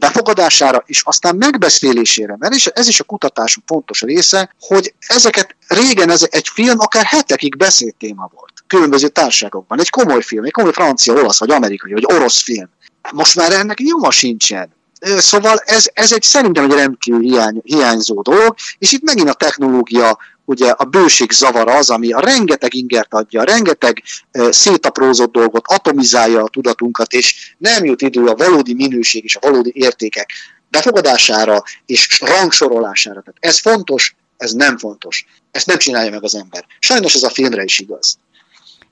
befogadására, 0.00 0.82
és 0.86 1.02
aztán 1.04 1.36
megbeszélésére, 1.36 2.36
mert 2.38 2.54
is, 2.54 2.66
ez 2.66 2.88
is 2.88 3.00
a 3.00 3.04
kutatásunk 3.04 3.66
fontos 3.66 4.00
része, 4.00 4.54
hogy 4.60 4.94
ezeket 5.06 5.56
régen 5.66 6.10
ez 6.10 6.26
egy 6.30 6.48
film 6.48 6.78
akár 6.78 7.04
hetekig 7.04 7.56
beszélt 7.56 7.94
téma 7.94 8.30
volt. 8.34 8.52
Különböző 8.66 9.08
társágokban. 9.08 9.80
Egy 9.80 9.90
komoly 9.90 10.22
film, 10.22 10.44
egy 10.44 10.52
komoly 10.52 10.72
francia, 10.72 11.12
olasz, 11.12 11.38
vagy 11.38 11.50
amerikai, 11.50 11.92
vagy 11.92 12.04
orosz 12.06 12.42
film. 12.42 12.68
Most 13.12 13.36
már 13.36 13.52
ennek 13.52 13.78
nyoma 13.78 14.10
sincsen. 14.10 14.72
Szóval 15.18 15.58
ez, 15.64 15.88
ez 15.92 16.12
egy 16.12 16.22
szerintem 16.22 16.64
egy 16.64 16.76
rendkívül 16.76 17.20
hiány, 17.20 17.60
hiányzó 17.64 18.22
dolog, 18.22 18.54
és 18.78 18.92
itt 18.92 19.02
megint 19.02 19.28
a 19.28 19.32
technológia 19.32 20.18
ugye 20.50 20.70
a 20.70 20.84
bőség 20.84 21.32
zavara 21.32 21.76
az, 21.76 21.90
ami 21.90 22.12
a 22.12 22.20
rengeteg 22.20 22.74
ingert 22.74 23.14
adja, 23.14 23.40
a 23.40 23.44
rengeteg 23.44 24.02
szétaprózott 24.50 25.32
dolgot, 25.32 25.64
atomizálja 25.66 26.42
a 26.42 26.48
tudatunkat, 26.48 27.12
és 27.12 27.54
nem 27.58 27.84
jut 27.84 28.02
idő 28.02 28.24
a 28.24 28.34
valódi 28.34 28.74
minőség 28.74 29.24
és 29.24 29.36
a 29.36 29.40
valódi 29.40 29.70
értékek 29.74 30.30
befogadására 30.68 31.62
és 31.86 32.20
rangsorolására. 32.20 33.20
Tehát 33.20 33.38
ez 33.40 33.58
fontos, 33.58 34.14
ez 34.36 34.52
nem 34.52 34.78
fontos. 34.78 35.26
Ezt 35.50 35.66
nem 35.66 35.78
csinálja 35.78 36.10
meg 36.10 36.24
az 36.24 36.34
ember. 36.34 36.64
Sajnos 36.78 37.14
ez 37.14 37.22
a 37.22 37.30
filmre 37.30 37.62
is 37.62 37.78
igaz. 37.78 38.18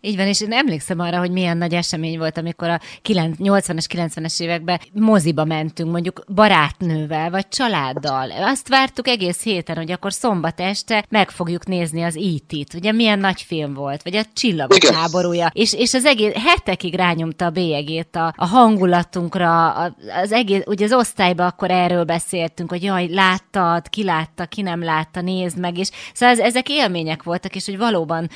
Így 0.01 0.17
van, 0.17 0.27
és 0.27 0.41
én 0.41 0.53
emlékszem 0.53 0.99
arra, 0.99 1.19
hogy 1.19 1.31
milyen 1.31 1.57
nagy 1.57 1.75
esemény 1.75 2.19
volt, 2.19 2.39
amikor 2.39 2.69
a 2.69 2.81
80-as, 3.05 3.85
90-es 3.95 4.41
években 4.41 4.81
moziba 4.93 5.45
mentünk, 5.45 5.91
mondjuk 5.91 6.25
barátnővel, 6.35 7.31
vagy 7.31 7.49
családdal. 7.49 8.31
Azt 8.31 8.69
vártuk 8.69 9.09
egész 9.09 9.43
héten, 9.43 9.77
hogy 9.77 9.91
akkor 9.91 10.13
szombat 10.13 10.61
este 10.61 11.05
meg 11.09 11.31
fogjuk 11.31 11.67
nézni 11.67 12.03
az 12.03 12.15
IT-t. 12.15 12.75
E 12.75 12.77
Ugye 12.77 12.93
milyen 12.93 13.19
nagy 13.19 13.43
film 13.43 13.75
volt, 13.75 14.03
vagy 14.03 14.17
a 14.17 14.23
Csillagok 14.33 14.77
Igen. 14.77 14.95
háborúja. 14.95 15.51
És, 15.53 15.75
és 15.75 15.95
az 15.95 16.05
egész 16.05 16.33
hetekig 16.33 16.95
rányomta 16.95 17.45
a 17.45 17.51
bélyegét 17.51 18.17
a, 18.17 18.35
a 18.37 18.47
hangulatunkra, 18.47 19.73
a, 19.73 19.97
az 20.23 20.33
egész, 20.33 20.63
ugye 20.67 20.85
az 20.85 20.93
osztályban 20.93 21.47
akkor 21.47 21.71
erről 21.71 22.05
beszéltünk, 22.05 22.71
hogy 22.71 22.83
jaj, 22.83 23.09
láttad, 23.09 23.89
ki 23.89 24.05
látta, 24.05 24.47
ki 24.47 24.63
nem 24.63 24.83
látta, 24.83 25.21
nézd 25.21 25.59
meg, 25.59 25.79
és 25.79 25.91
szóval 26.13 26.35
ez, 26.35 26.41
ezek 26.41 26.69
élmények 26.69 27.23
voltak, 27.23 27.55
és 27.55 27.67
hogy 27.67 27.79
valóban 27.79 28.29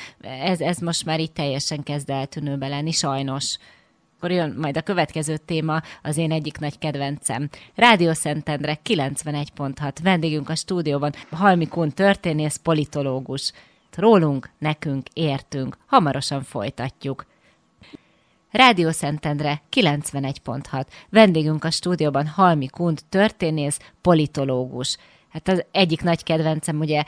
ez, 0.44 0.60
ez 0.60 0.78
most 0.78 1.04
már 1.04 1.20
itt 1.20 1.34
teljesen 1.34 1.51
kezd 1.82 2.11
eltűnőbe 2.11 2.68
lenni, 2.68 2.90
sajnos. 2.90 3.57
Akkor 4.16 4.30
jön 4.30 4.55
majd 4.59 4.76
a 4.76 4.82
következő 4.82 5.36
téma, 5.36 5.82
az 6.03 6.16
én 6.16 6.32
egyik 6.32 6.59
nagy 6.59 6.78
kedvencem. 6.78 7.48
Rádió 7.74 8.12
Szentendre 8.12 8.78
91.6. 8.84 9.92
Vendégünk 10.03 10.48
a 10.48 10.55
stúdióban 10.55 11.12
Halmikun 11.30 11.90
történész, 11.90 12.57
politológus. 12.57 13.53
Rólunk, 13.96 14.50
nekünk, 14.59 15.07
értünk. 15.12 15.76
Hamarosan 15.86 16.42
folytatjuk. 16.42 17.26
Rádió 18.50 18.90
Szentendre 18.90 19.62
91.6. 19.70 20.84
Vendégünk 21.09 21.64
a 21.64 21.70
stúdióban 21.70 22.26
Halmi 22.26 22.66
Kund, 22.66 23.00
történész, 23.09 23.78
politológus. 24.00 24.96
Hát 25.28 25.48
az 25.48 25.64
egyik 25.70 26.03
nagy 26.03 26.22
kedvencem 26.22 26.78
ugye 26.78 27.05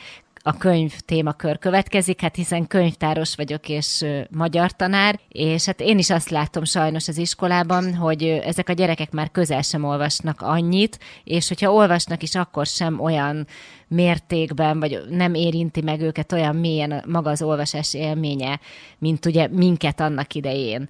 a 0.47 0.57
könyv 0.57 0.99
témakör 0.99 1.59
következik, 1.59 2.21
hát 2.21 2.37
hiszen 2.37 2.67
könyvtáros 2.67 3.35
vagyok 3.35 3.69
és 3.69 4.05
magyar 4.31 4.71
tanár, 4.71 5.21
és 5.29 5.65
hát 5.65 5.81
én 5.81 5.99
is 5.99 6.11
azt 6.11 6.31
látom 6.31 6.65
sajnos 6.65 7.09
az 7.09 7.19
iskolában, 7.19 7.95
hogy 7.95 8.23
ezek 8.23 8.69
a 8.69 8.73
gyerekek 8.73 9.11
már 9.11 9.31
közel 9.31 9.63
sem 9.63 9.85
olvasnak 9.85 10.41
annyit, 10.41 10.99
és 11.25 11.49
hogyha 11.49 11.73
olvasnak 11.73 12.23
is, 12.23 12.35
akkor 12.35 12.67
sem 12.67 13.01
olyan 13.01 13.47
mértékben, 13.89 14.81
vagy 14.81 15.01
nem 15.09 15.35
érinti 15.35 15.81
meg 15.81 16.01
őket 16.01 16.33
olyan 16.33 16.57
mélyen 16.57 17.05
maga 17.07 17.31
az 17.31 17.43
olvasás 17.43 17.95
élménye, 17.95 18.61
mint 18.99 19.27
ugye 19.27 19.49
minket 19.49 20.01
annak 20.01 20.35
idején 20.35 20.89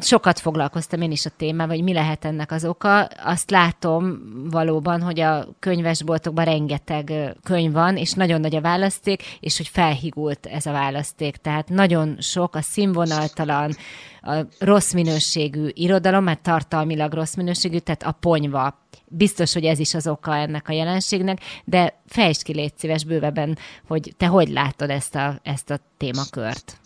sokat 0.00 0.38
foglalkoztam 0.38 1.00
én 1.00 1.10
is 1.10 1.26
a 1.26 1.30
témával, 1.36 1.74
hogy 1.74 1.84
mi 1.84 1.92
lehet 1.92 2.24
ennek 2.24 2.50
az 2.50 2.64
oka. 2.64 3.04
Azt 3.04 3.50
látom 3.50 4.18
valóban, 4.50 5.02
hogy 5.02 5.20
a 5.20 5.48
könyvesboltokban 5.58 6.44
rengeteg 6.44 7.12
könyv 7.42 7.72
van, 7.72 7.96
és 7.96 8.12
nagyon 8.12 8.40
nagy 8.40 8.56
a 8.56 8.60
választék, 8.60 9.22
és 9.40 9.56
hogy 9.56 9.68
felhigult 9.68 10.46
ez 10.46 10.66
a 10.66 10.72
választék. 10.72 11.36
Tehát 11.36 11.68
nagyon 11.68 12.16
sok 12.20 12.54
a 12.54 12.62
színvonaltalan, 12.62 13.76
a 14.22 14.34
rossz 14.58 14.92
minőségű 14.92 15.68
irodalom, 15.72 16.24
mert 16.24 16.42
tartalmilag 16.42 17.12
rossz 17.12 17.34
minőségű, 17.34 17.78
tehát 17.78 18.02
a 18.02 18.16
ponyva. 18.20 18.82
Biztos, 19.06 19.52
hogy 19.52 19.64
ez 19.64 19.78
is 19.78 19.94
az 19.94 20.06
oka 20.06 20.36
ennek 20.36 20.68
a 20.68 20.72
jelenségnek, 20.72 21.40
de 21.64 22.00
fejtsd 22.06 22.42
ki, 22.42 22.52
légy 22.52 22.72
szíves 22.76 23.04
bővebben, 23.04 23.58
hogy 23.86 24.14
te 24.16 24.26
hogy 24.26 24.48
látod 24.48 24.90
ezt 24.90 25.14
a, 25.14 25.40
ezt 25.42 25.70
a 25.70 25.78
témakört. 25.96 26.76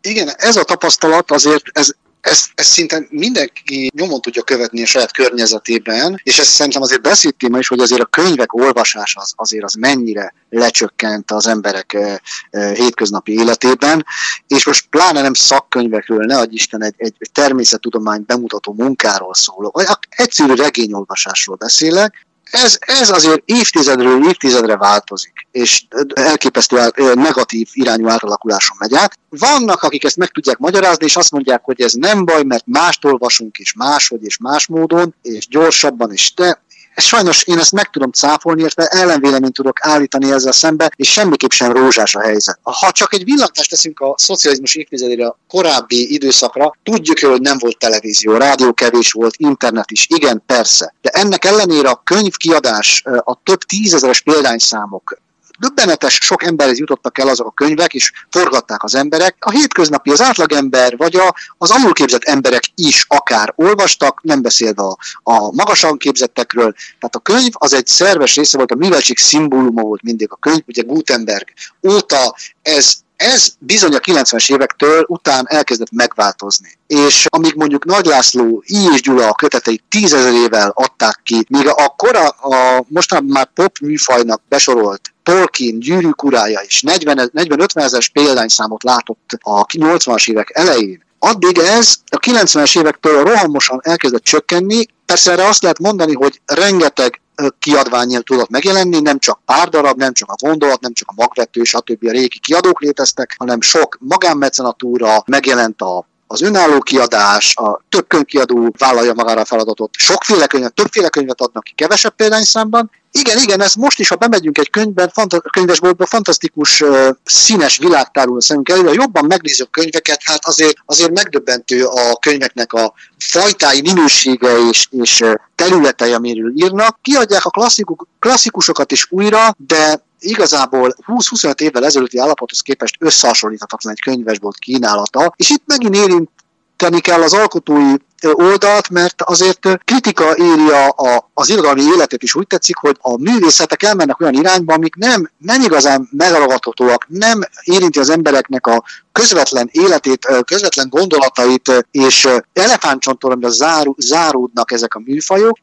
Igen, 0.00 0.28
ez 0.36 0.56
a 0.56 0.64
tapasztalat 0.64 1.30
azért, 1.30 1.64
ez 1.72 1.94
ezt, 2.26 2.50
ezt 2.54 2.70
szinte 2.70 3.06
mindenki 3.10 3.90
nyomon 3.94 4.20
tudja 4.20 4.42
követni 4.42 4.82
a 4.82 4.86
saját 4.86 5.12
környezetében, 5.12 6.20
és 6.22 6.38
ez 6.38 6.46
szerintem 6.46 6.82
azért 6.82 7.02
beszélt 7.02 7.36
téma 7.36 7.58
is, 7.58 7.68
hogy 7.68 7.80
azért 7.80 8.00
a 8.00 8.04
könyvek 8.04 8.54
olvasása 8.54 9.20
az, 9.20 9.32
azért 9.36 9.64
az 9.64 9.74
mennyire 9.74 10.34
lecsökkent 10.50 11.30
az 11.30 11.46
emberek 11.46 11.92
e, 11.92 12.20
e, 12.50 12.74
hétköznapi 12.74 13.32
életében, 13.32 14.04
és 14.46 14.66
most 14.66 14.86
pláne 14.90 15.22
nem 15.22 15.34
szakkönyvekről, 15.34 16.24
ne 16.24 16.38
adj 16.38 16.54
Isten, 16.54 16.82
egy, 16.82 16.94
egy 16.98 17.30
természettudomány 17.32 18.24
bemutató 18.26 18.72
munkáról 18.72 19.34
szólok, 19.34 19.76
vagy 19.76 19.86
egyszerű 20.08 20.54
regényolvasásról 20.54 21.56
beszélek, 21.56 22.25
ez, 22.50 22.78
ez 22.80 23.10
azért 23.10 23.42
évtizedről 23.44 24.28
évtizedre 24.28 24.76
változik, 24.76 25.46
és 25.50 25.84
elképesztő 26.14 26.90
negatív 27.14 27.68
irányú 27.72 28.08
átalakuláson 28.08 28.76
megy 28.80 28.94
át. 28.94 29.18
Vannak, 29.28 29.82
akik 29.82 30.04
ezt 30.04 30.16
meg 30.16 30.28
tudják 30.28 30.58
magyarázni, 30.58 31.04
és 31.04 31.16
azt 31.16 31.30
mondják, 31.30 31.64
hogy 31.64 31.80
ez 31.80 31.92
nem 31.92 32.24
baj, 32.24 32.42
mert 32.42 32.66
mást 32.66 33.04
olvasunk, 33.04 33.56
és 33.56 33.74
máshogy, 33.74 34.22
és 34.22 34.38
más 34.38 34.66
módon, 34.66 35.14
és 35.22 35.48
gyorsabban, 35.48 36.12
és 36.12 36.34
te 36.34 36.64
sajnos 36.96 37.42
én 37.42 37.58
ezt 37.58 37.72
meg 37.72 37.90
tudom 37.90 38.10
cáfolni, 38.10 38.60
illetve 38.60 38.86
ellenvéleményt 38.86 39.54
tudok 39.54 39.78
állítani 39.80 40.32
ezzel 40.32 40.52
szembe, 40.52 40.90
és 40.96 41.12
semmiképp 41.12 41.50
sem 41.50 41.72
rózsás 41.72 42.14
a 42.14 42.20
helyzet. 42.20 42.58
Ha 42.62 42.92
csak 42.92 43.14
egy 43.14 43.24
villantást 43.24 43.70
teszünk 43.70 44.00
a 44.00 44.14
szocializmus 44.16 44.74
évtizedére, 44.74 45.26
a 45.26 45.38
korábbi 45.48 46.12
időszakra, 46.12 46.72
tudjuk, 46.82 47.18
hogy 47.18 47.40
nem 47.40 47.58
volt 47.58 47.78
televízió, 47.78 48.36
rádió 48.36 48.72
kevés 48.72 49.12
volt, 49.12 49.34
internet 49.36 49.90
is, 49.90 50.06
igen, 50.10 50.42
persze. 50.46 50.94
De 51.00 51.10
ennek 51.10 51.44
ellenére 51.44 51.88
a 51.88 52.00
könyvkiadás, 52.04 53.02
a 53.04 53.40
több 53.42 53.62
tízezeres 53.62 54.20
példányszámok, 54.20 55.18
döbbenetes 55.58 56.18
sok 56.22 56.44
emberhez 56.44 56.78
jutottak 56.78 57.18
el 57.18 57.28
azok 57.28 57.46
a 57.46 57.50
könyvek, 57.50 57.94
és 57.94 58.12
forgatták 58.30 58.82
az 58.82 58.94
emberek. 58.94 59.36
A 59.38 59.50
hétköznapi, 59.50 60.10
az 60.10 60.20
átlagember, 60.20 60.96
vagy 60.96 61.16
a, 61.16 61.34
az 61.58 61.70
alulképzett 61.70 62.24
emberek 62.24 62.62
is 62.74 63.04
akár 63.08 63.52
olvastak, 63.56 64.20
nem 64.22 64.42
beszélve 64.42 64.82
a, 64.82 64.96
a 65.22 65.52
magasan 65.52 65.96
képzettekről. 65.96 66.72
Tehát 66.72 67.14
a 67.14 67.18
könyv 67.18 67.52
az 67.52 67.72
egy 67.72 67.86
szerves 67.86 68.36
része 68.36 68.56
volt, 68.56 68.70
a 68.70 68.76
műveltség 68.76 69.18
szimbóluma 69.18 69.82
volt 69.82 70.02
mindig 70.02 70.28
a 70.30 70.36
könyv, 70.36 70.62
ugye 70.66 70.82
Gutenberg 70.82 71.48
óta 71.82 72.34
ez 72.62 72.94
ez 73.16 73.52
bizony 73.58 73.94
a 73.94 73.98
90-es 73.98 74.52
évektől 74.52 75.04
után 75.08 75.44
elkezdett 75.48 75.90
megváltozni. 75.90 76.78
És 76.86 77.26
amíg 77.28 77.54
mondjuk 77.54 77.84
Nagy 77.84 78.04
László, 78.04 78.62
I. 78.66 78.88
és 78.92 79.00
Gyula 79.02 79.28
a 79.28 79.34
köteteit 79.34 79.82
tízezerével 79.88 80.72
adták 80.74 81.20
ki, 81.22 81.46
míg 81.48 81.66
a 81.66 81.88
kora, 81.96 82.28
a 82.28 82.84
mostanában 82.88 83.30
már 83.30 83.50
pop 83.54 83.78
műfajnak 83.78 84.42
besorolt 84.48 85.14
Tolkien 85.26 85.78
gyűrűk 85.78 86.22
urája 86.22 86.60
is 86.66 86.82
40-50 86.86 87.76
ezeres 87.76 88.08
példányszámot 88.08 88.82
látott 88.82 89.38
a 89.40 89.64
80-as 89.64 90.30
évek 90.30 90.50
elején, 90.54 91.04
addig 91.18 91.58
ez 91.58 91.94
a 92.10 92.16
90-es 92.16 92.78
évektől 92.78 93.24
rohamosan 93.24 93.80
elkezdett 93.82 94.22
csökkenni. 94.22 94.86
Persze 95.06 95.32
erre 95.32 95.46
azt 95.46 95.62
lehet 95.62 95.78
mondani, 95.78 96.14
hogy 96.14 96.40
rengeteg 96.44 97.20
kiadványjal 97.58 98.22
tudott 98.22 98.50
megjelenni, 98.50 99.00
nem 99.00 99.18
csak 99.18 99.40
pár 99.44 99.68
darab, 99.68 99.98
nem 99.98 100.12
csak 100.12 100.30
a 100.30 100.46
gondolat, 100.46 100.80
nem 100.80 100.92
csak 100.92 101.08
a 101.10 101.14
magvető, 101.16 101.64
stb. 101.64 102.06
a 102.06 102.10
régi 102.10 102.38
kiadók 102.38 102.80
léteztek, 102.80 103.34
hanem 103.38 103.60
sok 103.60 103.98
magánmecenatúra, 104.00 105.22
megjelent 105.26 105.80
a 105.80 106.06
az 106.26 106.42
önálló 106.42 106.80
kiadás, 106.80 107.56
a 107.56 107.80
több 107.88 108.06
könyvkiadó 108.08 108.74
vállalja 108.78 109.12
magára 109.14 109.40
a 109.40 109.44
feladatot, 109.44 109.90
sokféle 109.98 110.46
könyvet, 110.46 110.74
többféle 110.74 111.08
könyvet 111.08 111.40
adnak 111.40 111.64
ki 111.64 111.72
kevesebb 111.74 112.14
példányszámban. 112.16 112.90
Igen, 113.10 113.38
igen, 113.38 113.60
ez 113.60 113.74
most 113.74 113.98
is, 113.98 114.08
ha 114.08 114.14
bemegyünk 114.16 114.58
egy 114.58 114.70
könyvben, 114.70 115.08
fanta- 115.08 115.50
könyvesboltba, 115.50 116.06
fantasztikus 116.06 116.80
uh, 116.80 117.08
színes 117.24 117.78
világ 117.78 118.10
tárul 118.10 118.40
szemünk 118.40 118.68
elő, 118.68 118.92
jobban 118.92 119.24
megnézzük 119.24 119.70
könyveket, 119.70 120.20
hát 120.24 120.46
azért, 120.46 120.76
azért 120.86 121.10
megdöbbentő 121.10 121.84
a 121.84 122.16
könyveknek 122.16 122.72
a 122.72 122.92
fajtái, 123.18 123.80
minősége 123.80 124.68
és, 124.68 124.88
és 124.90 125.24
területei, 125.54 126.12
amiről 126.12 126.52
írnak. 126.54 126.98
Kiadják 127.02 127.44
a 127.44 127.50
klasszikus, 127.50 127.96
klasszikusokat 128.18 128.92
is 128.92 129.06
újra, 129.10 129.54
de 129.66 130.04
igazából 130.26 130.94
20-25 131.06 131.60
évvel 131.60 131.84
ezelőtti 131.84 132.18
állapothoz 132.18 132.60
képest 132.60 132.96
összehasonlíthatatlan 132.98 133.92
egy 133.92 134.00
könyvesbolt 134.00 134.56
kínálata, 134.56 135.32
és 135.36 135.50
itt 135.50 135.62
megint 135.66 135.94
érinteni 135.94 137.00
kell 137.00 137.22
az 137.22 137.32
alkotói 137.32 137.94
oldalt, 138.22 138.90
mert 138.90 139.22
azért 139.22 139.82
kritika 139.84 140.36
éri 140.36 140.68
a, 140.70 141.30
az 141.34 141.48
irodalmi 141.48 141.82
életet 141.82 142.22
is. 142.22 142.34
Úgy 142.34 142.46
tetszik, 142.46 142.76
hogy 142.76 142.96
a 143.00 143.18
művészetek 143.18 143.82
elmennek 143.82 144.20
olyan 144.20 144.34
irányba, 144.34 144.74
amik 144.74 144.94
nem, 144.94 145.30
nem 145.38 145.62
igazán 145.62 146.08
megragadhatóak, 146.10 147.06
nem 147.08 147.40
érinti 147.62 147.98
az 147.98 148.10
embereknek 148.10 148.66
a 148.66 148.84
közvetlen 149.12 149.68
életét, 149.72 150.26
közvetlen 150.44 150.88
gondolatait, 150.88 151.86
és 151.90 152.28
elefántcsontoromra 152.52 153.48
zárú, 153.48 153.94
záródnak 153.98 154.72
ezek 154.72 154.94
a 154.94 155.02
műfajok, 155.04 155.58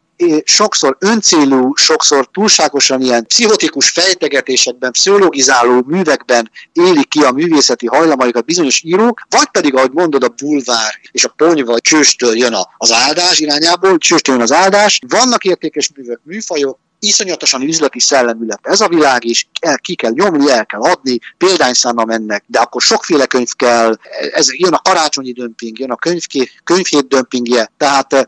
sokszor 0.46 0.98
öncélú, 1.00 1.76
sokszor 1.76 2.28
túlságosan 2.32 3.02
ilyen 3.02 3.28
pszichotikus 3.28 3.90
fejtegetésekben, 3.90 4.92
pszichologizáló 4.92 5.84
művekben 5.88 6.52
élik 6.74 7.08
ki 7.08 7.20
a 7.20 7.32
művészeti 7.32 7.88
hajlamaikat 7.88 8.46
bizonyos 8.46 8.82
írók, 8.84 9.22
vagy 9.30 9.48
pedig, 9.52 9.76
ahogy 9.76 9.92
mondod, 9.92 10.24
a 10.24 10.34
bulvár 10.42 11.00
és 11.12 11.24
a 11.26 11.34
ponyva 11.38 11.80
csőstől 11.80 12.38
jön 12.38 12.56
az 12.78 12.92
áldás 12.92 13.40
irányából, 13.40 13.98
csőstől 13.98 14.36
jön 14.36 14.44
az 14.44 14.52
áldás. 14.52 15.00
Vannak 15.08 15.44
értékes 15.44 15.90
művek, 15.96 16.20
műfajok, 16.24 16.80
iszonyatosan 17.04 17.62
üzleti 17.62 18.00
szellemű 18.00 18.46
lett 18.46 18.68
ez 18.68 18.82
a 18.82 18.88
világ 18.88 19.26
is, 19.26 19.48
el, 19.60 19.78
ki 19.78 19.96
kell 19.96 20.12
nyomni, 20.12 20.52
el 20.52 20.66
kell 20.66 20.82
adni, 20.82 21.20
példányszámra 21.38 22.06
mennek, 22.06 22.44
de 22.48 22.60
akkor 22.60 22.82
sokféle 22.82 23.26
könyv 23.26 23.50
kell, 23.56 23.98
ez, 24.34 24.54
jön 24.54 24.74
a 24.74 24.82
karácsonyi 24.82 25.32
dömping, 25.32 25.80
jön 25.80 25.92
a 25.92 25.96
könyvké, 25.96 26.50
könyvhét 26.64 27.08
dömpingje, 27.08 27.72
tehát 27.78 28.28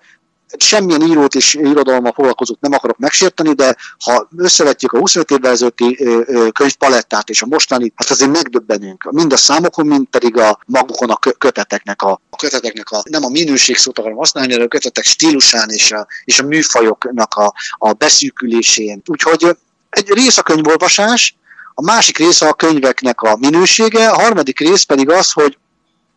semmilyen 0.58 1.02
írót 1.02 1.36
és 1.36 1.54
irodalommal 1.54 2.12
foglalkozót 2.12 2.62
nem 2.62 2.74
akarok 2.74 2.98
megsérteni, 2.98 3.54
de 3.54 3.76
ha 4.04 4.30
összevetjük 4.38 4.92
a 4.92 4.98
25 4.98 5.32
évvel 5.32 5.52
ezelőtti 5.52 6.08
könyvpalettát 6.52 7.30
és 7.30 7.42
a 7.42 7.46
mostani, 7.46 7.94
hát 7.96 8.10
azért 8.10 8.32
megdöbbenünk. 8.32 9.12
Mind 9.12 9.34
a 9.34 9.38
számokon, 9.38 9.88
mind 9.88 10.08
pedig 10.08 10.38
a 10.38 10.60
magukon 10.66 11.10
a 11.10 11.16
köteteknek 11.38 12.02
a, 12.02 12.22
a 12.30 12.36
köteteknek 12.36 12.92
a, 12.92 13.04
nem 13.10 13.24
a 13.24 13.30
minőség 13.30 13.78
szót 13.78 14.00
akarom 14.00 14.18
használni, 14.18 14.52
hanem 14.52 14.66
a 14.66 14.70
kötetek 14.70 15.04
stílusán 15.04 15.70
és 15.70 15.92
a, 15.92 16.08
és 16.24 16.40
a 16.40 16.44
műfajoknak 16.44 17.34
a, 17.34 17.54
a 17.78 17.92
beszűkülésén. 17.92 19.02
Úgyhogy 19.06 19.58
egy 19.90 20.10
rész 20.10 20.38
a 20.38 20.42
könyvolvasás, 20.42 21.36
a 21.78 21.82
másik 21.82 22.18
része 22.18 22.48
a 22.48 22.54
könyveknek 22.54 23.22
a 23.22 23.38
minősége, 23.40 24.10
a 24.10 24.22
harmadik 24.22 24.60
rész 24.60 24.84
pedig 24.84 25.10
az, 25.10 25.32
hogy 25.32 25.58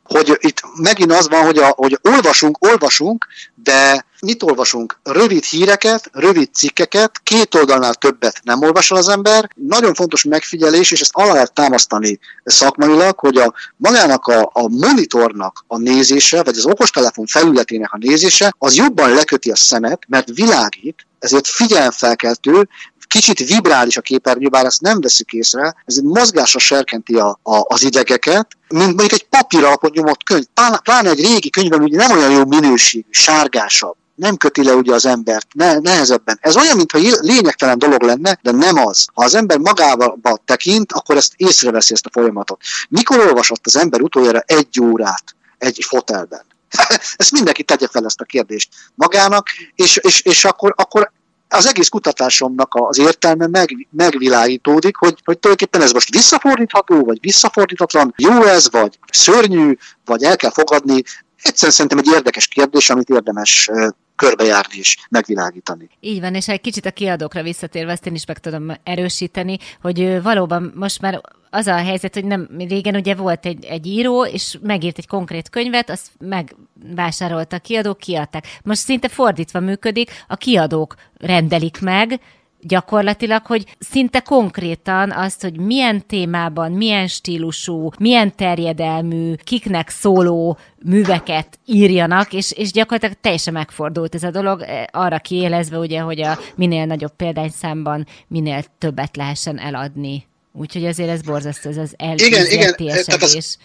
hogy 0.09 0.39
itt 0.41 0.63
megint 0.83 1.13
az 1.13 1.29
van, 1.29 1.45
hogy, 1.45 1.59
a, 1.59 1.67
hogy 1.77 1.99
olvasunk, 2.03 2.67
olvasunk, 2.67 3.27
de 3.55 4.07
mit 4.21 4.43
olvasunk? 4.43 4.99
Rövid 5.03 5.45
híreket, 5.45 6.11
rövid 6.13 6.55
cikkeket, 6.55 7.21
két 7.23 7.55
oldalnál 7.55 7.95
többet 7.95 8.41
nem 8.43 8.63
olvasol 8.63 8.99
az 8.99 9.09
ember. 9.09 9.51
Nagyon 9.55 9.95
fontos 9.95 10.25
megfigyelés, 10.25 10.91
és 10.91 11.01
ezt 11.01 11.15
alá 11.15 11.33
lehet 11.33 11.53
támasztani 11.53 12.19
szakmailag, 12.45 13.19
hogy 13.19 13.37
a 13.37 13.55
magának 13.77 14.27
a, 14.27 14.51
a 14.53 14.69
monitornak 14.69 15.65
a 15.67 15.79
nézése, 15.79 16.43
vagy 16.43 16.57
az 16.57 16.67
okostelefon 16.67 17.27
felületének 17.27 17.93
a 17.93 17.99
nézése, 17.99 18.55
az 18.59 18.75
jobban 18.75 19.11
leköti 19.11 19.51
a 19.51 19.57
szemet, 19.57 20.03
mert 20.09 20.29
világít, 20.35 21.07
ezért 21.19 21.47
figyelemfelkeltő, 21.47 22.69
kicsit 23.09 23.39
vibrális 23.39 23.97
a 23.97 24.01
képernyő, 24.01 24.49
bár 24.49 24.65
ezt 24.65 24.81
nem 24.81 25.01
veszük 25.01 25.33
észre, 25.33 25.75
ez 25.85 25.97
mozgásra 25.97 26.59
serkenti 26.59 27.15
a, 27.15 27.29
a, 27.43 27.65
az 27.69 27.83
idegeket, 27.83 28.47
mint 28.69 28.87
mondjuk 28.87 29.13
egy 29.13 29.29
papíralapon 29.29 29.91
nyomott 29.95 30.23
könyv. 30.23 30.45
Pláne 30.83 31.11
egy 31.11 31.25
régi 31.25 31.51
könyvben 31.51 31.83
ugye 31.83 31.97
nem 31.97 32.17
olyan 32.17 32.31
jó 32.31 32.45
minőségű, 32.45 33.09
sárgásabb 33.11 33.97
nem 34.19 34.37
köti 34.37 34.65
le 34.65 34.73
ugye 34.73 34.95
az 34.95 35.07
embert, 35.07 35.47
ne, 35.55 35.79
nehezebben. 35.79 36.39
Ez 36.41 36.57
olyan, 36.57 36.77
mintha 36.77 36.99
lényegtelen 37.21 37.79
dolog 37.79 38.03
lenne, 38.03 38.39
de 38.43 38.51
nem 38.51 38.77
az. 38.77 39.07
Ha 39.15 39.25
az 39.25 39.35
ember 39.35 39.59
magába 39.59 40.17
tekint, 40.45 40.93
akkor 40.93 41.17
ezt 41.17 41.33
észreveszi 41.37 41.93
ezt 41.93 42.07
a 42.07 42.11
folyamatot. 42.13 42.61
Mikor 42.89 43.19
olvasott 43.19 43.67
az 43.67 43.77
ember 43.77 44.01
utoljára 44.01 44.43
egy 44.47 44.81
órát 44.81 45.25
egy 45.59 45.85
fotelben? 45.89 46.43
ezt 47.17 47.33
mindenki 47.33 47.63
tegye 47.63 47.89
fel 47.89 48.05
ezt 48.05 48.21
a 48.21 48.25
kérdést 48.25 48.69
magának, 48.95 49.49
és, 49.75 49.97
és, 49.97 50.21
és 50.21 50.45
akkor, 50.45 50.75
akkor 50.77 51.13
az 51.49 51.67
egész 51.67 51.89
kutatásomnak 51.89 52.75
az 52.75 52.99
értelme 52.99 53.47
meg, 53.47 53.89
megvilágítódik, 53.91 54.97
hogy, 54.97 55.21
hogy 55.25 55.39
tulajdonképpen 55.39 55.87
ez 55.87 55.93
most 55.93 56.11
visszafordítható, 56.11 57.05
vagy 57.05 57.19
visszafordítatlan, 57.21 58.15
jó 58.17 58.43
ez, 58.43 58.71
vagy 58.71 58.99
szörnyű, 59.13 59.77
vagy 60.05 60.23
el 60.23 60.37
kell 60.37 60.51
fogadni. 60.51 61.03
Egyszerűen 61.43 61.73
szerintem 61.73 61.99
egy 61.99 62.09
érdekes 62.13 62.47
kérdés, 62.47 62.91
amit 62.91 63.09
érdemes 63.09 63.71
körbejárni 64.19 64.79
és 64.79 64.97
megvilágítani. 65.11 65.89
Így 66.01 66.21
van, 66.21 66.35
és 66.35 66.49
egy 66.49 66.61
kicsit 66.61 66.87
a 66.87 66.91
kiadókra 66.91 67.43
visszatérve, 67.43 67.93
ezt 67.93 68.07
én 68.07 68.15
is 68.15 68.27
meg 68.27 68.39
tudom 68.39 68.73
erősíteni, 68.83 69.59
hogy 69.81 70.23
valóban 70.23 70.73
most 70.75 71.01
már 71.01 71.21
az 71.51 71.67
a 71.67 71.75
helyzet, 71.75 72.15
hogy 72.15 72.25
nem 72.25 72.49
régen 72.59 72.95
ugye 72.95 73.15
volt 73.15 73.47
egy, 73.47 73.65
egy 73.65 73.87
író, 73.87 74.25
és 74.25 74.59
megírt 74.63 74.99
egy 74.99 75.07
konkrét 75.07 75.51
könyvet, 75.51 75.91
azt 75.91 76.07
megvásárolta 76.19 77.57
a 77.57 77.59
kiadók, 77.59 77.99
kiadták. 77.99 78.47
Most 78.63 78.81
szinte 78.81 79.09
fordítva 79.09 79.61
működik, 79.61 80.11
a 80.29 80.37
kiadók 80.37 80.95
rendelik 81.17 81.81
meg, 81.81 82.21
gyakorlatilag, 82.61 83.47
hogy 83.47 83.65
szinte 83.79 84.21
konkrétan 84.21 85.11
azt, 85.11 85.43
hogy 85.43 85.59
milyen 85.61 86.07
témában, 86.07 86.73
milyen 86.73 87.07
stílusú, 87.07 87.91
milyen 87.99 88.37
terjedelmű, 88.37 89.35
kiknek 89.35 89.89
szóló 89.89 90.59
műveket 90.85 91.59
írjanak, 91.67 92.33
és, 92.33 92.53
és 92.53 92.73
gyakorlatilag 92.73 93.17
teljesen 93.21 93.53
megfordult 93.53 94.15
ez 94.15 94.23
a 94.23 94.31
dolog, 94.31 94.61
eh, 94.61 94.85
arra 94.91 95.19
kiélezve 95.19 95.79
ugye, 95.79 96.01
hogy 96.01 96.21
a 96.21 96.39
minél 96.55 96.85
nagyobb 96.85 97.17
példányszámban 97.17 98.07
minél 98.27 98.65
többet 98.79 99.17
lehessen 99.17 99.59
eladni. 99.59 100.27
Úgyhogy 100.53 100.85
azért 100.85 101.11
ez 101.11 101.23
borzasztó, 101.23 101.71
ez 101.71 101.77
az 101.77 101.95
elízletélsedés 101.97 103.35
az 103.35 103.59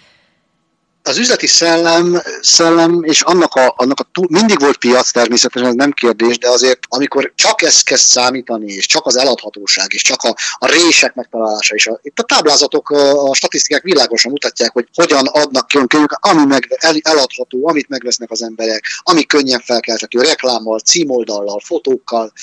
üzleti 1.18 1.48
szellem, 1.48 2.22
szellem 2.42 3.04
és 3.04 3.22
annak 3.22 3.54
a, 3.54 3.74
annak 3.78 4.00
a 4.00 4.08
túl, 4.12 4.26
mindig 4.30 4.60
volt 4.60 4.78
piac 4.78 5.12
természetesen, 5.12 5.68
ez 5.68 5.74
nem 5.74 5.92
kérdés, 5.92 6.38
de 6.38 6.50
azért 6.50 6.80
amikor 6.88 7.32
csak 7.36 7.62
ez 7.62 7.82
kezd 7.82 8.06
számítani, 8.06 8.74
és 8.74 8.86
csak 8.86 9.06
az 9.06 9.18
eladhatóság, 9.18 9.94
és 9.94 10.02
csak 10.02 10.22
a, 10.22 10.36
a 10.58 10.68
rések 10.68 11.14
megtalálása, 11.14 11.76
és 11.76 11.88
a, 11.88 12.00
itt 12.02 12.20
a 12.20 12.24
táblázatok, 12.24 12.90
a 12.90 13.34
statisztikák 13.34 13.84
világosan 13.84 14.32
mutatják, 14.32 14.72
hogy 14.74 14.88
hogyan 14.94 15.26
adnak 15.26 15.68
ki 15.68 15.80
könyvek, 15.88 16.18
ami 16.20 16.46
meg, 16.46 16.78
el, 16.80 16.96
eladható, 17.02 17.68
amit 17.68 17.90
megvesznek 17.90 18.32
az 18.32 18.44
emberek, 18.44 18.84
ami 19.04 19.24
könnyen 19.26 19.60
felkelthető, 19.60 20.22
reklámmal, 20.22 20.80
címoldallal, 20.80 21.62
fotókkal. 21.66 22.34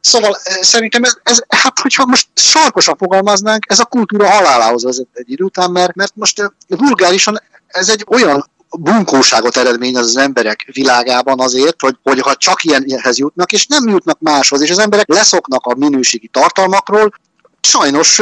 Szóval 0.00 0.38
szerintem 0.60 1.04
ez, 1.04 1.16
ez 1.22 1.38
hát 1.48 1.78
hogyha 1.78 2.06
most 2.06 2.28
sarkosan 2.34 2.96
fogalmaznánk, 2.96 3.64
ez 3.68 3.78
a 3.78 3.84
kultúra 3.84 4.30
halálához 4.30 4.84
vezet 4.84 5.06
egy 5.12 5.30
idő 5.30 5.44
után, 5.44 5.70
mert, 5.70 5.94
mert 5.94 6.12
most 6.16 6.52
vulgárisan 6.66 7.40
ez 7.70 7.88
egy 7.88 8.04
olyan 8.08 8.44
bunkóságot 8.78 9.56
eredményez 9.56 10.04
az 10.04 10.16
emberek 10.16 10.68
világában 10.72 11.40
azért, 11.40 11.80
hogy, 11.80 11.96
hogy 12.02 12.36
csak 12.36 12.64
ilyenhez 12.64 13.18
jutnak, 13.18 13.52
és 13.52 13.66
nem 13.66 13.88
jutnak 13.88 14.20
máshoz, 14.20 14.60
és 14.60 14.70
az 14.70 14.78
emberek 14.78 15.08
leszoknak 15.08 15.66
a 15.66 15.74
minőségi 15.74 16.28
tartalmakról, 16.28 17.12
sajnos 17.60 18.18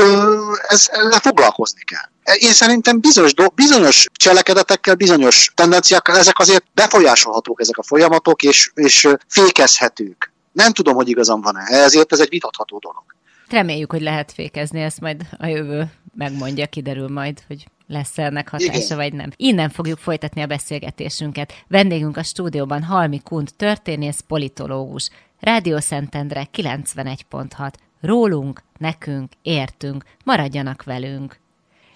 ez, 0.68 0.88
ezzel 0.90 1.20
foglalkozni 1.20 1.80
kell. 1.84 2.36
Én 2.36 2.52
szerintem 2.52 3.00
bizonyos, 3.00 3.32
bizonyos 3.54 4.06
cselekedetekkel, 4.12 4.94
bizonyos 4.94 5.52
tendenciákkal 5.54 6.16
ezek 6.16 6.38
azért 6.38 6.64
befolyásolhatók 6.74 7.60
ezek 7.60 7.76
a 7.76 7.82
folyamatok, 7.82 8.42
és, 8.42 8.70
és 8.74 9.08
fékezhetők. 9.28 10.32
Nem 10.52 10.72
tudom, 10.72 10.94
hogy 10.94 11.08
igazam 11.08 11.40
van-e, 11.40 11.62
ezért 11.66 12.12
ez 12.12 12.20
egy 12.20 12.28
vitatható 12.28 12.78
dolog. 12.78 13.02
Reméljük, 13.48 13.90
hogy 13.90 14.02
lehet 14.02 14.32
fékezni, 14.32 14.80
ezt 14.80 15.00
majd 15.00 15.22
a 15.38 15.46
jövő 15.46 15.92
megmondja, 16.14 16.66
kiderül 16.66 17.08
majd, 17.08 17.38
hogy 17.46 17.66
lesz 17.88 18.18
ennek 18.18 18.48
hatása, 18.48 18.72
Igen. 18.72 18.96
vagy 18.96 19.12
nem. 19.12 19.30
Innen 19.36 19.68
fogjuk 19.68 19.98
folytatni 19.98 20.42
a 20.42 20.46
beszélgetésünket. 20.46 21.52
Vendégünk 21.66 22.16
a 22.16 22.22
stúdióban 22.22 22.82
Halmi 22.82 23.20
Kund, 23.20 23.50
történész, 23.56 24.20
politológus. 24.20 25.10
Rádió 25.40 25.78
Szentendre 25.78 26.48
91.6. 26.52 27.72
Rólunk, 28.00 28.62
nekünk, 28.78 29.32
értünk, 29.42 30.04
maradjanak 30.24 30.82
velünk. 30.82 31.38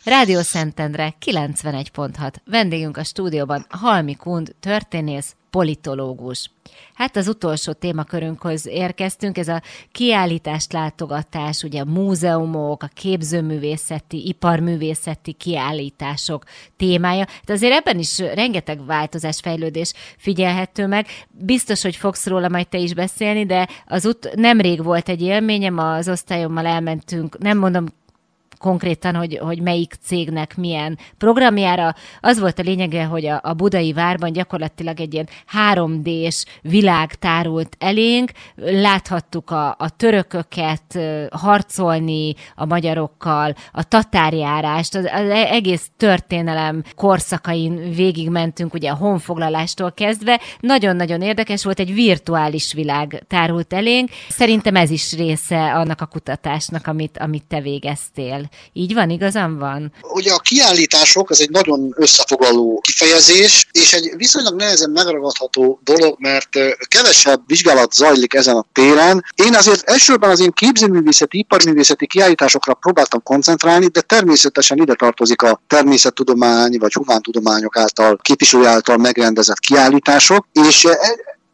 Rádió 0.05 0.40
Szentendre 0.40 1.14
91.6. 1.26 2.34
Vendégünk 2.45 2.97
a 2.97 3.05
stúdióban 3.05 3.66
Halmi 3.68 4.14
Kund, 4.14 4.55
történész, 4.61 5.34
politológus. 5.53 6.51
Hát 6.95 7.17
az 7.17 7.29
utolsó 7.29 7.73
témakörünkhöz 7.73 8.67
érkeztünk, 8.67 9.39
ez 9.39 9.49
a 9.49 9.63
kiállítást 9.93 10.73
látogatás, 10.73 11.63
ugye 11.63 11.81
a 11.81 11.85
múzeumok, 11.85 12.83
a 12.83 12.91
képzőművészeti, 12.95 14.27
iparművészeti 14.27 15.33
kiállítások 15.33 16.45
témája. 16.77 17.25
Tehát 17.25 17.51
azért 17.51 17.73
ebben 17.73 17.99
is 17.99 18.19
rengeteg 18.19 18.87
változás, 18.87 19.41
fejlődés 19.41 19.93
figyelhető 20.19 20.87
meg. 20.87 21.07
Biztos, 21.31 21.83
hogy 21.83 21.97
fogsz 21.97 22.27
róla 22.27 22.49
majd 22.49 22.69
te 22.69 22.79
is 22.79 22.95
beszélni, 22.95 23.47
de 23.47 23.69
az 23.87 24.07
ut- 24.07 24.35
nemrég 24.35 24.83
volt 24.83 25.09
egy 25.09 25.23
élményem, 25.23 25.79
az 25.79 26.09
osztályommal 26.09 26.67
elmentünk, 26.67 27.39
nem 27.39 27.59
mondom 27.59 27.87
konkrétan, 28.63 29.15
hogy, 29.15 29.39
hogy 29.43 29.61
melyik 29.61 29.95
cégnek 30.03 30.57
milyen 30.57 30.99
programjára. 31.19 31.95
Az 32.21 32.41
volt 32.41 32.59
a 32.59 32.63
lényege, 32.63 33.05
hogy 33.05 33.27
a, 33.27 33.41
a 33.43 33.53
budai 33.53 33.93
várban 33.93 34.33
gyakorlatilag 34.33 35.01
egy 35.01 35.15
ilyen 35.15 35.29
3D-s 35.75 36.45
világ 36.63 37.15
tárult 37.15 37.77
elénk, 37.79 38.31
láthattuk 38.57 39.51
a, 39.51 39.69
a 39.79 39.97
törököket 39.97 40.99
harcolni 41.31 42.35
a 42.55 42.65
magyarokkal, 42.65 43.55
a 43.73 43.83
tatárjárást, 43.83 44.95
az, 44.95 45.05
az 45.05 45.29
egész 45.31 45.91
történelem 45.97 46.83
korszakain 46.95 47.95
végigmentünk, 47.95 48.75
ugye 48.75 48.91
a 48.91 48.97
honfoglalástól 48.97 49.93
kezdve. 49.93 50.41
Nagyon-nagyon 50.61 51.23
érdekes 51.23 51.65
volt, 51.65 51.81
egy 51.81 51.95
virtuális 51.95 52.73
világ 52.73 53.25
tárult 53.29 53.73
elénk. 53.73 54.11
Szerintem 54.29 54.77
ez 54.77 54.91
is 54.91 55.13
része 55.13 55.73
annak 55.73 56.01
a 56.01 56.07
kutatásnak, 56.07 56.87
amit, 56.87 57.19
amit 57.19 57.45
te 57.49 57.61
végeztél. 57.61 58.51
Így 58.73 58.95
van, 58.95 59.11
igazam 59.11 59.59
van? 59.59 59.93
Ugye 60.03 60.33
a 60.33 60.39
kiállítások, 60.39 61.31
ez 61.31 61.41
egy 61.41 61.51
nagyon 61.51 61.95
összefoglaló 61.97 62.81
kifejezés, 62.81 63.67
és 63.73 63.93
egy 63.93 64.13
viszonylag 64.17 64.55
nehezen 64.55 64.91
megragadható 64.91 65.81
dolog, 65.85 66.17
mert 66.19 66.49
kevesebb 66.89 67.43
vizsgálat 67.47 67.93
zajlik 67.93 68.35
ezen 68.35 68.57
a 68.57 68.67
téren. 68.73 69.25
Én 69.35 69.55
azért 69.55 69.89
elsőben 69.89 70.31
az 70.31 70.41
én 70.41 70.53
képzőművészeti, 70.53 71.39
iparművészeti 71.39 72.07
kiállításokra 72.07 72.75
próbáltam 72.75 73.23
koncentrálni, 73.23 73.87
de 73.87 74.01
természetesen 74.01 74.79
ide 74.79 74.95
tartozik 74.95 75.43
a 75.43 75.63
természettudomány 75.67 76.79
vagy 76.79 76.93
humántudományok 76.93 77.77
által, 77.77 78.19
képviselő 78.23 78.67
által 78.67 78.97
megrendezett 78.97 79.59
kiállítások, 79.59 80.47
és 80.53 80.87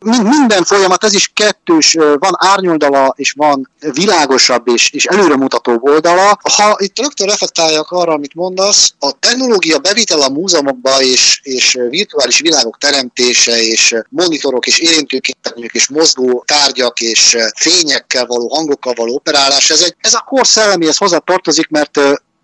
minden 0.04 0.64
folyamat, 0.64 1.04
ez 1.04 1.14
is 1.14 1.30
kettős, 1.34 1.96
van 2.18 2.32
árnyoldala, 2.36 3.14
és 3.16 3.32
van 3.36 3.70
világosabb 3.92 4.68
és, 4.68 4.90
és 4.90 5.04
előremutató 5.04 5.78
oldala. 5.80 6.38
Ha 6.56 6.76
itt 6.78 6.98
rögtön 6.98 7.26
reflektáljak 7.26 7.90
arra, 7.90 8.12
amit 8.12 8.34
mondasz, 8.34 8.92
a 8.98 9.12
technológia 9.18 9.78
bevitel 9.78 10.20
a 10.20 10.28
múzeumokba, 10.28 11.02
és, 11.02 11.40
és 11.42 11.78
virtuális 11.88 12.40
világok 12.40 12.78
teremtése, 12.78 13.62
és 13.62 13.94
monitorok, 14.08 14.66
és 14.66 14.78
érintőképernyők, 14.78 15.74
és 15.74 15.88
mozgó 15.88 16.44
tárgyak, 16.46 17.00
és 17.00 17.36
fényekkel 17.54 18.26
való, 18.26 18.48
hangokkal 18.48 18.94
való 18.96 19.14
operálás, 19.14 19.70
ez, 19.70 19.80
egy, 19.80 19.94
ez 20.00 20.14
a 20.14 20.24
kor 20.26 20.46
szelleméhez 20.46 20.96
hozzá 20.96 21.18
tartozik, 21.18 21.68
mert 21.68 22.00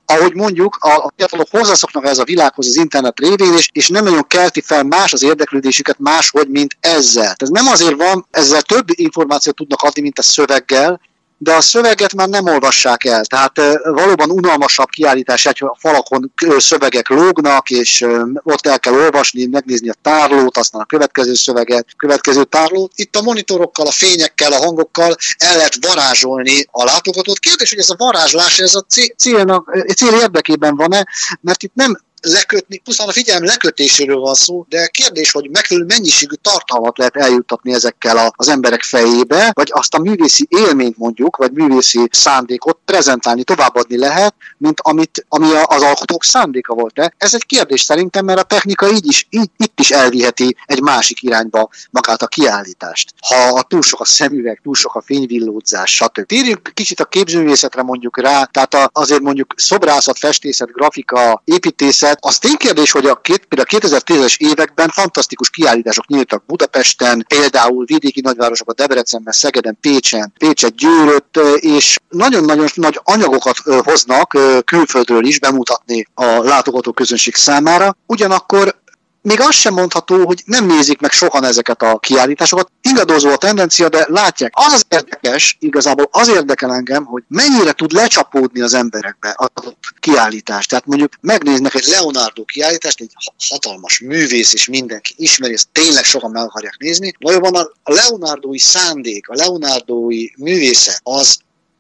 ahogy 0.07 0.35
mondjuk, 0.35 0.77
a 0.81 1.13
fiatalok 1.17 1.49
hozzászoknak 1.51 2.05
ez 2.05 2.19
a 2.19 2.25
világhoz 2.25 2.67
az 2.67 2.77
internet 2.77 3.19
révén, 3.19 3.53
és, 3.53 3.69
és 3.73 3.89
nem 3.89 4.05
nagyon 4.05 4.27
kelti 4.27 4.61
fel 4.61 4.83
más 4.83 5.13
az 5.13 5.23
érdeklődésüket 5.23 5.99
máshogy, 5.99 6.49
mint 6.49 6.77
ezzel. 6.81 7.35
Ez 7.37 7.49
nem 7.49 7.67
azért 7.67 7.97
van, 7.97 8.27
ezzel 8.31 8.63
több 8.63 8.87
információt 8.89 9.57
tudnak 9.57 9.83
adni, 9.83 10.03
mint 10.03 10.19
a 10.19 10.23
szöveggel, 10.23 11.01
de 11.45 11.55
a 11.55 11.61
szöveget 11.61 12.15
már 12.15 12.29
nem 12.29 12.47
olvassák 12.47 13.05
el. 13.05 13.25
Tehát 13.25 13.53
valóban 13.83 14.31
unalmasabb 14.31 14.89
kiállítás, 14.89 15.45
hogy 15.45 15.57
a 15.59 15.77
falakon 15.79 16.33
szövegek 16.57 17.09
lógnak, 17.09 17.71
és 17.71 18.07
ott 18.43 18.67
el 18.67 18.81
kell 18.81 18.93
olvasni, 18.93 19.47
megnézni 19.47 19.89
a 19.89 19.95
tárlót, 20.03 20.57
aztán 20.57 20.81
a 20.81 20.85
következő 20.85 21.35
szöveget, 21.35 21.87
következő 21.97 22.45
tárlót. 22.45 22.93
Itt 22.95 23.17
a 23.17 23.23
monitorokkal, 23.23 23.87
a 23.87 23.91
fényekkel, 23.91 24.53
a 24.53 24.57
hangokkal 24.57 25.17
el 25.37 25.57
lehet 25.57 25.87
varázsolni 25.87 26.67
a 26.71 26.85
látogatót. 26.85 27.39
Kérdés, 27.39 27.71
hogy 27.71 27.79
ez 27.79 27.91
a 27.91 27.97
varázslás, 27.99 28.59
ez 28.59 28.75
a 28.75 28.87
célnak, 29.17 29.77
cél 29.97 30.13
érdekében 30.13 30.77
van-e, 30.77 31.07
mert 31.41 31.63
itt 31.63 31.75
nem 31.75 31.99
lekötni, 32.25 32.79
pusztán 32.79 33.09
a 33.09 33.13
figyelem 33.13 33.45
lekötéséről 33.45 34.19
van 34.19 34.35
szó, 34.35 34.67
de 34.69 34.87
kérdés, 34.87 35.31
hogy 35.31 35.51
megfelelő 35.51 35.87
mennyiségű 35.87 36.35
tartalmat 36.43 36.99
lehet 36.99 37.17
eljuttatni 37.17 37.73
ezekkel 37.73 38.33
az 38.37 38.49
emberek 38.49 38.83
fejébe, 38.83 39.51
vagy 39.55 39.71
azt 39.73 39.95
a 39.95 39.99
művészi 39.99 40.47
élményt 40.49 40.99
mondjuk, 40.99 41.37
vagy 41.37 41.53
művészi 41.53 42.09
szándékot 42.11 42.79
prezentálni, 42.85 43.45
továbbadni 43.45 43.99
lehet, 43.99 44.35
mint 44.59 44.81
amit, 44.81 45.27
ami 45.29 45.47
az 45.65 45.83
alkotók 45.83 46.25
szándéka 46.25 46.75
volt. 46.75 46.95
De 46.95 47.15
ez 47.19 47.35
egy 47.35 47.47
kérdés 47.47 47.83
szerintem, 47.83 48.25
mert 48.25 48.39
a 48.39 48.43
technika 48.43 48.91
így 48.91 49.07
is, 49.07 49.27
így, 49.31 49.51
itt 49.57 49.81
is 49.81 49.91
elviheti 49.91 50.57
egy 50.67 50.81
másik 50.81 51.23
irányba 51.23 51.69
magát 51.91 52.23
a 52.23 52.27
kiállítást. 52.27 53.15
Ha 53.29 53.63
túl 53.63 53.83
sok 53.83 54.01
a 54.01 54.05
szemüveg, 54.05 54.61
túl 54.63 54.75
sok 54.75 54.95
a 54.95 55.03
fényvillódzás, 55.03 55.95
stb. 55.95 56.27
Térjünk 56.27 56.71
kicsit 56.75 57.01
a 57.01 57.05
képzőművészetre 57.05 57.83
mondjuk 57.83 58.19
rá, 58.19 58.45
tehát 58.45 58.91
azért 58.93 59.21
mondjuk 59.21 59.55
szobrászat, 59.57 60.19
festészet, 60.19 60.73
grafika, 60.73 61.43
építészet, 61.45 62.14
tehát 62.15 62.35
az 62.35 62.39
ténykérdés, 62.39 62.91
hogy 62.91 63.07
a, 63.07 63.21
két, 63.21 63.47
a 63.51 63.65
2010-es 63.65 64.37
években 64.37 64.89
fantasztikus 64.89 65.51
kiállítások 65.51 66.07
nyíltak 66.07 66.47
Budapesten, 66.47 67.25
például 67.29 67.85
vidéki 67.85 68.21
nagyvárosokban, 68.21 68.75
Debrecenben, 68.79 69.33
Szegeden, 69.33 69.79
Pécsen, 69.81 70.33
Pécset, 70.39 70.75
Győrött, 70.75 71.41
és 71.57 71.99
nagyon-nagyon 72.09 72.69
nagy 72.75 73.01
anyagokat 73.05 73.57
hoznak 73.85 74.39
külföldről 74.65 75.25
is 75.25 75.39
bemutatni 75.41 76.07
a 76.15 76.25
látogató 76.25 76.93
közönség 76.93 77.35
számára. 77.35 77.97
Ugyanakkor 78.07 78.83
még 79.25 79.41
azt 79.41 79.59
sem 79.59 79.75
mondható, 79.75 80.27
hogy 80.27 80.43
nem 80.45 80.67
nézik 80.67 81.01
meg 81.01 81.11
sokan 81.11 81.45
ezeket 81.45 81.83
a 81.83 81.99
kiállításokat. 81.99 82.71
Ingadozó 82.83 83.31
a 83.31 83.37
tendencia, 83.37 83.89
de 83.89 84.07
látják. 84.09 84.53
Az 84.55 84.73
az 84.73 84.85
érdekes, 84.89 85.57
igazából 85.61 86.09
az 86.11 86.29
érdekel 86.29 86.73
engem, 86.73 87.05
hogy 87.05 87.23
mennyire 87.29 87.73
tud 87.73 87.93
lecsapódni 87.93 88.61
az 88.61 88.75
emberekbe 88.75 89.31
adott 89.31 89.85
kiállítás. 90.01 90.67
Tehát 90.67 90.87
mondjuk 90.87 91.13
megnéznek 91.21 91.75
egy 91.75 91.87
Leonardo 91.87 92.45
kiállítást, 92.45 93.01
egy 93.01 93.13
hatalmas 93.49 94.01
művész, 94.01 94.55
és 94.55 94.69
mindenki 94.69 95.15
ismeri, 95.17 95.53
ezt 95.53 95.69
tényleg 95.73 96.05
sokan 96.05 96.31
meg 96.31 96.43
akarják 96.43 96.77
nézni. 96.79 97.15
Valójában 97.19 97.55
a 97.83 97.93
Leonardói 97.93 98.59
szándék, 98.59 99.29
a 99.29 99.35
Leonardói 99.35 100.27
művészet 100.37 101.01
az 101.03 101.37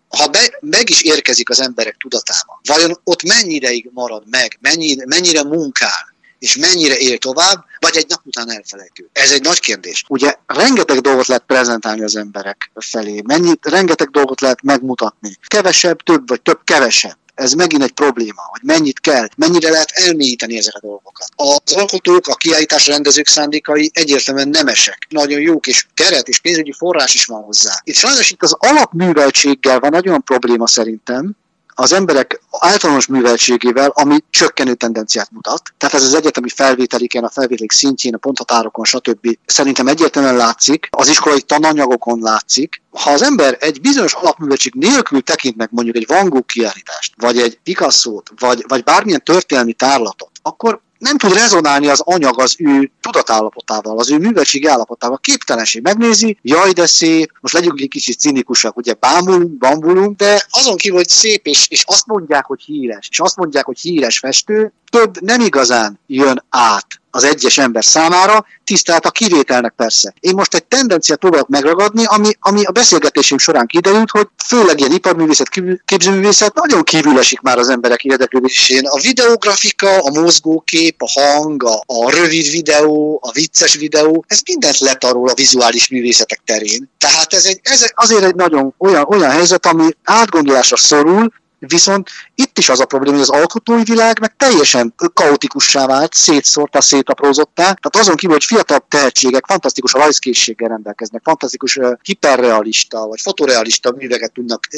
ha 0.09 0.27
be, 0.27 0.59
meg 0.61 0.91
is 0.91 1.03
érkezik 1.03 1.51
az 1.51 1.61
emberek 1.61 1.97
tudatába, 1.97 2.61
vajon 2.65 3.01
ott 3.05 3.23
mennyi 3.23 3.91
marad 3.93 4.23
meg, 4.31 4.59
mennyi, 4.61 4.97
mennyire 5.05 5.43
munkál, 5.43 6.14
és 6.45 6.57
mennyire 6.57 6.97
él 6.97 7.19
tovább, 7.19 7.65
vagy 7.79 7.97
egy 7.97 8.07
nap 8.09 8.21
után 8.25 8.51
elfelejtő. 8.51 9.09
Ez 9.13 9.31
egy 9.31 9.43
nagy 9.43 9.61
kérdés. 9.61 10.05
Ugye 10.09 10.35
rengeteg 10.47 11.01
dolgot 11.01 11.27
lehet 11.27 11.45
prezentálni 11.47 12.03
az 12.03 12.17
emberek 12.17 12.71
felé, 12.75 13.23
mennyit, 13.27 13.67
rengeteg 13.67 14.09
dolgot 14.09 14.41
lehet 14.41 14.63
megmutatni. 14.63 15.37
Kevesebb, 15.47 16.03
több, 16.03 16.29
vagy 16.29 16.43
több, 16.43 16.61
kevesebb 16.65 17.17
ez 17.35 17.53
megint 17.53 17.83
egy 17.83 17.93
probléma, 17.93 18.43
hogy 18.51 18.61
mennyit 18.63 19.01
kell, 19.01 19.29
mennyire 19.37 19.71
lehet 19.71 19.91
elmélyíteni 19.91 20.57
ezeket 20.57 20.83
a 20.83 20.87
dolgokat. 20.87 21.29
Az 21.37 21.73
alkotók, 21.73 22.27
a 22.27 22.35
kiállítás 22.35 22.87
rendezők 22.87 23.27
szándékai 23.27 23.91
egyértelműen 23.95 24.49
nemesek, 24.49 25.07
nagyon 25.09 25.41
jók, 25.41 25.67
és 25.67 25.87
keret 25.95 26.29
és 26.29 26.41
pénzügyi 26.41 26.73
forrás 26.73 27.15
is 27.15 27.25
van 27.25 27.43
hozzá. 27.43 27.81
Itt 27.85 27.95
sajnos 27.95 28.31
itt 28.31 28.43
az 28.43 28.57
alapműveltséggel 28.59 29.81
van 29.81 29.91
nagyon 29.91 30.23
probléma 30.23 30.67
szerintem, 30.67 31.37
az 31.75 31.93
emberek 31.93 32.41
általános 32.51 33.07
műveltségével, 33.07 33.89
ami 33.95 34.19
csökkenő 34.31 34.75
tendenciát 34.75 35.31
mutat. 35.31 35.63
Tehát 35.79 35.95
ez 35.95 36.03
az 36.03 36.15
egyetemi 36.15 36.49
felvételiken, 36.49 37.25
a 37.25 37.31
felvételik 37.31 37.73
szintjén, 37.73 38.15
a 38.15 38.19
ponthatárokon, 38.19 38.85
stb. 38.85 39.39
szerintem 39.47 39.87
egyértelműen 39.87 40.37
látszik, 40.37 40.89
az 40.91 41.09
iskolai 41.09 41.41
tananyagokon 41.43 42.19
látszik. 42.21 42.83
Ha 42.91 43.11
az 43.11 43.23
ember 43.23 43.57
egy 43.61 43.81
bizonyos 43.81 44.13
alapműveltség 44.13 44.75
nélkül 44.75 45.23
tekint 45.23 45.57
meg 45.57 45.69
mondjuk 45.73 45.97
egy 45.97 46.07
Van 46.07 46.29
Gogh 46.29 46.47
kiállítást, 46.47 47.13
vagy 47.17 47.39
egy 47.39 47.59
Picasso-t, 47.63 48.31
vagy, 48.39 48.65
vagy 48.69 48.85
bármilyen 48.85 49.25
történelmi 49.25 49.73
tárlatot, 49.73 50.31
akkor 50.43 50.81
nem 51.05 51.19
tud 51.19 51.33
rezonálni 51.33 51.89
az 51.89 52.01
anyag 52.05 52.41
az 52.41 52.55
ő 52.59 52.91
tudatállapotával, 53.01 53.99
az 53.99 54.11
ő 54.11 54.19
műveltségi 54.19 54.67
állapotával. 54.67 55.19
Képtelenség. 55.19 55.83
Megnézi, 55.83 56.39
jaj, 56.43 56.73
de 56.73 56.87
szép, 56.87 57.33
most 57.41 57.55
legyünk 57.55 57.81
egy 57.81 57.89
kicsit 57.89 58.19
cinikusak, 58.19 58.77
ugye 58.77 58.95
bámulunk, 59.01 59.59
bambulunk, 59.59 60.17
de 60.17 60.47
azon 60.51 60.77
kívül, 60.77 60.97
hogy 60.97 61.09
szép, 61.09 61.47
és, 61.47 61.69
és 61.69 61.85
azt 61.87 62.07
mondják, 62.07 62.45
hogy 62.45 62.63
híres, 62.63 63.09
és 63.11 63.21
azt 63.21 63.37
mondják, 63.37 63.65
hogy 63.65 63.79
híres 63.79 64.19
festő, 64.19 64.73
több 64.91 65.21
nem 65.21 65.41
igazán 65.41 65.99
jön 66.07 66.45
át 66.49 66.87
az 67.15 67.25
egyes 67.25 67.59
ember 67.59 67.85
számára, 67.85 68.47
tisztelt 68.65 69.07
a 69.07 69.11
kivételnek 69.11 69.73
persze. 69.77 70.15
Én 70.21 70.35
most 70.35 70.55
egy 70.55 70.65
tendenciát 70.65 71.19
próbálok 71.19 71.49
megragadni, 71.49 72.05
ami, 72.05 72.29
ami 72.41 72.65
a 72.65 72.71
beszélgetésünk 72.71 73.41
során 73.41 73.67
kiderült, 73.67 74.11
hogy 74.11 74.29
főleg 74.47 74.79
ilyen 74.79 74.93
iparművészet, 74.93 75.49
képzőművészet 75.85 76.55
nagyon 76.55 76.83
kívül 76.83 77.19
esik 77.19 77.41
már 77.41 77.59
az 77.59 77.69
emberek 77.69 78.05
érdeklődésén. 78.05 78.87
A 78.87 79.01
videografika, 79.01 79.99
a 79.99 80.21
mozgókép, 80.21 81.03
a 81.03 81.21
hang, 81.21 81.65
a, 81.65 81.83
a 81.87 82.11
rövid 82.11 82.51
videó, 82.51 83.21
a 83.23 83.33
vicces 83.33 83.75
videó, 83.75 84.25
ez 84.29 84.41
mindent 84.47 84.79
letarol 84.79 85.29
a 85.29 85.35
vizuális 85.35 85.89
művészetek 85.89 86.41
terén. 86.45 86.91
Tehát 86.99 87.33
ez, 87.33 87.45
egy, 87.45 87.61
ez 87.63 87.91
azért 87.95 88.25
egy 88.25 88.35
nagyon 88.35 88.75
olyan, 88.79 89.05
olyan 89.09 89.31
helyzet, 89.31 89.67
ami 89.67 89.89
átgondolásra 90.05 90.77
szorul, 90.77 91.33
Viszont 91.67 92.09
itt 92.35 92.59
is 92.59 92.69
az 92.69 92.81
a 92.81 92.85
probléma, 92.85 93.17
hogy 93.17 93.29
az 93.29 93.41
alkotói 93.41 93.83
világ 93.83 94.21
meg 94.21 94.37
teljesen 94.37 94.95
kaotikussá 95.15 95.87
vált, 95.87 96.13
szétszórta, 96.13 96.81
szétaprózottá. 96.81 97.63
Tehát 97.63 97.97
azon 97.97 98.17
kívül, 98.17 98.35
hogy 98.35 98.45
fiatal 98.45 98.87
tehetségek 98.89 99.45
fantasztikus 99.47 99.93
rajzkészséggel 99.93 100.69
rendelkeznek, 100.69 101.23
fantasztikus 101.25 101.79
hiperrealista 102.03 103.07
vagy 103.07 103.21
fotorealista 103.21 103.93
műveket 103.97 104.33
tudnak 104.33 104.69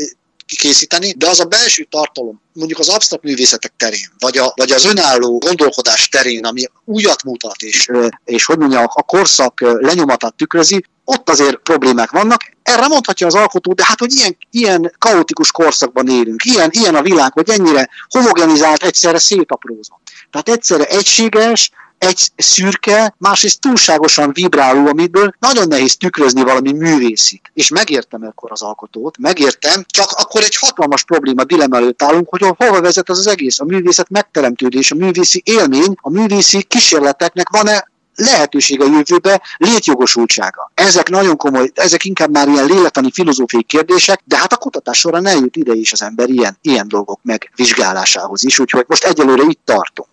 készíteni, 0.47 1.13
de 1.13 1.29
az 1.29 1.41
a 1.41 1.45
belső 1.45 1.87
tartalom, 1.91 2.41
mondjuk 2.53 2.79
az 2.79 2.89
absztrakt 2.89 3.23
művészetek 3.23 3.73
terén, 3.77 4.09
vagy, 4.19 4.39
a, 4.39 4.53
vagy 4.57 4.71
az 4.71 4.85
önálló 4.85 5.39
gondolkodás 5.39 6.09
terén, 6.09 6.45
ami 6.45 6.65
újat 6.85 7.25
mutat, 7.25 7.63
és, 7.63 7.91
és 8.25 8.45
hogy 8.45 8.59
mondja, 8.59 8.81
a 8.83 9.03
korszak 9.03 9.61
lenyomatát 9.61 10.35
tükrözi, 10.35 10.85
ott 11.09 11.31
azért 11.31 11.57
problémák 11.57 12.11
vannak. 12.11 12.41
Erre 12.63 12.87
mondhatja 12.87 13.27
az 13.27 13.35
alkotó, 13.35 13.73
de 13.73 13.85
hát, 13.87 13.99
hogy 13.99 14.13
ilyen, 14.15 14.37
ilyen 14.51 14.95
kaotikus 14.99 15.51
korszakban 15.51 16.09
élünk, 16.09 16.45
ilyen, 16.45 16.69
ilyen 16.73 16.95
a 16.95 17.03
világ, 17.03 17.33
hogy 17.33 17.49
ennyire 17.49 17.89
homogenizált, 18.09 18.83
egyszerre 18.83 19.19
szétaprózott. 19.19 20.01
Tehát 20.31 20.49
egyszerre 20.49 20.85
egységes, 20.85 21.71
egy 21.99 22.29
szürke, 22.37 23.15
másrészt 23.19 23.61
túlságosan 23.61 24.33
vibráló, 24.33 24.87
amiből 24.87 25.35
nagyon 25.39 25.69
nehéz 25.69 25.97
tükrözni 25.97 26.43
valami 26.43 26.73
művészit. 26.73 27.51
És 27.55 27.69
megértem 27.69 28.23
akkor 28.23 28.53
az 28.53 28.63
alkotót, 28.63 29.19
megértem, 29.19 29.85
csak 29.87 30.11
akkor 30.11 30.43
egy 30.43 30.57
hatalmas 30.57 31.05
probléma 31.05 31.45
dilemma 31.45 31.77
előtt 31.77 32.03
állunk, 32.03 32.29
hogy 32.29 32.41
hova 32.57 32.81
vezet 32.81 33.09
az 33.09 33.19
az 33.19 33.27
egész. 33.27 33.61
A 33.61 33.65
művészet 33.65 34.09
megteremtődés, 34.09 34.91
a 34.91 34.95
művészi 34.95 35.43
élmény, 35.45 35.95
a 36.01 36.11
művészi 36.11 36.63
kísérleteknek 36.63 37.49
van-e 37.49 37.89
lehetőség 38.17 38.81
a 38.81 38.85
jövőbe, 38.85 39.43
létjogosultsága. 39.57 40.71
Ezek 40.75 41.09
nagyon 41.09 41.37
komoly, 41.37 41.71
ezek 41.75 42.05
inkább 42.05 42.31
már 42.31 42.49
ilyen 42.49 42.67
lélektani 42.67 43.11
filozófiai 43.11 43.63
kérdések, 43.63 44.21
de 44.25 44.37
hát 44.37 44.53
a 44.53 44.57
kutatás 44.57 44.99
során 44.99 45.27
eljut 45.27 45.57
ide 45.57 45.73
is 45.73 45.93
az 45.93 46.03
ember 46.03 46.29
ilyen, 46.29 46.59
ilyen 46.61 46.89
dolgok 46.89 47.21
megvizsgálásához 47.23 48.45
is, 48.45 48.59
úgyhogy 48.59 48.85
most 48.89 49.05
egyelőre 49.05 49.43
itt 49.49 49.61
tartunk. 49.65 50.09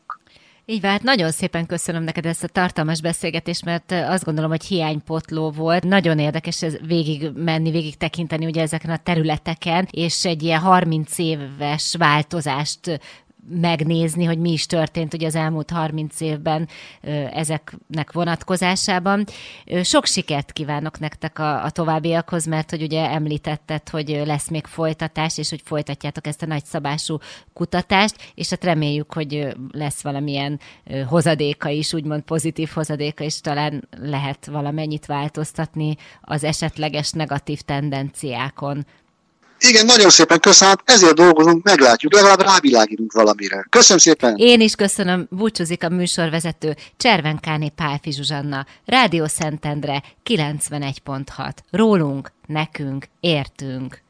Így 0.66 0.82
van, 0.82 0.91
hát 0.91 1.04
nagyon 1.04 1.32
szépen 1.32 1.66
köszönöm 1.66 2.04
neked 2.04 2.26
ezt 2.26 2.43
a 2.43 2.47
tartalmas 2.47 3.01
beszélgetést, 3.01 3.66
mert 3.66 3.91
azt 3.91 4.24
gondolom, 4.24 4.49
hogy 4.49 4.64
hiánypotló 4.64 5.51
volt. 5.51 5.84
Nagyon 5.84 6.20
érdekes 6.20 6.62
ez 6.62 6.74
végig 6.88 7.32
menni, 7.36 7.72
végig 7.72 7.97
tekinteni 7.97 8.45
ugye 8.45 8.62
ezeken 8.62 8.89
a 8.89 8.97
területeken, 9.04 9.88
és 9.91 10.26
egy 10.26 10.43
ilyen 10.43 10.60
30 10.60 11.18
éves 11.18 11.95
változást 11.97 12.99
megnézni, 13.50 14.24
hogy 14.24 14.38
mi 14.38 14.52
is 14.52 14.66
történt 14.66 15.14
ugye 15.14 15.28
az 15.28 15.36
elmúlt 15.36 15.70
30 15.70 16.22
évben 16.22 16.68
ezeknek 17.32 18.12
vonatkozásában. 18.12 19.26
Sok 19.84 20.06
sikert 20.06 20.52
kívánok 20.52 21.00
nektek 21.00 21.39
a, 21.39 21.64
a 21.64 21.70
továbbiakhoz, 21.70 22.46
mert 22.46 22.70
hogy 22.70 22.82
ugye 22.82 23.10
említetted, 23.10 23.89
hogy 23.89 24.22
lesz 24.26 24.50
még 24.50 24.66
folytatás, 24.66 25.38
és 25.38 25.50
hogy 25.50 25.62
folytatjátok 25.64 26.28
ezt 26.28 26.41
a 26.41 26.46
nagyszabású 26.46 27.18
kutatást, 27.54 28.16
és 28.36 28.50
hát 28.50 28.64
reméljük, 28.64 29.14
hogy 29.14 29.48
lesz 29.72 30.02
valamilyen 30.02 30.60
hozadéka 31.08 31.70
is, 31.70 31.94
úgymond 31.94 32.22
pozitív 32.22 32.70
hozadéka, 32.74 33.24
és 33.24 33.41
talán 33.41 33.88
lehet 34.02 34.46
valamennyit 34.46 35.06
változtatni 35.06 35.96
az 36.22 36.44
esetleges 36.44 37.12
negatív 37.12 37.62
tendenciákon. 37.62 38.86
Igen, 39.68 39.86
nagyon 39.86 40.09
szépen 40.09 40.39
köszönöm, 40.39 40.76
ezért 40.86 41.14
dolgozunk, 41.14 41.64
meglátjuk, 41.64 42.14
legalább 42.14 42.41
rávilágítunk 42.41 43.11
valamire. 43.11 43.66
Köszönöm 43.70 43.97
szépen! 43.97 44.36
Én 44.38 44.61
is 44.61 44.76
köszönöm, 44.76 45.28
búcsúzik 45.30 45.84
a 45.84 45.89
műsorvezető 45.89 46.76
Cservenkáné 46.97 47.70
Pálfi 47.70 48.11
Zsuzsanna, 48.11 48.66
Rádió 48.86 49.26
Szentendre 49.26 50.03
91.6. 50.30 51.51
Rólunk, 51.72 52.32
nekünk, 52.47 53.05
értünk. 53.20 54.03